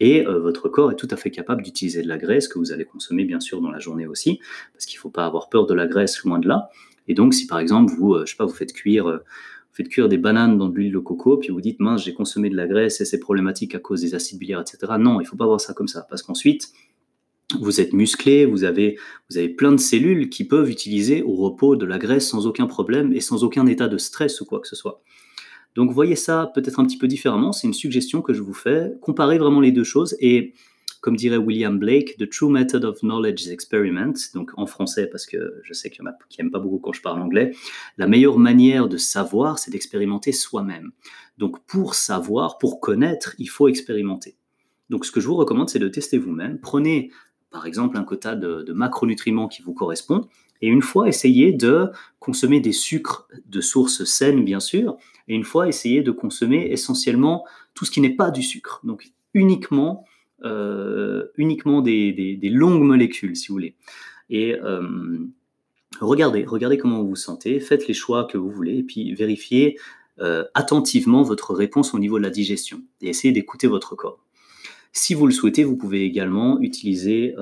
Et 0.00 0.26
euh, 0.26 0.40
votre 0.40 0.68
corps 0.68 0.90
est 0.90 0.96
tout 0.96 1.08
à 1.10 1.16
fait 1.16 1.30
capable 1.30 1.62
d'utiliser 1.62 2.02
de 2.02 2.08
la 2.08 2.16
graisse 2.16 2.48
que 2.48 2.58
vous 2.58 2.72
allez 2.72 2.84
consommer 2.84 3.24
bien 3.24 3.38
sûr 3.38 3.60
dans 3.60 3.70
la 3.70 3.78
journée 3.78 4.06
aussi, 4.06 4.40
parce 4.72 4.86
qu'il 4.86 4.96
ne 4.96 5.02
faut 5.02 5.10
pas 5.10 5.26
avoir 5.26 5.48
peur 5.50 5.66
de 5.66 5.74
la 5.74 5.86
graisse 5.86 6.22
loin 6.24 6.38
de 6.38 6.48
là. 6.48 6.70
Et 7.06 7.14
donc 7.14 7.34
si 7.34 7.46
par 7.46 7.58
exemple 7.58 7.92
vous, 7.92 8.14
euh, 8.14 8.24
je 8.26 8.32
sais 8.32 8.36
pas, 8.36 8.46
vous 8.46 8.54
faites 8.54 8.72
cuire, 8.72 9.06
euh, 9.06 9.18
vous 9.18 9.74
faites 9.74 9.88
cuire 9.88 10.08
des 10.08 10.18
bananes 10.18 10.56
dans 10.58 10.68
de 10.68 10.74
l'huile 10.74 10.92
de 10.92 10.98
coco, 10.98 11.36
puis 11.36 11.50
vous 11.50 11.60
dites 11.60 11.80
mince 11.80 12.04
j'ai 12.04 12.14
consommé 12.14 12.48
de 12.48 12.56
la 12.56 12.66
graisse 12.66 13.00
et 13.00 13.04
c'est 13.04 13.20
problématique 13.20 13.74
à 13.74 13.78
cause 13.78 14.00
des 14.00 14.14
acides 14.14 14.38
biliaires, 14.38 14.62
etc. 14.62 14.94
Non, 14.98 15.20
il 15.20 15.24
ne 15.24 15.28
faut 15.28 15.36
pas 15.36 15.46
voir 15.46 15.60
ça 15.60 15.74
comme 15.74 15.88
ça, 15.88 16.06
parce 16.08 16.22
qu'ensuite 16.22 16.72
vous 17.58 17.80
êtes 17.80 17.92
musclé, 17.92 18.46
vous 18.46 18.64
avez, 18.64 18.96
vous 19.28 19.36
avez 19.36 19.48
plein 19.48 19.72
de 19.72 19.76
cellules 19.78 20.30
qui 20.30 20.44
peuvent 20.44 20.70
utiliser 20.70 21.22
au 21.22 21.34
repos 21.34 21.76
de 21.76 21.84
la 21.84 21.98
graisse 21.98 22.28
sans 22.28 22.46
aucun 22.46 22.66
problème 22.66 23.12
et 23.12 23.20
sans 23.20 23.42
aucun 23.44 23.66
état 23.66 23.88
de 23.88 23.98
stress 23.98 24.40
ou 24.40 24.44
quoi 24.44 24.60
que 24.60 24.68
ce 24.68 24.76
soit. 24.76 25.02
Donc 25.74 25.92
voyez 25.92 26.16
ça 26.16 26.50
peut-être 26.54 26.80
un 26.80 26.84
petit 26.84 26.98
peu 26.98 27.06
différemment, 27.06 27.52
c'est 27.52 27.66
une 27.66 27.74
suggestion 27.74 28.22
que 28.22 28.34
je 28.34 28.42
vous 28.42 28.54
fais. 28.54 28.92
Comparez 29.00 29.38
vraiment 29.38 29.60
les 29.60 29.72
deux 29.72 29.84
choses 29.84 30.16
et 30.20 30.54
comme 31.00 31.16
dirait 31.16 31.38
William 31.38 31.78
Blake, 31.78 32.16
The 32.18 32.28
True 32.28 32.50
Method 32.50 32.84
of 32.84 33.00
Knowledge 33.00 33.46
is 33.46 33.50
Experiment, 33.50 34.12
donc 34.34 34.50
en 34.56 34.66
français 34.66 35.06
parce 35.06 35.26
que 35.26 35.60
je 35.64 35.72
sais 35.72 35.90
qu'il 35.90 36.04
y 36.04 36.06
en 36.06 36.10
a 36.10 36.14
qui 36.28 36.40
n'aiment 36.40 36.50
pas 36.50 36.58
beaucoup 36.58 36.78
quand 36.78 36.92
je 36.92 37.00
parle 37.00 37.20
anglais, 37.20 37.54
la 37.96 38.06
meilleure 38.06 38.38
manière 38.38 38.88
de 38.88 38.96
savoir, 38.96 39.58
c'est 39.58 39.70
d'expérimenter 39.70 40.32
soi-même. 40.32 40.92
Donc 41.38 41.64
pour 41.66 41.94
savoir, 41.94 42.58
pour 42.58 42.80
connaître, 42.80 43.34
il 43.38 43.48
faut 43.48 43.68
expérimenter. 43.68 44.36
Donc 44.90 45.06
ce 45.06 45.12
que 45.12 45.20
je 45.20 45.28
vous 45.28 45.36
recommande, 45.36 45.70
c'est 45.70 45.78
de 45.78 45.88
tester 45.88 46.18
vous-même. 46.18 46.58
Prenez 46.60 47.10
par 47.50 47.66
exemple 47.66 47.96
un 47.96 48.04
quota 48.04 48.36
de, 48.36 48.72
macronutriments 48.72 49.48
qui 49.48 49.62
vous 49.62 49.72
correspond, 49.72 50.28
et 50.60 50.68
une 50.68 50.82
fois 50.82 51.08
essayez 51.08 51.52
de 51.52 51.88
consommer 52.18 52.60
des 52.60 52.72
sucres 52.72 53.26
de 53.46 53.60
sources 53.60 54.04
saines, 54.04 54.44
bien 54.44 54.60
sûr, 54.60 54.98
et 55.30 55.34
une 55.34 55.44
fois 55.44 55.68
essayez 55.68 56.02
de 56.02 56.10
consommer 56.10 56.66
essentiellement 56.72 57.46
tout 57.74 57.84
ce 57.84 57.92
qui 57.92 58.00
n'est 58.00 58.16
pas 58.16 58.32
du 58.32 58.42
sucre, 58.42 58.80
donc 58.82 59.12
uniquement, 59.32 60.04
euh, 60.42 61.28
uniquement 61.36 61.82
des, 61.82 62.38
longues 62.42 62.82
molécules, 62.82 63.36
si 63.36 63.46
vous 63.46 63.54
voulez. 63.54 63.76
Et 64.28 64.56
euh, 64.56 65.20
regardez, 66.00 66.44
regardez 66.44 66.78
comment 66.78 67.00
vous 67.00 67.10
vous 67.10 67.16
sentez, 67.16 67.60
faites 67.60 67.86
les 67.86 67.94
choix 67.94 68.24
que 68.24 68.38
vous 68.38 68.50
voulez, 68.50 68.78
et 68.78 68.82
puis 68.82 69.14
vérifiez 69.14 69.78
euh, 70.18 70.44
attentivement 70.54 71.22
votre 71.22 71.54
réponse 71.54 71.94
au 71.94 72.00
niveau 72.00 72.18
de 72.18 72.24
la 72.24 72.30
digestion, 72.30 72.82
et 73.00 73.10
essayez 73.10 73.32
d'écouter 73.32 73.68
votre 73.68 73.94
corps. 73.94 74.18
Si 74.92 75.14
vous 75.14 75.26
le 75.28 75.32
souhaitez, 75.32 75.62
vous 75.62 75.76
pouvez 75.76 76.02
également 76.02 76.60
utiliser 76.60 77.36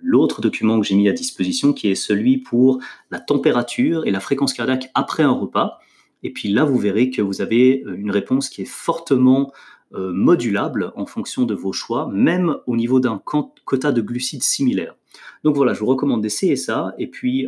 l'autre 0.00 0.40
document 0.40 0.78
que 0.78 0.86
j'ai 0.86 0.94
mis 0.94 1.08
à 1.08 1.12
disposition, 1.12 1.72
qui 1.72 1.88
est 1.88 1.96
celui 1.96 2.38
pour 2.38 2.78
la 3.10 3.18
température 3.18 4.06
et 4.06 4.12
la 4.12 4.20
fréquence 4.20 4.54
cardiaque 4.54 4.92
après 4.94 5.24
un 5.24 5.32
repas. 5.32 5.80
Et 6.24 6.32
puis 6.32 6.48
là, 6.48 6.64
vous 6.64 6.78
verrez 6.78 7.10
que 7.10 7.22
vous 7.22 7.40
avez 7.40 7.84
euh, 7.86 7.94
une 7.94 8.10
réponse 8.10 8.48
qui 8.48 8.62
est 8.62 8.68
fortement 8.68 9.52
euh, 9.94 10.12
modulable 10.12 10.92
en 10.96 11.06
fonction 11.06 11.44
de 11.44 11.54
vos 11.54 11.72
choix, 11.72 12.10
même 12.12 12.56
au 12.66 12.76
niveau 12.76 12.98
d'un 12.98 13.22
quota 13.64 13.92
de 13.92 14.00
glucides 14.00 14.42
similaire. 14.42 14.96
Donc 15.44 15.54
voilà, 15.54 15.72
je 15.72 15.80
vous 15.80 15.86
recommande 15.86 16.22
d'essayer 16.22 16.56
ça. 16.56 16.94
Et 16.98 17.06
puis, 17.06 17.46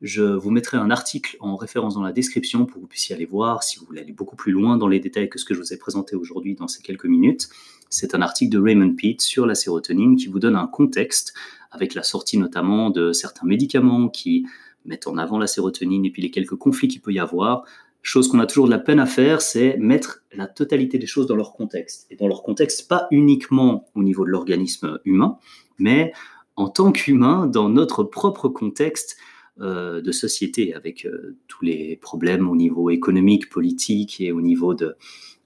je 0.00 0.22
vous 0.22 0.50
mettrai 0.50 0.78
un 0.78 0.90
article 0.90 1.36
en 1.40 1.56
référence 1.56 1.94
dans 1.94 2.02
la 2.02 2.12
description 2.12 2.64
pour 2.64 2.76
que 2.76 2.80
vous 2.80 2.86
puissiez 2.86 3.14
aller 3.14 3.26
voir 3.26 3.62
si 3.62 3.78
vous 3.78 3.84
voulez 3.84 4.00
aller 4.00 4.12
beaucoup 4.12 4.36
plus 4.36 4.52
loin 4.52 4.78
dans 4.78 4.88
les 4.88 4.98
détails 4.98 5.28
que 5.28 5.38
ce 5.38 5.44
que 5.44 5.52
je 5.52 5.60
vous 5.60 5.74
ai 5.74 5.76
présenté 5.76 6.16
aujourd'hui 6.16 6.54
dans 6.54 6.68
ces 6.68 6.82
quelques 6.82 7.04
minutes. 7.04 7.48
C'est 7.90 8.14
un 8.14 8.22
article 8.22 8.50
de 8.52 8.58
Raymond 8.58 8.94
Pete 8.94 9.20
sur 9.20 9.46
la 9.46 9.54
sérotonine 9.54 10.16
qui 10.16 10.28
vous 10.28 10.38
donne 10.38 10.56
un 10.56 10.66
contexte 10.66 11.34
avec 11.70 11.94
la 11.94 12.02
sortie 12.02 12.38
notamment 12.38 12.88
de 12.90 13.12
certains 13.12 13.46
médicaments 13.46 14.08
qui 14.08 14.46
mettent 14.84 15.06
en 15.06 15.16
avant 15.18 15.38
la 15.38 15.46
sérotonine 15.46 16.04
et 16.04 16.10
puis 16.10 16.22
les 16.22 16.30
quelques 16.30 16.56
conflits 16.56 16.88
qu'il 16.88 17.00
peut 17.00 17.12
y 17.12 17.18
avoir. 17.18 17.64
Chose 18.02 18.28
qu'on 18.28 18.40
a 18.40 18.46
toujours 18.46 18.66
de 18.66 18.70
la 18.70 18.78
peine 18.78 18.98
à 18.98 19.06
faire, 19.06 19.42
c'est 19.42 19.76
mettre 19.76 20.22
la 20.32 20.46
totalité 20.46 20.98
des 20.98 21.06
choses 21.06 21.26
dans 21.26 21.36
leur 21.36 21.52
contexte. 21.52 22.06
Et 22.10 22.16
dans 22.16 22.28
leur 22.28 22.42
contexte, 22.42 22.88
pas 22.88 23.06
uniquement 23.10 23.84
au 23.94 24.02
niveau 24.02 24.24
de 24.24 24.30
l'organisme 24.30 24.98
humain, 25.04 25.36
mais 25.78 26.12
en 26.56 26.68
tant 26.68 26.92
qu'humain, 26.92 27.46
dans 27.46 27.68
notre 27.68 28.04
propre 28.04 28.48
contexte, 28.48 29.16
euh, 29.62 30.00
de 30.00 30.10
société, 30.10 30.72
avec 30.72 31.04
euh, 31.04 31.36
tous 31.46 31.62
les 31.66 31.96
problèmes 31.96 32.48
au 32.48 32.56
niveau 32.56 32.88
économique, 32.88 33.50
politique 33.50 34.18
et 34.18 34.32
au 34.32 34.40
niveau 34.40 34.72
de... 34.72 34.96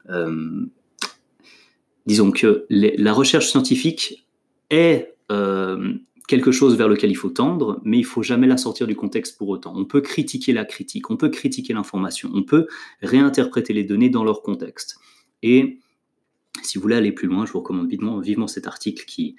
Euh, 0.09 0.67
disons 2.07 2.31
que 2.31 2.65
la 2.71 3.13
recherche 3.13 3.49
scientifique 3.49 4.29
est 4.71 5.17
quelque 6.27 6.53
chose 6.53 6.77
vers 6.77 6.89
lequel 6.89 7.11
il 7.11 7.17
faut 7.17 7.31
tendre, 7.31 7.81
mais 7.85 7.99
il 7.99 8.05
faut 8.05 8.23
jamais 8.23 8.47
la 8.47 8.57
sortir 8.57 8.87
du 8.87 8.97
contexte 8.97 9.37
pour 9.37 9.49
autant. 9.49 9.75
On 9.77 9.85
peut 9.85 10.01
critiquer 10.01 10.53
la 10.53 10.65
critique, 10.65 11.11
on 11.11 11.17
peut 11.17 11.29
critiquer 11.29 11.75
l'information, 11.75 12.31
on 12.33 12.43
peut 12.43 12.67
réinterpréter 13.03 13.73
les 13.73 13.85
données 13.85 14.11
dans 14.11 14.25
leur 14.25 14.43
contexte. 14.43 14.99
Et 15.43 15.81
si 16.63 16.79
vous 16.79 16.83
voulez 16.83 16.97
aller 16.97 17.13
plus 17.13 17.29
loin, 17.29 17.45
je 17.45 17.53
vous 17.53 17.59
recommande 17.59 17.89
vivement, 17.89 18.19
vivement 18.21 18.47
cet 18.47 18.67
article 18.67 19.05
qui, 19.05 19.37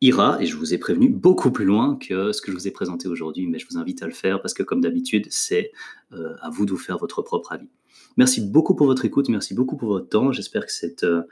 ira, 0.00 0.40
et 0.40 0.46
je 0.46 0.56
vous 0.56 0.74
ai 0.74 0.78
prévenu, 0.78 1.08
beaucoup 1.08 1.50
plus 1.50 1.64
loin 1.64 1.96
que 1.96 2.32
ce 2.32 2.42
que 2.42 2.52
je 2.52 2.56
vous 2.56 2.68
ai 2.68 2.70
présenté 2.70 3.08
aujourd'hui, 3.08 3.46
mais 3.46 3.58
je 3.58 3.66
vous 3.68 3.78
invite 3.78 4.02
à 4.02 4.06
le 4.06 4.12
faire 4.12 4.40
parce 4.42 4.54
que 4.54 4.62
comme 4.62 4.80
d'habitude, 4.80 5.26
c'est 5.30 5.72
euh, 6.12 6.34
à 6.42 6.50
vous 6.50 6.66
de 6.66 6.70
vous 6.70 6.78
faire 6.78 6.98
votre 6.98 7.22
propre 7.22 7.52
avis. 7.52 7.68
Merci 8.16 8.40
beaucoup 8.40 8.74
pour 8.74 8.86
votre 8.86 9.04
écoute, 9.04 9.28
merci 9.28 9.54
beaucoup 9.54 9.76
pour 9.76 9.88
votre 9.88 10.08
temps. 10.08 10.32
J'espère 10.32 10.66
que 10.66 10.72
cette, 10.72 11.04
euh, 11.04 11.22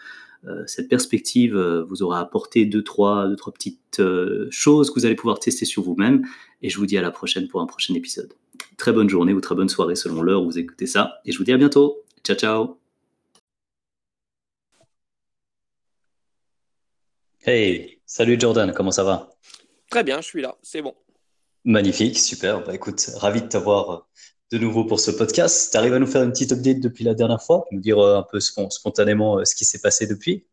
euh, 0.46 0.64
perspective 0.88 1.56
vous 1.88 2.02
aura 2.02 2.20
apporté 2.20 2.66
deux 2.66 2.82
trois, 2.82 3.28
deux, 3.28 3.36
trois 3.36 3.52
petites 3.52 4.02
choses 4.50 4.90
que 4.90 4.98
vous 4.98 5.06
allez 5.06 5.14
pouvoir 5.14 5.38
tester 5.38 5.64
sur 5.64 5.82
vous-même, 5.82 6.26
et 6.62 6.68
je 6.68 6.78
vous 6.78 6.86
dis 6.86 6.98
à 6.98 7.02
la 7.02 7.10
prochaine 7.10 7.48
pour 7.48 7.60
un 7.60 7.66
prochain 7.66 7.94
épisode. 7.94 8.32
Très 8.76 8.92
bonne 8.92 9.08
journée 9.08 9.32
ou 9.32 9.40
très 9.40 9.54
bonne 9.54 9.68
soirée 9.68 9.94
selon 9.94 10.22
l'heure 10.22 10.42
où 10.42 10.46
vous 10.46 10.58
écoutez 10.58 10.86
ça, 10.86 11.14
et 11.24 11.32
je 11.32 11.38
vous 11.38 11.44
dis 11.44 11.52
à 11.52 11.58
bientôt. 11.58 12.02
Ciao, 12.24 12.36
ciao 12.36 12.83
Hey, 17.46 18.00
salut 18.06 18.40
Jordan, 18.40 18.72
comment 18.72 18.90
ça 18.90 19.04
va? 19.04 19.28
Très 19.90 20.02
bien, 20.02 20.22
je 20.22 20.26
suis 20.26 20.40
là, 20.40 20.56
c'est 20.62 20.80
bon. 20.80 20.94
Magnifique, 21.66 22.18
super. 22.18 22.64
Bah 22.64 22.74
écoute, 22.74 23.10
ravi 23.16 23.42
de 23.42 23.48
t'avoir 23.48 23.90
euh, 23.90 23.98
de 24.50 24.56
nouveau 24.56 24.86
pour 24.86 24.98
ce 24.98 25.10
podcast. 25.10 25.70
Tu 25.70 25.76
arrives 25.76 25.92
à 25.92 25.98
nous 25.98 26.06
faire 26.06 26.22
une 26.22 26.30
petite 26.30 26.52
update 26.52 26.80
depuis 26.80 27.04
la 27.04 27.12
dernière 27.12 27.42
fois, 27.42 27.66
nous 27.70 27.82
dire 27.82 27.98
euh, 27.98 28.16
un 28.16 28.22
peu 28.22 28.40
spontanément 28.40 29.40
euh, 29.40 29.44
ce 29.44 29.54
qui 29.54 29.66
s'est 29.66 29.82
passé 29.82 30.06
depuis? 30.06 30.46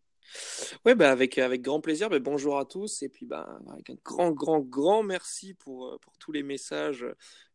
Oui, 0.86 0.94
bah 0.94 1.12
avec, 1.12 1.38
avec 1.38 1.62
grand 1.62 1.80
plaisir. 1.80 2.10
Bah, 2.10 2.20
bonjour 2.20 2.60
à 2.60 2.66
tous. 2.66 3.04
Et 3.04 3.08
puis, 3.08 3.26
bah, 3.26 3.48
avec 3.72 3.90
un 3.90 3.96
grand, 4.04 4.32
grand, 4.32 4.60
grand 4.60 5.02
merci 5.02 5.54
pour, 5.54 5.98
pour 6.02 6.18
tous 6.18 6.34
les 6.34 6.44
messages 6.44 7.06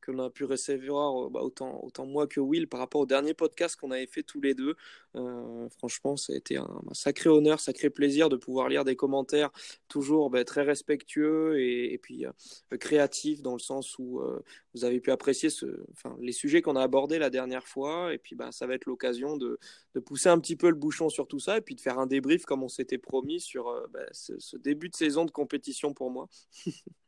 que 0.06 0.20
a 0.20 0.30
pu 0.30 0.44
recevoir, 0.44 1.30
bah, 1.30 1.40
autant, 1.42 1.80
autant 1.82 2.06
moi 2.06 2.26
que 2.26 2.40
Will, 2.40 2.68
par 2.68 2.80
rapport 2.80 3.00
au 3.00 3.06
dernier 3.06 3.34
podcast 3.34 3.76
qu'on 3.76 3.90
avait 3.90 4.06
fait 4.06 4.22
tous 4.22 4.40
les 4.40 4.54
deux. 4.54 4.76
Euh, 5.16 5.68
franchement, 5.70 6.16
ça 6.16 6.32
a 6.32 6.36
été 6.36 6.56
un, 6.56 6.82
sacré 6.92 7.28
honneur, 7.28 7.60
sacré 7.60 7.90
plaisir 7.90 8.28
de 8.28 8.36
pouvoir 8.36 8.68
lire 8.68 8.84
des 8.84 8.96
commentaires 8.96 9.50
toujours 9.88 10.30
bah, 10.30 10.44
très 10.44 10.62
respectueux 10.62 11.60
et, 11.60 11.98
puis 11.98 12.26
euh, 12.26 12.76
créatifs 12.78 13.42
dans 13.42 13.54
le 13.54 13.58
sens 13.58 13.98
où 13.98 14.20
euh, 14.20 14.42
vous 14.74 14.84
avez 14.84 15.00
pu 15.00 15.10
apprécier 15.10 15.48
les 16.20 16.32
sujets 16.32 16.62
qu'on 16.62 16.76
a 16.76 16.82
abordés 16.82 17.18
la 17.18 17.30
dernière 17.30 17.66
fois. 17.66 18.12
Et 18.14 18.18
puis, 18.18 18.36
bah, 18.36 18.52
ça 18.52 18.66
va 18.66 18.74
être 18.74 18.86
l'occasion 18.86 19.36
de, 19.36 19.58
pousser 20.04 20.28
un 20.28 20.38
petit 20.38 20.56
peu 20.56 20.68
le 20.68 20.76
bouchon 20.76 21.08
sur 21.08 21.26
tout 21.26 21.40
ça 21.40 21.56
et 21.56 21.60
puis 21.60 21.74
de 21.74 21.80
faire 21.80 21.98
un 21.98 22.06
débrief 22.06 22.44
comme 22.44 22.62
on 22.62 22.68
s'était 22.68 22.98
promis 22.98 23.40
sur 23.40 23.72
ce 24.12 24.56
début 24.56 24.88
de 24.88 24.94
saison 24.94 25.24
de 25.24 25.30
compétition 25.30 25.94
pour 25.94 26.10
moi. 26.10 26.28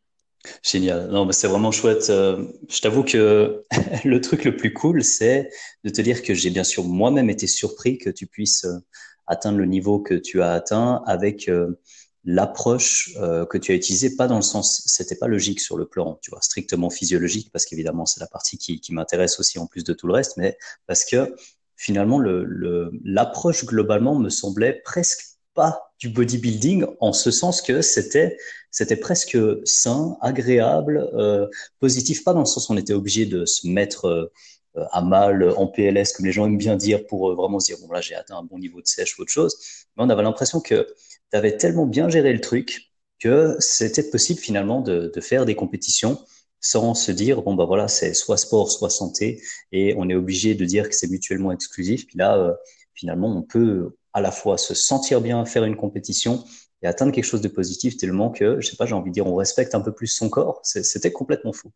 Génial. 0.62 1.08
Non, 1.10 1.24
mais 1.24 1.32
c'est 1.32 1.48
vraiment 1.48 1.70
chouette. 1.70 2.10
Euh, 2.10 2.46
je 2.68 2.80
t'avoue 2.80 3.02
que 3.02 3.64
le 4.04 4.20
truc 4.20 4.44
le 4.44 4.56
plus 4.56 4.72
cool, 4.72 5.02
c'est 5.02 5.50
de 5.84 5.90
te 5.90 6.00
dire 6.00 6.22
que 6.22 6.34
j'ai 6.34 6.50
bien 6.50 6.64
sûr 6.64 6.84
moi-même 6.84 7.30
été 7.30 7.46
surpris 7.46 7.98
que 7.98 8.10
tu 8.10 8.26
puisses 8.26 8.64
euh, 8.64 8.78
atteindre 9.26 9.58
le 9.58 9.66
niveau 9.66 10.00
que 10.00 10.14
tu 10.14 10.40
as 10.42 10.52
atteint 10.52 11.02
avec 11.06 11.48
euh, 11.48 11.80
l'approche 12.24 13.14
que 13.14 13.56
tu 13.56 13.72
as 13.72 13.74
utilisée, 13.74 14.14
pas 14.16 14.26
dans 14.26 14.36
le 14.36 14.42
sens, 14.42 14.82
c'était 14.86 15.16
pas 15.16 15.28
logique 15.28 15.60
sur 15.60 15.78
le 15.78 15.86
plan, 15.86 16.18
tu 16.20 16.30
vois, 16.30 16.42
strictement 16.42 16.90
physiologique, 16.90 17.50
parce 17.52 17.64
qu'évidemment 17.64 18.04
c'est 18.04 18.20
la 18.20 18.26
partie 18.26 18.58
qui, 18.58 18.82
m'intéresse 18.92 19.40
aussi 19.40 19.58
en 19.58 19.66
plus 19.66 19.82
de 19.82 19.94
tout 19.94 20.06
le 20.06 20.12
reste, 20.12 20.36
mais 20.36 20.58
parce 20.86 21.04
que 21.06 21.34
finalement 21.76 22.18
le 22.18 22.90
l'approche 23.04 23.64
globalement 23.64 24.18
me 24.18 24.28
semblait 24.28 24.82
presque 24.84 25.37
pas 25.58 25.90
du 25.98 26.08
bodybuilding 26.08 26.86
en 27.00 27.12
ce 27.12 27.32
sens 27.32 27.60
que 27.60 27.82
c'était 27.82 28.36
c'était 28.70 28.96
presque 28.96 29.36
sain, 29.64 30.16
agréable, 30.20 31.10
euh, 31.14 31.48
positif, 31.80 32.22
pas 32.22 32.32
dans 32.32 32.40
le 32.40 32.46
sens 32.46 32.68
où 32.68 32.74
on 32.74 32.76
était 32.76 32.92
obligé 32.92 33.26
de 33.26 33.44
se 33.44 33.66
mettre 33.66 34.04
euh, 34.04 34.84
à 34.92 35.02
mal 35.02 35.52
en 35.56 35.66
PLS 35.66 36.12
comme 36.12 36.26
les 36.26 36.32
gens 36.32 36.46
aiment 36.46 36.58
bien 36.58 36.76
dire 36.76 37.04
pour 37.08 37.30
euh, 37.30 37.34
vraiment 37.34 37.58
se 37.58 37.66
dire 37.66 37.78
bon 37.80 37.92
là 37.92 38.00
j'ai 38.00 38.14
atteint 38.14 38.36
un 38.36 38.44
bon 38.44 38.60
niveau 38.60 38.80
de 38.80 38.86
sèche 38.86 39.18
ou 39.18 39.22
autre 39.22 39.32
chose, 39.32 39.56
mais 39.96 40.04
on 40.04 40.10
avait 40.10 40.22
l'impression 40.22 40.60
que 40.60 40.86
tu 41.32 41.36
avais 41.36 41.56
tellement 41.56 41.86
bien 41.86 42.08
géré 42.08 42.32
le 42.32 42.40
truc 42.40 42.92
que 43.18 43.56
c'était 43.58 44.08
possible 44.08 44.38
finalement 44.38 44.80
de, 44.80 45.10
faire 45.20 45.44
des 45.44 45.56
compétitions 45.56 46.20
sans 46.60 46.94
se 46.94 47.10
dire 47.10 47.42
bon 47.42 47.54
bah 47.54 47.64
voilà 47.64 47.88
c'est 47.88 48.14
soit 48.14 48.36
sport 48.36 48.70
soit 48.70 48.90
santé 48.90 49.42
et 49.72 49.94
on 49.98 50.08
est 50.08 50.14
obligé 50.14 50.54
de 50.54 50.64
dire 50.64 50.88
que 50.88 50.94
c'est 50.94 51.08
mutuellement 51.10 51.50
exclusif. 51.50 52.06
Puis 52.06 52.18
là 52.18 52.56
finalement 52.94 53.36
on 53.36 53.42
peut 53.42 53.97
à 54.12 54.20
la 54.20 54.30
fois 54.30 54.58
se 54.58 54.74
sentir 54.74 55.20
bien 55.20 55.44
faire 55.44 55.64
une 55.64 55.76
compétition 55.76 56.44
et 56.82 56.86
atteindre 56.86 57.12
quelque 57.12 57.24
chose 57.24 57.40
de 57.40 57.48
positif 57.48 57.96
tellement 57.96 58.30
que, 58.30 58.60
je 58.60 58.70
sais 58.70 58.76
pas, 58.76 58.86
j'ai 58.86 58.94
envie 58.94 59.10
de 59.10 59.14
dire, 59.14 59.26
on 59.26 59.34
respecte 59.34 59.74
un 59.74 59.80
peu 59.80 59.92
plus 59.92 60.06
son 60.06 60.28
corps. 60.28 60.60
C'était 60.62 61.12
complètement 61.12 61.52
fou. 61.52 61.72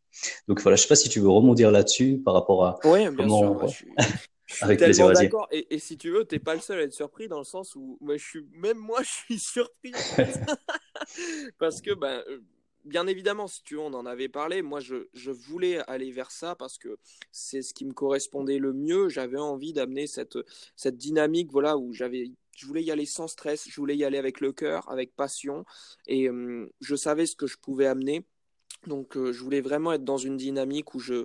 Donc 0.47 0.61
voilà, 0.61 0.77
je 0.77 0.83
sais 0.83 0.89
pas 0.89 0.97
si 0.97 1.09
tu 1.09 1.21
veux 1.21 1.29
rebondir 1.29 1.71
là-dessus 1.71 2.19
par 2.25 2.35
rapport 2.35 2.65
à 2.65 2.79
oui, 2.85 3.09
bien 3.11 3.29
sûr. 3.29 3.69
je 4.47 4.55
suis, 4.55 4.65
Avec 4.65 4.79
plaisir, 4.79 5.11
d'accord. 5.11 5.49
Et, 5.51 5.75
et, 5.75 5.79
si 5.79 5.97
tu 5.97 6.11
veux, 6.11 6.25
t'es 6.25 6.39
pas 6.39 6.55
le 6.55 6.61
seul 6.61 6.79
à 6.79 6.83
être 6.83 6.93
surpris 6.93 7.27
dans 7.27 7.39
le 7.39 7.45
sens 7.45 7.75
où, 7.75 7.99
moi, 8.01 8.17
je 8.17 8.25
suis, 8.25 8.47
même 8.53 8.79
moi, 8.79 9.01
je 9.03 9.09
suis 9.09 9.39
surpris 9.39 9.93
parce 11.59 11.81
que 11.81 11.95
ben. 11.95 12.23
Bien 12.85 13.07
évidemment, 13.07 13.47
si 13.47 13.63
tu 13.63 13.75
veux, 13.75 13.81
on 13.81 13.95
en 13.95 14.07
avait 14.07 14.29
parlé. 14.29 14.63
Moi, 14.63 14.81
je, 14.81 15.09
je 15.15 15.31
voulais 15.31 15.79
aller 15.89 16.11
vers 16.11 16.31
ça 16.31 16.55
parce 16.55 16.79
que 16.79 16.99
c'est 17.31 17.63
ce 17.63 17.75
qui 17.75 17.85
me 17.85 17.93
correspondait 17.93 18.59
le 18.59 18.73
mieux. 18.73 19.09
J'avais 19.09 19.39
envie 19.39 19.73
d'amener 19.73 20.07
cette, 20.07 20.39
cette 20.77 20.97
dynamique, 20.97 21.51
voilà, 21.51 21.77
où 21.77 21.93
j'avais 21.93 22.33
je 22.55 22.67
voulais 22.67 22.83
y 22.83 22.91
aller 22.91 23.07
sans 23.07 23.29
stress, 23.29 23.67
je 23.69 23.77
voulais 23.77 23.97
y 23.97 24.05
aller 24.05 24.19
avec 24.19 24.41
le 24.41 24.53
cœur, 24.53 24.91
avec 24.91 25.17
passion, 25.17 25.65
et 26.07 26.29
hum, 26.29 26.69
je 26.81 26.95
savais 26.95 27.27
ce 27.27 27.35
que 27.35 27.47
je 27.47 27.57
pouvais 27.57 27.87
amener. 27.87 28.27
Donc, 28.87 29.17
euh, 29.17 29.33
je 29.33 29.43
voulais 29.43 29.61
vraiment 29.61 29.93
être 29.93 30.05
dans 30.05 30.19
une 30.19 30.37
dynamique 30.37 30.95
où 30.95 30.99
je, 30.99 31.25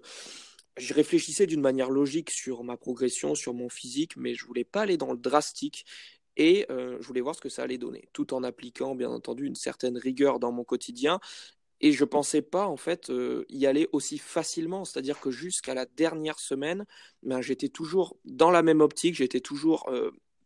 je 0.78 0.94
réfléchissais 0.94 1.48
d'une 1.48 1.62
manière 1.62 1.90
logique 1.90 2.30
sur 2.30 2.64
ma 2.64 2.78
progression, 2.78 3.36
sur 3.36 3.54
mon 3.54 3.70
physique, 3.70 4.16
mais 4.16 4.36
je 4.36 4.46
voulais 4.46 4.64
pas 4.64 4.82
aller 4.82 4.98
dans 4.98 5.12
le 5.12 5.18
drastique. 5.18 5.86
Et 6.38 6.68
euh, 6.70 6.98
je 7.02 7.08
voulais 7.08 7.22
voir 7.22 7.36
ce 7.36 7.42
que 7.42 7.50
ça 7.50 7.64
allait 7.64 7.80
donner, 7.80 8.08
tout 8.14 8.34
en 8.34 8.44
appliquant, 8.44 8.96
bien 8.96 9.10
entendu, 9.10 9.46
une 9.46 9.56
certaine 9.56 9.98
rigueur 9.98 10.40
dans 10.40 10.52
mon 10.52 10.64
quotidien. 10.64 11.20
Et 11.82 11.92
je 11.92 12.04
ne 12.04 12.10
pensais 12.10 12.44
pas, 12.44 12.68
en 12.68 12.78
fait, 12.78 13.10
euh, 13.10 13.44
y 13.50 13.66
aller 13.66 13.90
aussi 13.92 14.20
facilement. 14.20 14.86
C'est-à-dire 14.86 15.20
que 15.20 15.32
jusqu'à 15.32 15.74
la 15.74 15.86
dernière 15.86 16.40
semaine, 16.40 16.86
ben, 17.24 17.42
j'étais 17.42 17.70
toujours 17.70 18.18
dans 18.24 18.52
la 18.52 18.62
même 18.62 18.82
optique, 18.82 19.16
j'étais 19.16 19.42
toujours 19.42 19.90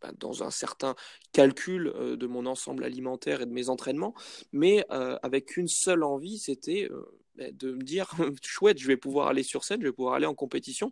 ben, 0.02 0.14
dans 0.18 0.44
un 0.44 0.50
certain 0.50 0.96
calcul 1.34 1.94
de 1.94 2.28
mon 2.28 2.46
ensemble 2.46 2.86
alimentaire 2.86 3.42
et 3.42 3.46
de 3.46 3.52
mes 3.52 3.70
entraînements, 3.70 4.14
mais 4.52 4.86
avec 4.90 5.56
une 5.56 5.68
seule 5.70 6.04
envie, 6.04 6.38
c'était 6.38 6.90
ben, 7.36 7.56
de 7.56 7.74
me 7.74 7.82
dire 7.84 8.12
chouette, 8.42 8.78
je 8.78 8.88
vais 8.88 8.98
pouvoir 8.98 9.28
aller 9.28 9.44
sur 9.44 9.64
scène, 9.64 9.82
je 9.82 9.88
vais 9.88 9.94
pouvoir 9.94 10.16
aller 10.16 10.26
en 10.26 10.36
compétition. 10.36 10.90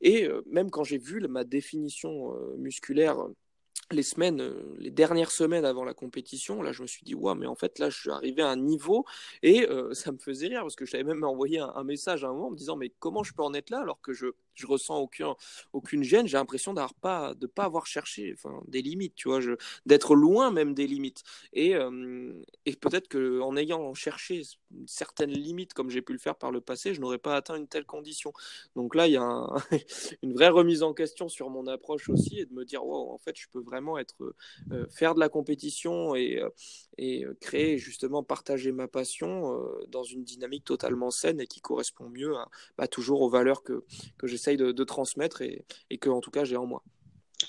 Et 0.00 0.28
même 0.46 0.70
quand 0.70 0.84
j'ai 0.84 0.98
vu 0.98 1.20
ma 1.28 1.44
définition 1.44 2.34
musculaire 2.56 3.18
les 3.92 4.02
semaines, 4.02 4.40
euh, 4.40 4.74
les 4.78 4.90
dernières 4.90 5.30
semaines 5.30 5.64
avant 5.64 5.84
la 5.84 5.94
compétition, 5.94 6.62
là, 6.62 6.72
je 6.72 6.82
me 6.82 6.86
suis 6.86 7.04
dit, 7.04 7.14
ouais, 7.14 7.34
mais 7.34 7.46
en 7.46 7.54
fait, 7.54 7.78
là, 7.78 7.90
je 7.90 7.98
suis 7.98 8.10
arrivé 8.10 8.42
à 8.42 8.48
un 8.48 8.56
niveau 8.56 9.04
et 9.42 9.68
euh, 9.68 9.92
ça 9.94 10.12
me 10.12 10.18
faisait 10.18 10.48
rire 10.48 10.62
parce 10.62 10.76
que 10.76 10.84
j'avais 10.84 11.04
même 11.04 11.24
envoyé 11.24 11.58
un, 11.58 11.84
message 11.84 12.24
à 12.24 12.28
un 12.28 12.32
moment 12.32 12.48
en 12.48 12.50
me 12.50 12.56
disant, 12.56 12.76
mais 12.76 12.90
comment 12.98 13.22
je 13.22 13.32
peux 13.34 13.42
en 13.42 13.54
être 13.54 13.70
là 13.70 13.80
alors 13.80 14.00
que 14.00 14.12
je, 14.12 14.26
je 14.58 14.66
ressens 14.66 14.98
aucun, 14.98 15.34
aucune 15.72 16.02
gêne 16.02 16.26
J'ai 16.26 16.36
l'impression 16.36 16.74
d'avoir 16.74 16.94
pas, 16.94 17.34
de 17.34 17.46
pas 17.46 17.64
avoir 17.64 17.86
cherché 17.86 18.34
des 18.66 18.82
limites, 18.82 19.14
tu 19.14 19.28
vois, 19.28 19.40
d'être 19.86 20.14
loin 20.14 20.50
même 20.50 20.74
des 20.74 20.86
limites. 20.86 21.22
Et, 21.52 21.74
et 22.66 22.76
peut-être 22.76 23.08
qu'en 23.08 23.56
ayant 23.56 23.94
cherché 23.94 24.42
certaines 24.86 25.30
limites 25.30 25.74
comme 25.74 25.90
j'ai 25.90 26.02
pu 26.02 26.12
le 26.12 26.18
faire 26.18 26.36
par 26.36 26.50
le 26.50 26.60
passé, 26.60 26.94
je 26.94 27.00
n'aurais 27.00 27.18
pas 27.18 27.36
atteint 27.36 27.56
une 27.56 27.68
telle 27.68 27.86
condition. 27.86 28.32
Donc 28.76 28.94
là, 28.94 29.06
il 29.06 29.12
y 29.12 29.16
a 29.16 29.46
une 30.22 30.32
vraie 30.32 30.48
remise 30.48 30.82
en 30.82 30.94
question 30.94 31.28
sur 31.28 31.50
mon 31.50 31.66
approche 31.66 32.08
aussi 32.08 32.40
et 32.40 32.46
de 32.46 32.52
me 32.52 32.64
dire, 32.64 32.84
en 32.84 33.18
fait, 33.18 33.36
je 33.36 33.46
peux 33.50 33.60
vraiment 33.60 33.98
être 33.98 34.34
faire 34.90 35.14
de 35.14 35.20
la 35.20 35.28
compétition 35.28 36.14
et, 36.14 36.42
et 36.98 37.24
euh, 37.24 37.36
créer 37.40 37.78
justement 37.78 38.22
partager 38.22 38.72
ma 38.72 38.88
passion 38.88 39.58
dans 39.88 40.02
une 40.02 40.24
dynamique 40.24 40.64
totalement 40.64 41.10
saine 41.10 41.40
et 41.40 41.46
qui 41.46 41.60
correspond 41.60 42.08
mieux 42.08 42.36
à, 42.36 42.48
bah, 42.76 42.88
toujours 42.88 43.22
aux 43.22 43.30
valeurs 43.30 43.62
que, 43.62 43.84
que 44.18 44.26
j'essaye 44.26 44.56
de, 44.56 44.84
transmettre 44.84 45.42
et, 45.42 45.64
que 45.98 46.10
en 46.10 46.20
tout 46.20 46.30
cas 46.30 46.44
j'ai 46.44 46.56
en 46.56 46.66
moi. 46.66 46.82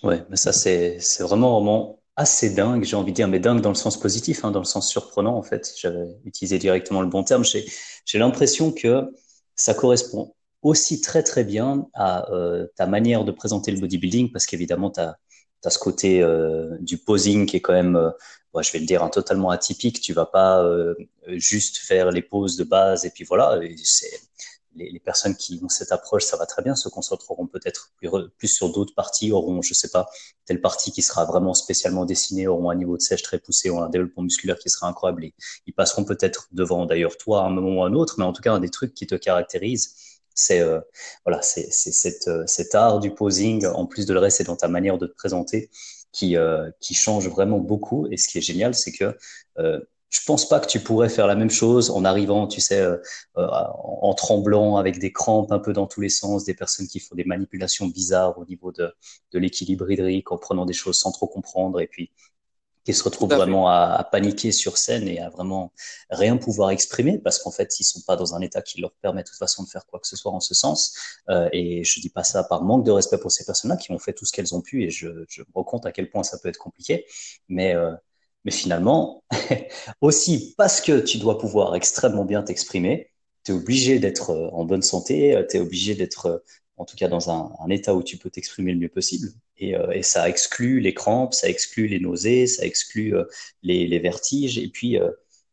Ouais, 0.04 0.24
mais 0.30 0.36
ça 0.36 0.54
c'est 0.54 1.00
vraiment 1.20 1.60
vraiment 1.60 2.00
assez 2.16 2.50
dingue, 2.54 2.84
j'ai 2.84 2.96
envie 2.96 3.12
de 3.12 3.16
dire, 3.16 3.28
mais 3.28 3.40
dingue 3.40 3.62
dans 3.62 3.70
le 3.70 3.76
sens 3.76 3.98
positif, 3.98 4.44
hein, 4.44 4.52
dans 4.52 4.60
le 4.60 4.66
sens 4.66 4.90
surprenant 4.90 5.38
en 5.38 5.44
fait. 5.44 5.74
J'avais 5.78 6.06
utilisé 6.26 6.60
directement 6.60 7.02
le 7.02 7.08
bon 7.08 7.24
terme. 7.24 7.44
J'ai 7.44 8.20
l'impression 8.20 8.72
que 8.72 9.14
ça 9.56 9.74
correspond 9.74 10.36
aussi 10.62 11.00
très 11.00 11.24
très 11.24 11.46
bien 11.46 11.88
à 11.94 12.28
ta 12.76 12.86
manière 12.88 13.24
de 13.24 13.32
présenter 13.32 13.72
le 13.72 13.80
bodybuilding, 13.80 14.32
parce 14.32 14.46
qu'évidemment, 14.46 14.92
tu 14.92 15.00
as, 15.00 15.18
as 15.66 15.72
ce 15.72 15.80
côté 15.80 16.22
euh, 16.22 16.78
du 16.80 16.98
posing 16.98 17.46
qui 17.46 17.58
est 17.58 17.62
quand 17.62 17.74
même, 17.74 17.96
euh, 17.96 18.12
je 18.62 18.72
vais 18.72 18.80
le 18.80 18.86
dire, 18.86 19.04
un 19.04 19.10
totalement 19.10 19.50
atypique. 19.50 20.02
Tu 20.02 20.14
vas 20.14 20.26
pas 20.26 20.64
euh, 20.64 20.96
juste 21.28 21.78
faire 21.78 22.12
les 22.12 22.22
poses 22.22 22.56
de 22.58 22.64
base 22.64 23.06
et 23.06 23.10
puis 23.10 23.24
voilà. 23.24 23.60
C'est 23.84 24.20
les, 24.76 24.92
les, 24.92 25.00
personnes 25.00 25.36
qui 25.36 25.60
ont 25.64 25.70
cette 25.70 25.92
approche, 25.92 26.24
ça 26.24 26.38
va 26.38 26.46
très 26.46 26.62
bien, 26.62 26.76
se 26.76 26.88
concentreront 26.90 27.48
peut-être 27.48 27.92
plus, 27.98 28.10
plus, 28.38 28.48
sur 28.48 28.72
d'autres 28.72 28.94
parties, 28.94 29.32
auront, 29.32 29.62
je 29.62 29.74
sais 29.74 29.90
pas, 29.90 30.08
telle 30.46 30.62
partie 30.62 30.92
qui 30.92 31.02
sera 31.02 31.26
vraiment 31.26 31.56
spécialement 31.56 32.06
dessinée, 32.06 32.48
auront 32.48 32.70
un 32.70 32.76
niveau 32.76 32.96
de 32.96 33.02
sèche 33.02 33.24
très 33.24 33.40
poussé, 33.40 33.70
auront 33.70 33.84
un 33.84 33.90
développement 33.90 34.24
musculaire 34.24 34.60
qui 34.60 34.70
sera 34.70 34.88
incroyable. 34.88 35.26
Et 35.26 35.34
ils 35.66 35.74
passeront 35.74 36.06
peut-être 36.06 36.48
devant 36.52 36.86
d'ailleurs 36.86 37.18
toi 37.18 37.42
à 37.42 37.46
un 37.48 37.50
moment 37.50 37.82
ou 37.82 37.84
à 37.84 37.88
un 37.88 37.94
autre, 37.94 38.16
mais 38.20 38.26
en 38.26 38.32
tout 38.32 38.44
cas 38.44 38.54
un 38.54 38.60
des 38.60 38.70
trucs 38.70 38.94
qui 38.94 39.08
te 39.08 39.16
caractérise 39.16 39.96
c'est 40.40 40.62
euh, 40.62 40.80
voilà, 41.26 41.42
c'est 41.42 41.70
euh, 42.28 42.44
cet 42.48 42.76
art 42.76 43.00
du 43.00 43.14
posing, 43.14 43.66
en 43.66 43.86
plus 43.86 44.06
de 44.06 44.14
le 44.14 44.20
reste, 44.20 44.38
c'est 44.38 44.46
dans 44.46 44.56
ta 44.56 44.68
manière 44.68 44.98
de 44.98 45.08
te 45.08 45.14
présenter 45.14 45.70
qui, 46.12 46.38
euh, 46.38 46.72
qui 46.80 46.94
change 46.94 47.28
vraiment 47.28 47.60
beaucoup. 47.60 48.08
Et 48.10 48.18
ce 48.18 48.28
qui 48.28 48.38
est 48.38 48.42
génial, 48.42 48.74
c'est 48.74 48.92
que 48.92 49.16
je 50.12 50.22
pense 50.26 50.50
pas 50.50 50.60
que 50.60 50.66
tu 50.66 50.80
pourrais 50.80 51.10
faire 51.10 51.28
la 51.28 51.36
même 51.36 51.52
chose 51.52 51.92
en 51.92 52.04
arrivant, 52.04 52.48
tu 52.48 52.62
sais, 52.62 52.84
en, 53.36 54.14
tremblant 54.16 54.78
avec 54.78 54.98
des 54.98 55.12
crampes 55.12 55.52
un 55.52 55.60
peu 55.60 55.72
dans 55.72 55.86
tous 55.86 56.02
les 56.02 56.10
sens, 56.10 56.46
des 56.46 56.56
personnes 56.56 56.88
qui 56.88 57.00
font 57.00 57.14
des 57.14 57.26
manipulations 57.26 57.86
bizarres 57.86 58.40
au 58.40 58.46
niveau 58.46 58.72
de, 58.72 58.92
de 59.34 59.40
l'équilibre 59.40 59.92
hydrique, 59.92 60.32
en 60.32 60.40
prenant 60.40 60.66
des 60.66 60.74
choses 60.74 60.98
sans 60.98 61.12
trop 61.12 61.28
comprendre, 61.28 61.80
et 61.80 61.86
puis 61.86 62.12
se 62.94 63.04
retrouvent 63.04 63.30
vraiment 63.34 63.70
à, 63.70 63.96
à, 63.98 64.04
paniquer 64.04 64.52
sur 64.52 64.78
scène 64.78 65.08
et 65.08 65.20
à 65.20 65.30
vraiment 65.30 65.72
rien 66.10 66.38
pouvoir 66.38 66.72
exprimer 66.72 67.20
parce 67.20 67.40
qu'en 67.40 67.52
fait 67.52 67.80
ils 67.80 67.84
sont 67.84 68.02
pas 68.02 68.16
dans 68.16 68.36
un 68.36 68.42
état 68.42 68.62
qui 68.62 68.82
leur 68.82 68.92
permet 69.02 69.24
de 69.24 69.28
toute 69.28 69.38
façon 69.38 69.64
de 69.64 69.70
faire 69.70 69.86
quoi 69.86 70.00
que 70.00 70.08
ce 70.08 70.16
soit 70.16 70.32
en 70.32 70.40
ce 70.40 70.54
sens. 70.54 70.96
Euh, 71.30 71.50
et 71.54 71.84
je 71.84 72.00
dis 72.00 72.10
pas 72.10 72.24
ça 72.24 72.44
par 72.44 72.64
manque 72.64 72.86
de 72.86 72.92
respect 72.92 73.18
pour 73.18 73.32
ces 73.32 73.46
personnes-là 73.46 73.78
qui 73.78 73.92
ont 73.92 74.00
fait 74.00 74.14
tout 74.14 74.26
ce 74.26 74.32
qu'elles 74.32 74.56
ont 74.56 74.62
pu 74.62 74.84
et 74.84 74.90
je, 74.90 75.26
je 75.30 75.42
me 75.42 75.48
rends 75.54 75.64
compte 75.64 75.86
à 75.86 75.92
quel 75.92 76.10
point 76.10 76.24
ça 76.24 76.38
peut 76.38 76.50
être 76.50 76.58
compliqué. 76.58 77.06
Mais 77.48 77.76
euh, 77.76 77.92
mais 78.46 78.52
finalement 78.52 79.24
aussi 80.02 80.56
parce 80.58 80.82
que 80.82 81.00
tu 81.00 81.18
dois 81.18 81.38
pouvoir 81.38 81.76
extrêmement 81.76 82.26
bien 82.26 82.42
t'exprimer 82.44 83.12
tu 83.44 83.52
es 83.52 83.56
obligé 83.56 84.00
d'être 84.00 84.32
euh, 84.32 84.50
en 84.52 84.66
bonne 84.66 84.82
santé 84.82 85.42
tu 85.50 85.58
es 85.58 85.60
obligé 85.60 85.96
d'être 85.96 86.44
en 86.80 86.86
tout 86.86 86.96
cas 86.96 87.10
dans 87.10 87.30
un, 87.30 87.70
état 87.70 87.94
où 87.94 88.02
tu 88.02 88.18
peux 88.18 88.30
t'exprimer 88.30 88.72
le 88.72 88.80
mieux 88.80 88.90
possible 88.90 89.30
et, 89.58 89.76
euh, 89.76 89.92
et, 89.92 90.02
ça 90.02 90.28
exclut 90.30 90.80
les 90.80 90.94
crampes, 90.94 91.34
ça 91.34 91.50
exclut 91.50 91.88
les 91.88 92.00
nausées, 92.00 92.48
ça 92.48 92.66
exclut 92.66 93.16
euh, 93.16 93.26
les, 93.64 94.00
vertiges. 94.00 94.58
Et 94.58 94.70
puis, 94.70 94.98
euh, 94.98 95.12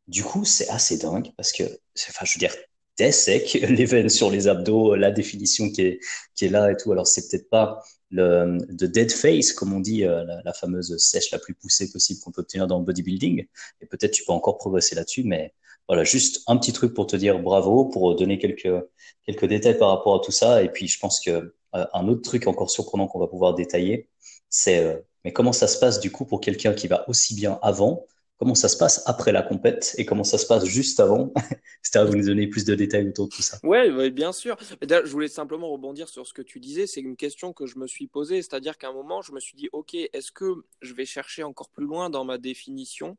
du 0.09 0.23
coup, 0.23 0.45
c'est 0.45 0.69
assez 0.71 0.97
dingue 0.99 1.33
parce 1.37 1.53
que, 1.53 1.65
enfin, 2.09 2.25
je 2.25 2.35
veux 2.35 2.39
dire, 2.39 2.55
t'es 2.95 3.12
sec, 3.12 3.53
les 3.69 3.85
veines 3.85 4.09
sur 4.09 4.31
les 4.31 4.47
abdos, 4.49 4.95
la 4.95 5.11
définition 5.11 5.69
qui 5.71 5.83
est, 5.83 6.01
qui 6.37 6.47
est 6.47 6.49
là 6.49 6.71
et 6.71 6.77
tout. 6.77 6.93
Alors, 6.93 7.09
c'est 7.09 7.29
peut-être 7.29 7.51
pas 7.51 7.83
le 8.11 8.59
de 8.69 8.87
dead 8.87 9.11
face, 9.11 9.53
comme 9.53 9.73
on 9.73 9.81
dit, 9.81 10.03
la, 10.03 10.41
la, 10.45 10.53
fameuse 10.53 10.97
sèche 10.99 11.33
la 11.33 11.41
plus 11.41 11.55
poussée 11.55 11.91
possible 11.91 12.21
qu'on 12.21 12.31
peut 12.31 12.43
obtenir 12.43 12.69
dans 12.69 12.79
le 12.79 12.85
bodybuilding. 12.85 13.47
Et 13.81 13.87
peut-être 13.87 14.12
tu 14.12 14.25
peux 14.25 14.33
encore 14.33 14.59
progresser 14.59 14.95
là-dessus, 14.95 15.25
mais 15.25 15.53
voilà, 15.88 16.05
juste 16.05 16.42
un 16.46 16.57
petit 16.57 16.72
truc 16.72 16.94
pour 16.94 17.07
te 17.07 17.16
dire 17.16 17.38
bravo, 17.38 17.87
pour 17.87 18.14
donner 18.16 18.38
quelques, 18.38 18.85
quelques 19.25 19.46
détails 19.46 19.79
par 19.79 19.90
rapport 19.90 20.16
à 20.16 20.20
tout 20.20 20.33
ça. 20.33 20.62
Et 20.62 20.68
puis, 20.68 20.88
je 20.88 20.99
pense 20.99 21.20
que 21.20 21.55
euh, 21.75 21.87
un 21.92 22.09
autre 22.09 22.22
truc 22.22 22.46
encore 22.46 22.70
surprenant 22.70 23.07
qu'on 23.07 23.18
va 23.20 23.27
pouvoir 23.29 23.55
détailler, 23.55 24.09
c'est 24.49 24.79
euh, 24.79 24.96
mais 25.25 25.33
comment 25.33 25.53
ça 25.53 25.66
se 25.66 25.79
passe 25.79 25.99
du 25.99 26.12
coup 26.12 26.25
pour 26.25 26.40
quelqu'un 26.40 26.72
qui 26.72 26.87
va 26.87 27.09
aussi 27.09 27.35
bien 27.35 27.59
avant 27.62 28.07
Comment 28.38 28.55
ça 28.55 28.68
se 28.68 28.77
passe 28.77 29.03
après 29.07 29.33
la 29.33 29.42
compète 29.42 29.94
et 29.96 30.05
comment 30.05 30.25
ça 30.25 30.37
se 30.37 30.46
passe 30.46 30.66
juste 30.66 31.01
avant 31.01 31.33
C'est 31.83 31.96
à 31.96 32.05
vous 32.05 32.16
nous 32.16 32.27
donner 32.27 32.46
plus 32.49 32.64
de 32.64 32.75
détails 32.75 33.09
autour 33.09 33.29
de 33.29 33.35
tout 33.35 33.42
ça. 33.42 33.59
Oui, 33.62 34.11
bien 34.11 34.33
sûr. 34.33 34.57
Je 34.83 35.11
voulais 35.11 35.29
simplement 35.29 35.70
rebondir 35.70 36.09
sur 36.09 36.27
ce 36.27 36.35
que 36.35 36.42
tu 36.42 36.61
disais. 36.61 36.87
C'est 36.87 37.01
une 37.01 37.16
question 37.16 37.53
que 37.53 37.66
je 37.66 37.79
me 37.79 37.87
suis 37.87 38.09
posée. 38.09 38.42
C'est-à-dire 38.42 38.77
qu'à 38.77 38.88
un 38.88 38.92
moment, 38.92 39.22
je 39.22 39.33
me 39.33 39.40
suis 39.40 39.57
dit, 39.57 39.68
OK, 39.72 39.94
est-ce 39.94 40.33
que 40.33 40.64
je 40.83 40.94
vais 40.94 41.07
chercher 41.07 41.44
encore 41.44 41.70
plus 41.70 41.87
loin 41.87 42.11
dans 42.11 42.25
ma 42.25 42.37
définition? 42.37 43.16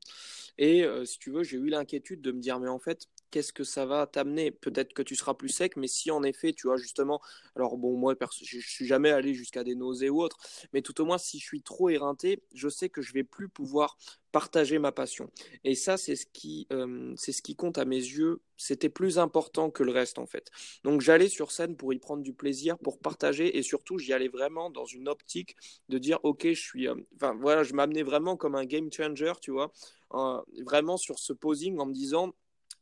Et 0.57 0.83
euh, 0.83 1.05
si 1.05 1.17
tu 1.17 1.31
veux, 1.31 1.43
j'ai 1.43 1.57
eu 1.57 1.69
l'inquiétude 1.69 2.21
de 2.21 2.31
me 2.31 2.39
dire, 2.39 2.59
mais 2.59 2.69
en 2.69 2.79
fait, 2.79 3.07
qu'est-ce 3.31 3.53
que 3.53 3.63
ça 3.63 3.85
va 3.85 4.07
t'amener? 4.07 4.51
Peut-être 4.51 4.93
que 4.93 5.01
tu 5.01 5.15
seras 5.15 5.33
plus 5.33 5.49
sec, 5.49 5.75
mais 5.77 5.87
si 5.87 6.11
en 6.11 6.23
effet, 6.23 6.53
tu 6.53 6.67
vois, 6.67 6.77
justement, 6.77 7.21
alors 7.55 7.77
bon, 7.77 7.97
moi, 7.97 8.15
je 8.41 8.59
suis 8.59 8.85
jamais 8.85 9.11
allé 9.11 9.33
jusqu'à 9.33 9.63
des 9.63 9.75
nausées 9.75 10.09
ou 10.09 10.21
autre, 10.21 10.37
mais 10.73 10.81
tout 10.81 10.99
au 11.01 11.05
moins, 11.05 11.17
si 11.17 11.39
je 11.39 11.45
suis 11.45 11.61
trop 11.61 11.89
éreinté, 11.89 12.41
je 12.53 12.69
sais 12.69 12.89
que 12.89 13.01
je 13.01 13.13
vais 13.13 13.23
plus 13.23 13.49
pouvoir 13.49 13.97
partager 14.31 14.77
ma 14.77 14.91
passion. 14.91 15.31
Et 15.63 15.73
ça, 15.73 15.97
c'est 15.97 16.15
ce 16.15 16.25
qui, 16.25 16.67
euh, 16.71 17.13
ce 17.17 17.41
qui 17.41 17.55
compte 17.55 17.77
à 17.77 17.85
mes 17.85 17.95
yeux. 17.95 18.41
C'était 18.55 18.89
plus 18.89 19.19
important 19.19 19.71
que 19.71 19.83
le 19.83 19.91
reste, 19.91 20.19
en 20.19 20.25
fait. 20.25 20.51
Donc, 20.83 21.01
j'allais 21.01 21.29
sur 21.29 21.51
scène 21.51 21.75
pour 21.75 21.93
y 21.93 21.99
prendre 21.99 22.23
du 22.23 22.33
plaisir, 22.33 22.77
pour 22.77 22.99
partager, 22.99 23.57
et 23.57 23.63
surtout, 23.63 23.97
j'y 23.97 24.13
allais 24.13 24.27
vraiment 24.27 24.69
dans 24.69 24.85
une 24.85 25.07
optique 25.07 25.55
de 25.89 25.97
dire, 25.97 26.19
ok, 26.23 26.47
je 26.47 26.61
suis, 26.61 26.87
euh, 26.87 26.95
enfin, 27.15 27.35
voilà, 27.39 27.63
je 27.63 27.73
m'amenais 27.73 28.03
vraiment 28.03 28.35
comme 28.37 28.55
un 28.55 28.65
game 28.65 28.91
changer, 28.91 29.33
tu 29.41 29.51
vois, 29.51 29.71
euh, 30.13 30.41
vraiment 30.65 30.97
sur 30.97 31.19
ce 31.19 31.33
posing 31.33 31.77
en 31.79 31.85
me 31.85 31.93
disant 31.93 32.33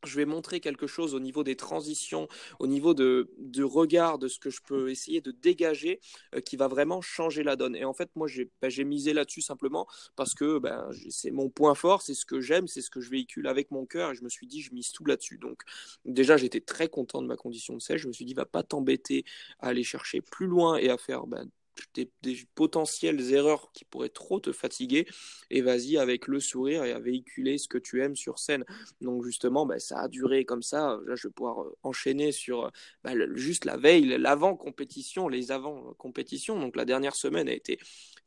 je 0.05 0.15
vais 0.15 0.25
montrer 0.25 0.59
quelque 0.59 0.87
chose 0.87 1.13
au 1.13 1.19
niveau 1.19 1.43
des 1.43 1.55
transitions, 1.55 2.27
au 2.59 2.67
niveau 2.67 2.93
de, 2.93 3.27
regard, 3.63 4.17
de 4.19 4.27
ce 4.27 4.39
que 4.39 4.49
je 4.49 4.61
peux 4.61 4.89
essayer 4.89 5.21
de 5.21 5.31
dégager, 5.31 5.99
euh, 6.33 6.41
qui 6.41 6.55
va 6.57 6.67
vraiment 6.67 7.01
changer 7.01 7.43
la 7.43 7.55
donne. 7.55 7.75
Et 7.75 7.85
en 7.85 7.93
fait, 7.93 8.09
moi, 8.15 8.27
j'ai 8.27 8.49
bah, 8.61 8.69
misé 8.83 9.13
là-dessus 9.13 9.41
simplement 9.41 9.87
parce 10.15 10.33
que 10.33 10.59
ben, 10.59 10.89
c'est 11.09 11.31
mon 11.31 11.49
point 11.49 11.75
fort, 11.75 12.01
c'est 12.01 12.13
ce 12.13 12.25
que 12.25 12.39
j'aime, 12.41 12.67
c'est 12.67 12.81
ce 12.81 12.89
que 12.89 13.01
je 13.01 13.09
véhicule 13.09 13.47
avec 13.47 13.71
mon 13.71 13.85
cœur. 13.85 14.11
Et 14.11 14.15
je 14.15 14.23
me 14.23 14.29
suis 14.29 14.47
dit, 14.47 14.61
je 14.61 14.73
mise 14.73 14.91
tout 14.91 15.05
là-dessus. 15.05 15.37
Donc, 15.37 15.61
déjà, 16.05 16.37
j'étais 16.37 16.61
très 16.61 16.87
content 16.89 17.21
de 17.21 17.27
ma 17.27 17.35
condition 17.35 17.75
de 17.75 17.81
sèche. 17.81 18.01
Je 18.01 18.07
me 18.07 18.13
suis 18.13 18.25
dit, 18.25 18.33
va 18.33 18.45
pas 18.45 18.63
t'embêter 18.63 19.25
à 19.59 19.67
aller 19.67 19.83
chercher 19.83 20.21
plus 20.21 20.47
loin 20.47 20.77
et 20.77 20.89
à 20.89 20.97
faire 20.97 21.27
ben, 21.27 21.49
des, 21.93 22.09
potentielles 22.55 23.33
erreurs 23.33 23.71
qui 23.73 23.85
pourraient 23.85 24.09
trop 24.09 24.39
te 24.39 24.51
fatiguer 24.51 25.07
et 25.49 25.61
vas-y 25.61 25.97
avec 25.97 26.27
le 26.27 26.39
sourire 26.39 26.83
et 26.83 26.91
à 26.91 26.99
véhiculer 26.99 27.57
ce 27.57 27.67
que 27.67 27.77
tu 27.77 28.01
aimes 28.01 28.15
sur 28.15 28.39
scène. 28.39 28.65
Donc 29.01 29.23
justement, 29.23 29.65
bah, 29.65 29.79
ça 29.79 29.99
a 29.99 30.07
duré 30.07 30.45
comme 30.45 30.63
ça. 30.63 30.99
Là, 31.05 31.15
je 31.15 31.27
vais 31.27 31.33
pouvoir 31.33 31.61
euh, 31.61 31.77
enchaîner 31.83 32.31
sur 32.31 32.71
bah, 33.03 33.11
juste 33.33 33.65
la 33.65 33.77
veille, 33.77 34.17
l'avant-compétition, 34.17 35.27
les 35.27 35.51
avant-compétitions. 35.51 36.59
Donc 36.59 36.75
la 36.75 36.85
dernière 36.85 37.15
semaine 37.15 37.47
a 37.49 37.53
été 37.53 37.79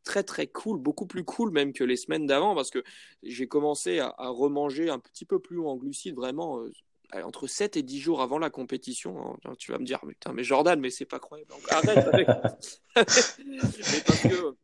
très 0.05 0.23
très 0.23 0.47
cool, 0.47 0.79
beaucoup 0.79 1.07
plus 1.07 1.25
cool 1.25 1.51
même 1.53 1.73
que 1.73 1.85
les 1.85 1.97
semaines 1.97 2.27
d'avant 2.27 2.55
parce 2.55 2.71
que 2.71 2.83
j'ai 3.23 3.47
commencé 3.47 3.99
à, 3.99 4.15
remanger 4.19 4.89
un 4.89 4.99
petit 4.99 5.25
peu 5.25 5.39
plus 5.39 5.61
en 5.61 5.77
glucides 5.77 6.15
vraiment 6.15 6.61
euh, 6.61 6.71
entre 7.15 7.47
7 7.47 7.77
et 7.77 7.83
10 7.83 8.01
jours 8.01 8.23
avant 8.23 8.39
la 8.39 8.51
compétition. 8.51 9.37
Hein. 9.45 9.53
Tu 9.59 9.73
vas 9.73 9.79
me 9.79 9.85
dire, 9.85 10.01
putain, 10.01 10.33
mais 10.33 10.45
Jordan, 10.45 10.79
mais 10.79 10.91
c'est 10.91 11.07
pas 11.07 11.19
croyable. 11.19 11.53
arrête 11.71 11.99
avec... 11.99 12.29
mais 12.97 14.01
parce 14.07 14.23
que 14.23 14.57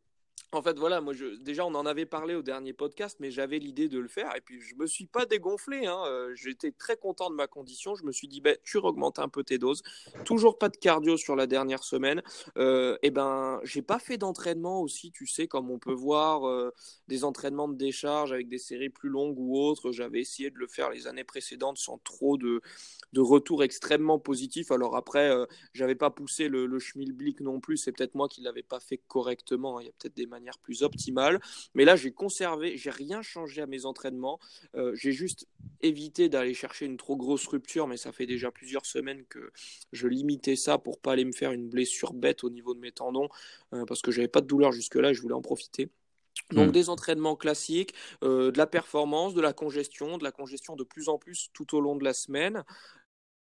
en 0.55 0.61
fait, 0.61 0.79
voilà, 0.79 1.01
moi, 1.01 1.13
déjà, 1.41 1.65
on 1.65 1.75
en 1.75 1.85
avait 1.85 2.05
parlé 2.05 2.33
au 2.33 2.41
dernier 2.41 2.71
podcast, 2.71 3.17
mais 3.19 3.29
j'avais 3.29 3.59
l'idée 3.59 3.89
de 3.89 3.99
le 3.99 4.07
faire. 4.07 4.33
Et 4.37 4.41
puis, 4.41 4.61
je 4.61 4.75
me 4.75 4.87
suis 4.87 5.05
pas 5.05 5.25
dégonflé. 5.25 5.85
Hein. 5.85 6.01
Euh, 6.05 6.33
j'étais 6.35 6.71
très 6.71 6.95
content 6.95 7.29
de 7.29 7.35
ma 7.35 7.47
condition. 7.47 7.95
Je 7.95 8.05
me 8.05 8.11
suis 8.11 8.27
dit, 8.27 8.39
ben, 8.39 8.55
tu 8.63 8.77
augmentes 8.77 9.19
un 9.19 9.27
peu 9.27 9.43
tes 9.43 9.57
doses. 9.57 9.83
Toujours 10.23 10.57
pas 10.57 10.69
de 10.69 10.77
cardio 10.77 11.17
sur 11.17 11.35
la 11.35 11.45
dernière 11.45 11.83
semaine. 11.83 12.21
Euh, 12.57 12.97
et 13.01 13.11
ben, 13.11 13.59
j'ai 13.63 13.81
pas 13.81 13.99
fait 13.99 14.17
d'entraînement 14.17 14.81
aussi, 14.81 15.11
tu 15.11 15.27
sais, 15.27 15.47
comme 15.47 15.69
on 15.69 15.79
peut 15.79 15.93
voir 15.93 16.47
euh, 16.47 16.71
des 17.07 17.25
entraînements 17.25 17.67
de 17.67 17.75
décharge 17.75 18.31
avec 18.31 18.47
des 18.47 18.59
séries 18.59 18.89
plus 18.89 19.09
longues 19.09 19.37
ou 19.37 19.57
autres. 19.57 19.91
J'avais 19.91 20.21
essayé 20.21 20.51
de 20.51 20.57
le 20.57 20.67
faire 20.67 20.89
les 20.89 21.07
années 21.07 21.25
précédentes 21.25 21.77
sans 21.77 21.97
trop 21.97 22.37
de, 22.37 22.61
de 23.11 23.21
retours 23.21 23.63
extrêmement 23.63 24.19
positifs. 24.19 24.71
Alors 24.71 24.95
après, 24.95 25.29
euh, 25.29 25.45
j'avais 25.73 25.95
pas 25.95 26.11
poussé 26.11 26.47
le, 26.47 26.65
le 26.65 26.79
schmilblick 26.79 27.41
non 27.41 27.59
plus. 27.59 27.77
C'est 27.77 27.91
peut-être 27.91 28.15
moi 28.15 28.29
qui 28.29 28.41
l'avais 28.41 28.63
pas 28.63 28.79
fait 28.79 29.01
correctement. 29.07 29.81
Il 29.81 29.87
y 29.87 29.89
a 29.89 29.91
peut-être 29.99 30.15
des 30.15 30.24
manières 30.27 30.57
plus 30.59 30.83
optimale. 30.83 31.39
Mais 31.73 31.85
là, 31.85 31.95
j'ai 31.95 32.11
conservé, 32.11 32.77
j'ai 32.77 32.89
rien 32.89 33.21
changé 33.21 33.61
à 33.61 33.67
mes 33.67 33.85
entraînements. 33.85 34.39
Euh, 34.75 34.93
j'ai 34.95 35.11
juste 35.11 35.47
évité 35.81 36.29
d'aller 36.29 36.53
chercher 36.53 36.85
une 36.85 36.97
trop 36.97 37.15
grosse 37.15 37.47
rupture, 37.47 37.87
mais 37.87 37.97
ça 37.97 38.11
fait 38.11 38.25
déjà 38.25 38.51
plusieurs 38.51 38.85
semaines 38.85 39.23
que 39.25 39.51
je 39.91 40.07
limitais 40.07 40.55
ça 40.55 40.77
pour 40.77 40.99
pas 40.99 41.13
aller 41.13 41.25
me 41.25 41.33
faire 41.33 41.51
une 41.51 41.69
blessure 41.69 42.13
bête 42.13 42.43
au 42.43 42.49
niveau 42.49 42.73
de 42.73 42.79
mes 42.79 42.91
tendons, 42.91 43.29
euh, 43.73 43.85
parce 43.85 44.01
que 44.01 44.11
j'avais 44.11 44.27
pas 44.27 44.41
de 44.41 44.47
douleur 44.47 44.71
jusque-là 44.71 45.11
et 45.11 45.13
je 45.13 45.21
voulais 45.21 45.35
en 45.35 45.41
profiter. 45.41 45.89
Donc 46.51 46.69
hmm. 46.69 46.71
des 46.71 46.89
entraînements 46.89 47.35
classiques, 47.35 47.93
euh, 48.23 48.51
de 48.51 48.57
la 48.57 48.67
performance, 48.67 49.33
de 49.33 49.41
la 49.41 49.53
congestion, 49.53 50.17
de 50.17 50.23
la 50.23 50.31
congestion 50.31 50.75
de 50.75 50.83
plus 50.83 51.09
en 51.09 51.17
plus 51.17 51.49
tout 51.53 51.75
au 51.75 51.81
long 51.81 51.95
de 51.95 52.03
la 52.03 52.13
semaine. 52.13 52.63